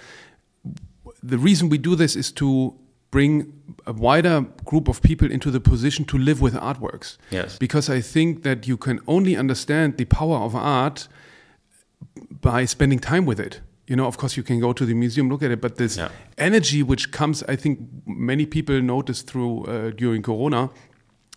The 1.22 1.38
reason 1.38 1.68
we 1.68 1.78
do 1.78 1.94
this 1.94 2.16
is 2.16 2.32
to 2.32 2.74
bring 3.10 3.52
a 3.86 3.92
wider 3.92 4.42
group 4.64 4.88
of 4.88 5.02
people 5.02 5.30
into 5.30 5.50
the 5.50 5.60
position 5.60 6.04
to 6.06 6.16
live 6.16 6.40
with 6.40 6.54
artworks. 6.54 7.18
Yes. 7.30 7.58
Because 7.58 7.90
I 7.90 8.00
think 8.00 8.42
that 8.42 8.68
you 8.68 8.76
can 8.76 9.00
only 9.06 9.36
understand 9.36 9.96
the 9.96 10.04
power 10.04 10.36
of 10.36 10.54
art 10.54 11.08
by 12.40 12.64
spending 12.66 12.98
time 12.98 13.26
with 13.26 13.40
it. 13.40 13.60
You 13.86 13.96
know, 13.96 14.06
of 14.06 14.16
course, 14.18 14.36
you 14.36 14.42
can 14.44 14.60
go 14.60 14.72
to 14.72 14.86
the 14.86 14.94
museum, 14.94 15.28
look 15.28 15.42
at 15.42 15.50
it, 15.50 15.60
but 15.60 15.76
this 15.76 15.96
Yeah. 15.96 16.10
energy 16.38 16.82
which 16.82 17.10
comes, 17.10 17.42
I 17.48 17.56
think 17.56 17.80
many 18.06 18.46
people 18.46 18.80
noticed 18.80 19.26
through 19.26 19.64
uh, 19.64 19.90
during 19.90 20.22
Corona. 20.22 20.70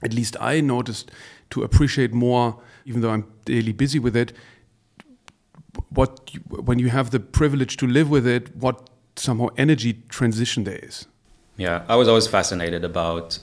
At 0.04 0.14
least 0.14 0.36
I 0.39 0.62
noticed 0.62 1.12
to 1.49 1.64
appreciate 1.64 2.14
more, 2.14 2.60
even 2.86 3.01
though 3.01 3.10
I'm 3.12 3.26
daily 3.45 3.72
busy 3.74 3.99
with 3.99 4.16
it. 4.16 4.34
What 5.89 6.30
you, 6.34 6.39
when 6.49 6.80
you 6.80 6.89
have 6.89 7.10
the 7.10 7.20
privilege 7.20 7.78
to 7.78 7.88
live 7.88 8.10
with 8.10 8.28
it, 8.28 8.56
what 8.56 8.89
somehow 9.16 9.47
energy 9.58 9.93
transition 10.10 10.64
there 10.64 10.80
is. 10.84 11.08
Yeah, 11.58 11.84
I 11.88 11.95
was 11.95 12.08
always 12.08 12.28
fascinated 12.28 12.84
about 12.84 13.39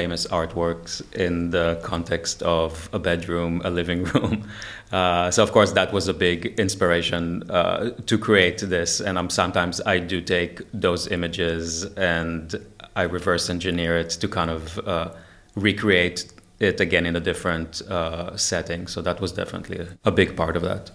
famous 0.00 0.26
artworks 0.26 0.90
in 1.14 1.50
the 1.56 1.80
context 1.82 2.42
of 2.42 2.90
a 2.92 2.98
bedroom, 2.98 3.62
a 3.64 3.70
living 3.70 4.04
room. 4.12 4.46
Uh, 4.92 5.30
so, 5.30 5.42
of 5.42 5.50
course, 5.52 5.72
that 5.72 5.90
was 5.90 6.06
a 6.06 6.12
big 6.12 6.40
inspiration 6.60 7.22
uh, 7.50 7.90
to 8.10 8.18
create 8.18 8.58
this. 8.58 9.00
And 9.00 9.18
I'm, 9.18 9.30
sometimes 9.30 9.80
I 9.94 9.98
do 10.12 10.20
take 10.20 10.60
those 10.74 11.08
images 11.08 11.84
and 11.96 12.54
I 12.94 13.04
reverse 13.18 13.48
engineer 13.48 13.96
it 13.96 14.10
to 14.22 14.28
kind 14.28 14.50
of 14.50 14.62
uh, 14.86 15.08
recreate 15.54 16.18
it 16.60 16.78
again 16.78 17.06
in 17.06 17.16
a 17.16 17.20
different 17.30 17.80
uh, 17.82 18.36
setting. 18.36 18.88
So, 18.88 19.00
that 19.00 19.18
was 19.22 19.32
definitely 19.32 19.78
a, 19.78 19.88
a 20.04 20.12
big 20.12 20.36
part 20.36 20.56
of 20.56 20.62
that. 20.62 20.90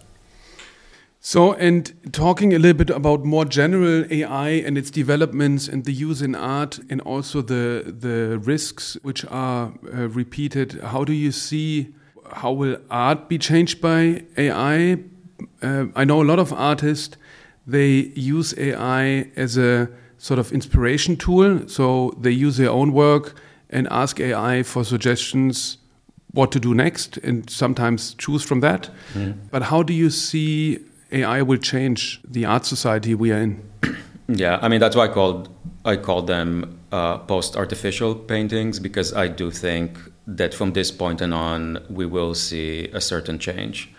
So, 1.24 1.54
and 1.54 1.94
talking 2.12 2.52
a 2.52 2.58
little 2.58 2.78
bit 2.78 2.90
about 2.90 3.24
more 3.24 3.46
general 3.46 4.12
AI 4.12 4.50
and 4.50 4.76
its 4.76 4.90
developments 4.90 5.68
and 5.68 5.86
the 5.86 5.94
use 5.94 6.24
in 6.24 6.34
art, 6.34 6.80
and 6.90 7.00
also 7.02 7.44
the 7.44 7.94
the 8.00 8.40
risks 8.40 8.98
which 9.04 9.24
are 9.26 9.72
uh, 9.94 10.10
repeated. 10.10 10.82
How 10.82 11.04
do 11.04 11.14
you 11.14 11.32
see 11.32 11.94
how 12.34 12.52
will 12.54 12.78
art 12.90 13.30
be 13.30 13.38
changed 13.38 13.82
by 13.82 14.24
AI? 14.36 14.98
Uh, 15.62 15.86
I 15.96 16.06
know 16.06 16.24
a 16.24 16.26
lot 16.26 16.40
of 16.40 16.52
artists 16.54 17.18
they 17.68 18.12
use 18.16 18.58
AI 18.58 19.30
as 19.36 19.58
a 19.58 19.90
sort 20.18 20.40
of 20.40 20.52
inspiration 20.52 21.18
tool. 21.18 21.68
So 21.68 22.18
they 22.20 22.32
use 22.32 22.58
their 22.58 22.72
own 22.72 22.94
work 22.94 23.36
and 23.70 23.88
ask 23.92 24.20
AI 24.20 24.64
for 24.64 24.84
suggestions 24.84 25.78
what 26.34 26.52
to 26.52 26.60
do 26.60 26.74
next, 26.74 27.18
and 27.18 27.48
sometimes 27.48 28.16
choose 28.16 28.42
from 28.42 28.62
that. 28.62 28.90
But 29.52 29.64
how 29.64 29.84
do 29.84 29.94
you 29.94 30.10
see 30.10 30.80
AI 31.12 31.42
will 31.42 31.58
change 31.58 32.22
the 32.28 32.46
art 32.46 32.66
society 32.66 33.16
we 33.16 33.32
are 33.32 33.42
in. 33.42 33.62
Yeah, 34.34 34.60
I 34.62 34.70
mean 34.70 34.80
that's 34.80 34.96
why 34.96 35.06
I 35.06 35.08
called 35.10 35.50
I 35.84 35.98
call 35.98 36.22
them 36.22 36.80
uh, 36.92 37.18
post-artificial 37.18 38.16
paintings 38.16 38.80
because 38.80 39.14
I 39.14 39.28
do 39.28 39.52
think 39.52 39.98
that 40.26 40.54
from 40.54 40.72
this 40.72 40.90
point 40.90 41.20
and 41.20 41.34
on 41.34 41.80
we 41.90 42.06
will 42.06 42.34
see 42.34 42.88
a 42.94 43.02
certain 43.02 43.40
change. 43.40 43.92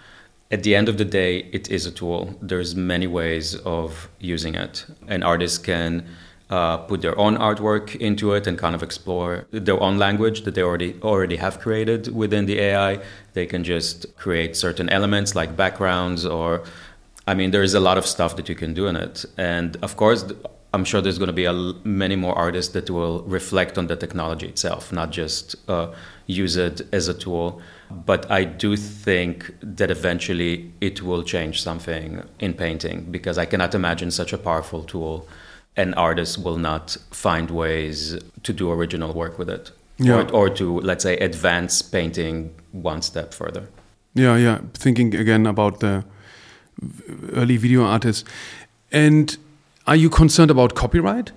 At 0.51 0.63
the 0.63 0.75
end 0.75 0.89
of 0.89 0.97
the 0.97 1.05
day, 1.05 1.49
it 1.53 1.71
is 1.71 1.87
a 1.87 1.91
tool. 1.91 2.39
There's 2.41 2.75
many 2.75 3.07
ways 3.07 3.57
of 3.57 4.09
using 4.21 4.55
it, 4.55 4.87
and 5.09 5.25
artists 5.25 5.59
can 5.59 6.07
uh, 6.51 6.77
put 6.77 7.01
their 7.01 7.19
own 7.19 7.37
artwork 7.39 7.97
into 7.97 8.35
it 8.35 8.47
and 8.47 8.59
kind 8.59 8.75
of 8.75 8.83
explore 8.83 9.47
their 9.51 9.81
own 9.81 9.97
language 9.99 10.43
that 10.43 10.55
they 10.55 10.63
already 10.63 10.95
already 11.03 11.37
have 11.37 11.59
created 11.59 12.15
within 12.15 12.45
the 12.45 12.61
AI. 12.61 13.01
They 13.33 13.47
can 13.47 13.65
just 13.65 14.15
create 14.17 14.55
certain 14.57 14.91
elements 14.91 15.35
like 15.35 15.57
backgrounds 15.57 16.27
or 16.27 16.63
I 17.27 17.35
mean, 17.35 17.51
there 17.53 17.63
is 17.63 17.75
a 17.75 17.81
lot 17.81 17.99
of 17.99 18.07
stuff 18.07 18.37
that 18.37 18.49
you 18.49 18.55
can 18.55 18.75
do 18.75 18.87
in 18.87 18.97
it, 18.97 19.25
and 19.37 19.77
of 19.83 19.97
course, 19.97 20.25
I'm 20.75 20.85
sure 20.85 21.01
there's 21.01 21.19
going 21.19 21.29
to 21.29 21.33
be 21.35 21.45
a, 21.45 21.53
many 21.85 22.17
more 22.17 22.35
artists 22.37 22.73
that 22.73 22.89
will 22.91 23.23
reflect 23.23 23.77
on 23.79 23.87
the 23.89 23.97
technology 23.97 24.49
itself, 24.49 24.91
not 24.93 25.11
just 25.11 25.55
uh, 25.69 25.93
use 26.27 26.57
it 26.57 26.81
as 26.93 27.09
a 27.09 27.15
tool. 27.15 27.61
But 27.91 28.31
I 28.31 28.45
do 28.45 28.75
think 28.77 29.55
that 29.61 29.91
eventually 29.91 30.73
it 30.81 31.03
will 31.03 31.23
change 31.23 31.63
something 31.63 32.23
in 32.41 32.55
painting 32.55 33.07
because 33.11 33.37
I 33.37 33.45
cannot 33.45 33.75
imagine 33.75 34.11
such 34.11 34.33
a 34.33 34.39
powerful 34.39 34.83
tool, 34.83 35.29
and 35.77 35.95
artists 35.95 36.39
will 36.39 36.57
not 36.57 36.97
find 37.11 37.51
ways 37.51 38.19
to 38.43 38.53
do 38.53 38.71
original 38.73 39.13
work 39.13 39.39
with 39.39 39.51
it, 39.51 39.71
Yeah. 39.99 40.23
or, 40.23 40.31
or 40.33 40.49
to 40.51 40.81
let's 40.81 41.03
say 41.05 41.19
advance 41.19 41.83
painting 41.83 42.55
one 42.73 43.03
step 43.03 43.35
further. 43.35 43.69
Yeah, 44.15 44.37
yeah. 44.37 44.59
Thinking 44.75 45.15
again 45.15 45.47
about 45.47 45.81
the 45.81 46.05
early 47.33 47.57
video 47.57 47.85
artists. 47.85 48.25
And 48.91 49.37
are 49.87 49.97
you 49.97 50.11
concerned 50.11 50.51
about 50.51 50.75
copyright? 50.75 51.33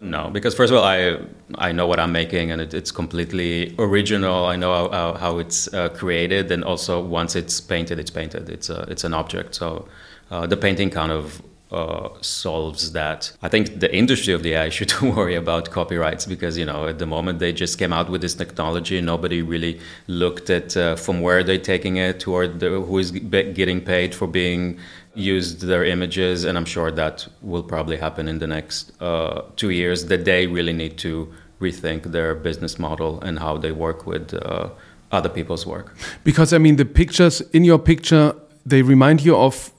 No, 0.00 0.30
because 0.30 0.54
first 0.54 0.72
of 0.72 0.78
all, 0.78 0.84
I 0.84 1.18
I 1.56 1.72
know 1.72 1.86
what 1.86 2.00
I'm 2.00 2.12
making, 2.12 2.50
and 2.50 2.60
it, 2.62 2.72
it's 2.72 2.90
completely 2.90 3.74
original. 3.78 4.46
I 4.46 4.56
know 4.56 4.88
how, 4.90 5.12
how, 5.14 5.38
it's 5.38 5.72
uh, 5.74 5.90
created, 5.90 6.50
and 6.50 6.64
also 6.64 7.02
once 7.04 7.36
it's 7.36 7.60
painted, 7.60 7.98
it's 7.98 8.10
painted. 8.10 8.48
It's 8.48 8.70
a 8.70 8.86
it's 8.88 9.04
an 9.04 9.12
object. 9.12 9.54
So 9.54 9.88
uh, 10.30 10.46
the 10.46 10.56
painting 10.56 10.88
kind 10.88 11.12
of 11.12 11.42
uh, 11.72 12.08
solves 12.20 12.92
that. 12.92 13.32
I 13.42 13.48
think 13.48 13.80
the 13.80 13.94
industry 13.94 14.32
of 14.34 14.42
the 14.42 14.54
AI 14.54 14.68
should 14.70 14.92
worry 15.02 15.34
about 15.34 15.70
copyrights 15.70 16.26
because 16.26 16.58
you 16.58 16.64
know 16.64 16.86
at 16.88 16.98
the 16.98 17.06
moment 17.06 17.38
they 17.38 17.52
just 17.52 17.78
came 17.78 17.92
out 17.92 18.10
with 18.10 18.20
this 18.22 18.34
technology, 18.34 19.00
nobody 19.00 19.42
really 19.42 19.80
looked 20.06 20.50
at 20.50 20.76
uh, 20.76 20.96
from 20.96 21.20
where 21.20 21.42
they're 21.44 21.58
taking 21.58 21.96
it, 21.96 22.26
are 22.26 22.48
the, 22.48 22.68
who 22.80 22.98
is 22.98 23.10
getting 23.12 23.80
paid 23.80 24.14
for 24.14 24.26
being 24.26 24.78
used 25.14 25.62
their 25.62 25.84
images, 25.84 26.44
and 26.44 26.56
I'm 26.56 26.64
sure 26.64 26.90
that 26.92 27.26
will 27.42 27.62
probably 27.62 27.96
happen 27.96 28.28
in 28.28 28.38
the 28.38 28.46
next 28.46 28.92
uh, 29.00 29.42
two 29.56 29.70
years. 29.70 30.06
That 30.06 30.24
they 30.24 30.46
really 30.46 30.72
need 30.72 30.98
to 30.98 31.32
rethink 31.60 32.04
their 32.04 32.34
business 32.34 32.78
model 32.78 33.20
and 33.20 33.38
how 33.38 33.58
they 33.58 33.70
work 33.70 34.06
with 34.06 34.32
uh, 34.34 34.70
other 35.12 35.28
people's 35.28 35.66
work. 35.66 35.94
Because 36.24 36.52
I 36.52 36.58
mean, 36.58 36.76
the 36.76 36.84
pictures 36.84 37.40
in 37.52 37.64
your 37.64 37.78
picture 37.78 38.34
they 38.66 38.82
remind 38.82 39.22
you 39.22 39.36
of 39.36 39.72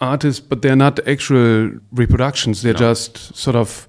artists, 0.00 0.40
but 0.40 0.62
they're 0.62 0.76
not 0.76 0.98
actual 1.06 1.72
reproductions. 1.92 2.62
They're 2.62 2.72
No. 2.72 2.78
just 2.94 3.36
sort 3.36 3.56
of 3.56 3.86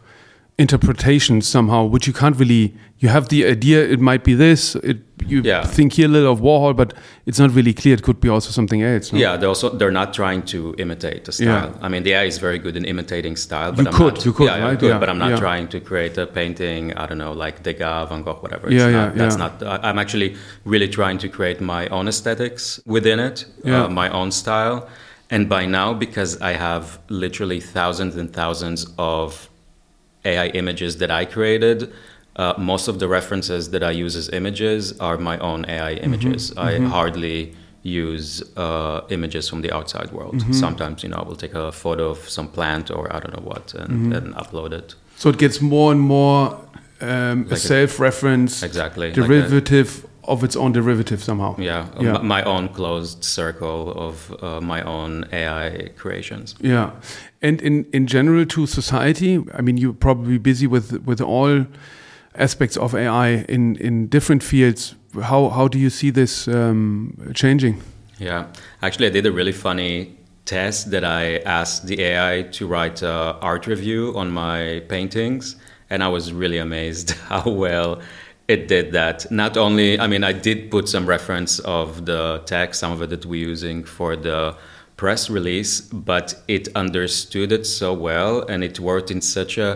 interpretations 0.60 1.48
somehow, 1.48 1.86
which 1.86 2.06
you 2.08 2.14
can't 2.14 2.36
really. 2.38 2.74
You 3.00 3.10
have 3.10 3.30
the 3.30 3.48
idea 3.48 3.84
it 3.84 4.00
might 4.00 4.24
be 4.24 4.36
this. 4.36 4.76
It 4.76 4.98
you 5.28 5.42
Yeah. 5.44 5.64
think 5.64 5.94
here 5.94 6.06
a 6.06 6.12
little 6.12 6.32
of 6.32 6.40
Warhol, 6.42 6.76
but 6.76 6.94
it's 7.26 7.40
not 7.40 7.52
really 7.56 7.74
clear. 7.74 7.94
It 7.96 8.02
could 8.04 8.20
be 8.20 8.30
also 8.30 8.52
something 8.52 8.82
else. 8.84 9.12
no? 9.14 9.20
Yeah, 9.20 9.38
they're 9.38 9.50
also 9.50 9.70
they're 9.70 9.92
not 10.02 10.14
trying 10.14 10.42
to 10.54 10.76
imitate 10.78 11.26
the 11.26 11.32
style. 11.32 11.48
Yeah. 11.48 11.86
I 11.86 11.90
mean, 11.90 12.04
the 12.04 12.14
AI 12.14 12.26
is 12.26 12.38
very 12.38 12.60
good 12.60 12.76
in 12.76 12.86
imitating 12.86 13.36
style, 13.38 13.72
but 13.72 13.86
You 13.86 13.92
I'm 13.92 13.98
could, 13.98 14.14
not, 14.16 14.26
you 14.26 14.34
could, 14.34 14.46
yeah, 14.48 14.58
yeah, 14.58 14.66
right? 14.68 14.80
could, 14.80 14.90
Yeah, 14.90 15.00
but 15.00 15.10
I'm 15.10 15.18
not 15.20 15.30
yeah. 15.32 15.38
trying 15.38 15.68
to 15.70 15.80
create 15.80 16.18
a 16.18 16.26
painting. 16.28 16.94
I 16.96 17.06
don't 17.08 17.18
know, 17.18 17.34
like 17.34 17.64
Degas, 17.64 18.10
Van 18.10 18.22
Gogh, 18.24 18.40
whatever. 18.42 18.68
It's 18.68 18.76
Yeah, 18.76 18.90
not, 18.92 19.16
yeah, 19.16 19.22
That's 19.24 19.38
yeah. 19.38 19.50
not. 19.70 19.84
I'm 19.88 19.98
actually 20.00 20.36
really 20.66 20.88
trying 20.88 21.18
to 21.20 21.28
create 21.30 21.60
my 21.62 21.88
own 21.88 22.08
aesthetics 22.08 22.80
within 22.86 23.20
it, 23.20 23.46
Yeah. 23.64 23.86
uh, 23.86 23.90
my 23.90 24.10
own 24.10 24.30
style. 24.32 24.88
And 25.32 25.48
by 25.48 25.66
now, 25.66 25.94
because 25.94 26.40
I 26.42 26.54
have 26.54 27.00
literally 27.10 27.60
thousands 27.62 28.16
and 28.18 28.32
thousands 28.34 28.86
of 28.98 29.50
AI 30.26 30.48
images 30.48 30.98
that 30.98 31.10
I 31.10 31.26
created. 31.26 31.92
Uh, 32.36 32.54
most 32.58 32.88
of 32.88 33.00
the 33.00 33.08
references 33.08 33.72
that 33.72 33.84
I 33.84 33.92
use 33.92 34.16
as 34.16 34.30
images 34.30 34.98
are 35.00 35.18
my 35.18 35.38
own 35.40 35.66
AI 35.68 35.94
images. 35.94 36.56
I 36.58 36.80
hardly 36.80 37.56
use 37.84 38.42
uh, 38.58 39.02
images 39.10 39.50
from 39.50 39.62
the 39.62 39.72
outside 39.74 40.12
world. 40.12 40.42
Sometimes, 40.54 41.04
you 41.04 41.10
know, 41.10 41.18
I 41.18 41.24
will 41.28 41.36
take 41.36 41.54
a 41.56 41.72
photo 41.72 42.10
of 42.10 42.20
some 42.30 42.48
plant 42.48 42.92
or 42.92 43.14
I 43.14 43.20
don't 43.20 43.34
know 43.36 43.44
what 43.44 43.74
and 43.74 44.12
then 44.14 44.34
upload 44.34 44.72
it. 44.72 44.96
So 45.18 45.30
it 45.30 45.38
gets 45.40 45.60
more 45.62 45.92
and 45.92 46.00
more 46.02 46.58
um, 47.02 47.10
a 47.10 47.36
Like 47.44 47.52
a- 47.52 47.58
self-reference 47.58 48.64
Exactly. 48.64 49.10
like 49.10 49.18
a- 49.18 49.22
derivative 49.28 50.06
of 50.24 50.44
its 50.44 50.56
own 50.56 50.72
derivative 50.72 51.24
somehow. 51.24 51.56
yeah, 51.58 51.86
Yeah. 52.00 52.22
my 52.24 52.44
own 52.44 52.70
closed 52.70 53.24
circle 53.24 53.92
of 53.98 54.32
uh, 54.44 54.62
my 54.62 54.82
own 54.84 55.26
AI 55.34 55.90
creations. 55.98 56.56
Yeah, 56.62 56.92
and 57.42 57.62
in 57.62 57.86
in 57.94 58.06
general 58.08 58.46
to 58.46 58.66
society, 58.68 59.40
I 59.58 59.62
mean, 59.62 59.78
you're 59.78 59.98
probably 60.00 60.38
busy 60.40 60.68
with 60.68 60.92
with 61.06 61.22
all 61.22 61.66
aspects 62.36 62.78
of 62.78 62.94
AI 62.94 63.46
in 63.50 63.76
in 63.78 64.08
different 64.10 64.44
fields. 64.44 64.96
How 65.22 65.50
how 65.50 65.68
do 65.68 65.78
you 65.78 65.90
see 65.90 66.12
this 66.12 66.48
um, 66.48 67.14
changing? 67.34 67.76
Yeah, 68.20 68.46
actually, 68.82 69.08
I 69.08 69.12
did 69.12 69.26
a 69.26 69.32
really 69.32 69.52
funny 69.54 70.08
test 70.46 70.92
that 70.92 71.04
I 71.04 71.38
asked 71.46 71.88
the 71.88 72.02
AI 72.04 72.44
to 72.52 72.68
write 72.68 73.02
an 73.06 73.36
art 73.42 73.68
review 73.68 74.14
on 74.16 74.32
my 74.32 74.82
paintings, 74.88 75.56
and 75.90 76.04
I 76.04 76.08
was 76.08 76.32
really 76.32 76.60
amazed 76.60 77.12
how 77.30 77.50
well 77.50 78.00
it 78.54 78.68
did 78.68 78.86
that. 79.00 79.18
Not 79.32 79.54
only, 79.66 79.90
I 80.00 80.08
mean, 80.12 80.24
I 80.32 80.34
did 80.48 80.58
put 80.76 80.86
some 80.96 81.06
reference 81.16 81.54
of 81.80 81.88
the 82.06 82.42
text, 82.46 82.80
some 82.80 82.92
of 82.96 83.00
it 83.02 83.10
that 83.14 83.26
we're 83.26 83.48
using 83.54 83.78
for 83.98 84.16
the 84.16 84.56
press 84.98 85.30
release, 85.38 85.82
but 86.12 86.28
it 86.48 86.68
understood 86.76 87.50
it 87.58 87.66
so 87.66 87.90
well, 88.08 88.34
and 88.52 88.64
it 88.64 88.80
worked 88.80 89.10
in 89.16 89.22
such 89.22 89.58
a 89.58 89.70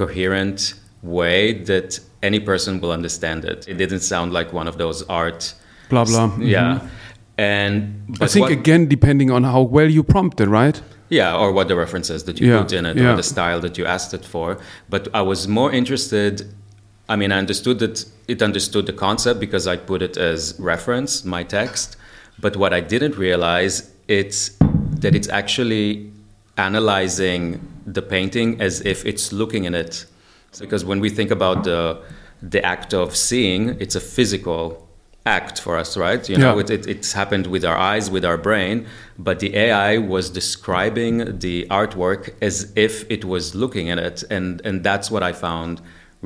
coherent 0.00 0.74
way 1.02 1.52
that 1.70 2.00
any 2.22 2.40
person 2.40 2.80
will 2.80 2.92
understand 2.92 3.44
it. 3.44 3.60
It 3.68 3.76
didn't 3.82 4.00
sound 4.12 4.32
like 4.32 4.52
one 4.52 4.68
of 4.68 4.76
those 4.78 4.98
art 5.08 5.54
Blah 5.88 6.04
blah. 6.04 6.28
yeah. 6.38 6.74
Mm-hmm. 6.80 6.86
And 7.38 8.16
I 8.20 8.26
think 8.26 8.44
what- 8.44 8.52
again, 8.60 8.88
depending 8.88 9.30
on 9.30 9.44
how 9.44 9.62
well 9.76 9.90
you 9.96 10.02
prompted, 10.02 10.48
right? 10.48 10.80
yeah, 11.08 11.36
or 11.40 11.52
what 11.52 11.68
the 11.68 11.76
references 11.76 12.24
that 12.24 12.40
you 12.40 12.48
Yeah, 12.48 12.62
put 12.62 12.72
in 12.72 12.84
it, 12.84 12.96
yeah. 12.96 13.12
or 13.12 13.16
the 13.16 13.22
style 13.22 13.60
that 13.60 13.78
you 13.78 13.86
asked 13.86 14.12
it 14.18 14.24
for. 14.24 14.58
But 14.94 15.06
I 15.14 15.22
was 15.22 15.46
more 15.46 15.70
interested. 15.80 16.34
I 17.08 17.16
mean, 17.16 17.30
I 17.32 17.38
understood 17.38 17.78
that 17.80 18.04
it 18.26 18.42
understood 18.42 18.86
the 18.86 18.92
concept 18.92 19.38
because 19.40 19.66
I 19.66 19.76
put 19.76 20.02
it 20.02 20.16
as 20.16 20.56
reference, 20.58 21.24
my 21.24 21.44
text. 21.44 21.96
But 22.38 22.56
what 22.56 22.72
I 22.72 22.80
didn't 22.80 23.16
realize 23.16 23.90
it's 24.08 24.50
that 25.00 25.14
it's 25.14 25.28
actually 25.28 26.10
analyzing 26.58 27.60
the 27.86 28.02
painting 28.02 28.60
as 28.60 28.80
if 28.80 29.04
it's 29.04 29.32
looking 29.32 29.64
in 29.64 29.74
it. 29.74 30.06
Because 30.58 30.84
when 30.84 31.00
we 31.00 31.10
think 31.10 31.30
about 31.30 31.64
the 31.64 32.00
the 32.42 32.64
act 32.64 32.92
of 32.92 33.16
seeing, 33.16 33.76
it's 33.80 33.94
a 33.94 34.00
physical 34.00 34.86
act 35.24 35.60
for 35.60 35.76
us, 35.76 35.96
right? 35.96 36.28
You 36.28 36.36
know, 36.36 36.54
Yeah. 36.54 36.60
it, 36.60 36.70
it, 36.70 36.86
it's 36.86 37.12
happened 37.12 37.46
with 37.46 37.64
our 37.64 37.76
eyes, 37.76 38.10
with 38.10 38.24
our 38.24 38.36
brain, 38.36 38.86
but 39.18 39.40
the 39.40 39.56
AI 39.56 39.98
was 39.98 40.30
describing 40.30 41.38
the 41.38 41.66
artwork 41.70 42.34
as 42.42 42.72
if 42.76 43.10
it 43.10 43.24
was 43.24 43.54
looking 43.54 43.90
at 43.90 43.98
it, 43.98 44.22
and 44.30 44.60
and 44.64 44.84
that's 44.84 45.10
what 45.10 45.22
I 45.22 45.32
found 45.32 45.80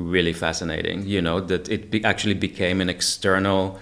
really 0.09 0.33
fascinating. 0.33 1.05
You 1.05 1.21
know, 1.21 1.39
that 1.41 1.69
it 1.69 1.91
be, 1.91 2.03
actually 2.03 2.35
became 2.35 2.81
an 2.81 2.89
external 2.89 3.79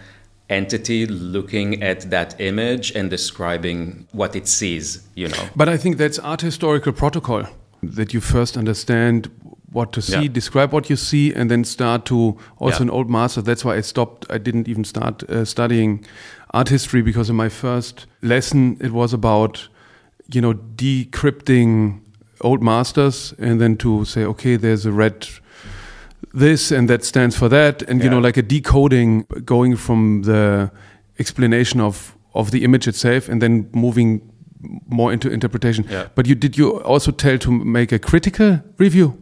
entity 0.50 1.06
looking 1.06 1.84
at 1.84 2.10
that 2.10 2.40
image 2.42 2.92
and 2.96 3.10
describing 3.10 4.08
what 4.12 4.36
it 4.36 4.48
sees. 4.48 5.08
You 5.16 5.28
know, 5.30 5.44
But 5.56 5.70
I 5.70 5.78
think 5.78 5.98
that's 5.98 6.20
art 6.20 6.42
historical 6.42 6.92
protocol 6.94 7.44
that 7.84 8.14
you 8.14 8.20
first 8.22 8.58
understand 8.58 9.30
what 9.72 9.92
to 9.94 10.02
see, 10.02 10.24
Yeah. 10.24 10.28
describe 10.34 10.74
what 10.74 10.90
you 10.90 10.96
see, 10.96 11.32
and 11.34 11.50
then 11.52 11.64
start 11.64 12.04
to 12.06 12.36
also 12.58 12.78
Yeah. 12.80 12.82
an 12.84 12.90
old 12.90 13.10
master. 13.10 13.42
That's 13.44 13.64
why 13.64 13.78
I 13.78 13.82
stopped. 13.82 14.26
I 14.30 14.40
didn't 14.40 14.68
even 14.68 14.84
start 14.84 15.24
uh, 15.30 15.46
studying 15.46 16.04
art 16.54 16.70
history 16.70 17.04
because 17.04 17.30
in 17.30 17.36
my 17.36 17.50
first 17.50 18.08
lesson 18.24 18.78
it 18.82 18.92
was 18.92 19.14
about 19.14 19.70
you 20.34 20.42
know 20.42 20.54
decrypting 21.14 22.00
old 22.42 22.64
masters 22.64 23.34
and 23.40 23.60
then 23.62 23.78
to 23.78 24.06
say 24.06 24.24
okay, 24.26 24.56
there's 24.58 24.86
a 24.86 24.92
red 24.92 25.28
this 26.34 26.72
and 26.72 26.88
that 26.90 27.04
stands 27.04 27.36
for 27.36 27.50
that 27.50 27.82
and 27.84 28.04
you 28.04 28.10
know 28.10 28.20
like 28.20 28.38
a 28.38 28.42
decoding 28.42 29.26
going 29.46 29.76
from 29.76 30.22
the 30.24 30.70
explanation 31.18 31.80
of 31.82 32.16
of 32.34 32.52
the 32.52 32.64
image 32.64 32.88
itself 32.88 33.28
and 33.30 33.42
then 33.42 33.68
moving 33.74 34.22
more 34.88 35.12
into 35.14 35.30
interpretation 35.32 35.86
Yeah. 35.90 36.08
but 36.16 36.28
you 36.28 36.36
did 36.36 36.58
you 36.58 36.82
also 36.84 37.12
tell 37.12 37.38
to 37.40 37.52
make 37.52 37.92
a 37.92 38.00
critical 38.00 38.62
review 38.78 39.18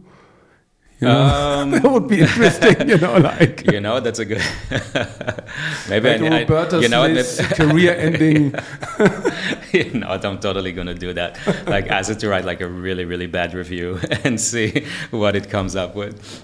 you 1.00 1.06
know? 1.06 1.20
Um, 1.22 1.70
that 1.82 1.90
would 1.90 2.08
be 2.08 2.20
interesting 2.20 2.88
you 2.88 2.98
know 2.98 3.16
like 3.18 3.64
you 3.72 3.80
know, 3.80 4.00
that's 4.00 4.18
a 4.18 4.24
good. 4.24 4.42
maybe 5.88 6.08
like 6.18 6.50
I, 6.50 6.76
I, 6.76 6.80
you 6.80 6.88
know, 6.88 7.02
what, 7.08 7.38
career 7.54 7.94
ending 7.94 8.52
no, 10.00 10.08
I'm 10.08 10.38
totally 10.40 10.72
gonna 10.72 10.94
do 10.94 11.12
that. 11.14 11.38
Like, 11.66 11.86
ask 11.88 12.10
it 12.10 12.18
to 12.20 12.28
write 12.28 12.44
like 12.44 12.60
a 12.60 12.68
really, 12.68 13.04
really 13.04 13.26
bad 13.26 13.54
review 13.54 13.98
and 14.24 14.40
see 14.40 14.86
what 15.10 15.36
it 15.36 15.50
comes 15.50 15.76
up 15.76 15.94
with. 15.94 16.42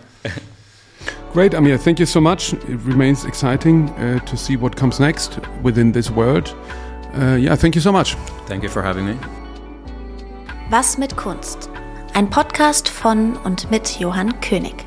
Great 1.35 1.55
Amir 1.55 1.77
thank 1.77 1.99
you 1.99 2.07
so 2.07 2.21
much 2.21 2.55
it 2.55 2.81
remains 2.87 3.27
exciting 3.27 3.91
uh, 3.91 4.19
to 4.21 4.37
see 4.37 4.57
what 4.57 4.75
comes 4.77 4.99
next 4.99 5.39
within 5.63 5.93
this 5.93 6.11
world 6.11 6.57
uh, 7.15 7.37
yeah 7.39 7.57
thank 7.57 7.75
you 7.75 7.83
so 7.83 7.93
much 7.93 8.17
Thank 8.47 8.63
you 8.63 8.69
for 8.69 8.83
having 8.83 9.07
me. 9.07 9.17
Was 10.71 10.99
mit 10.99 11.17
Kunst? 11.17 11.71
Ein 12.13 12.29
Podcast 12.31 12.89
von 12.89 13.37
und 13.39 13.71
mit 13.71 13.99
Johann 13.99 14.41
König. 14.41 14.85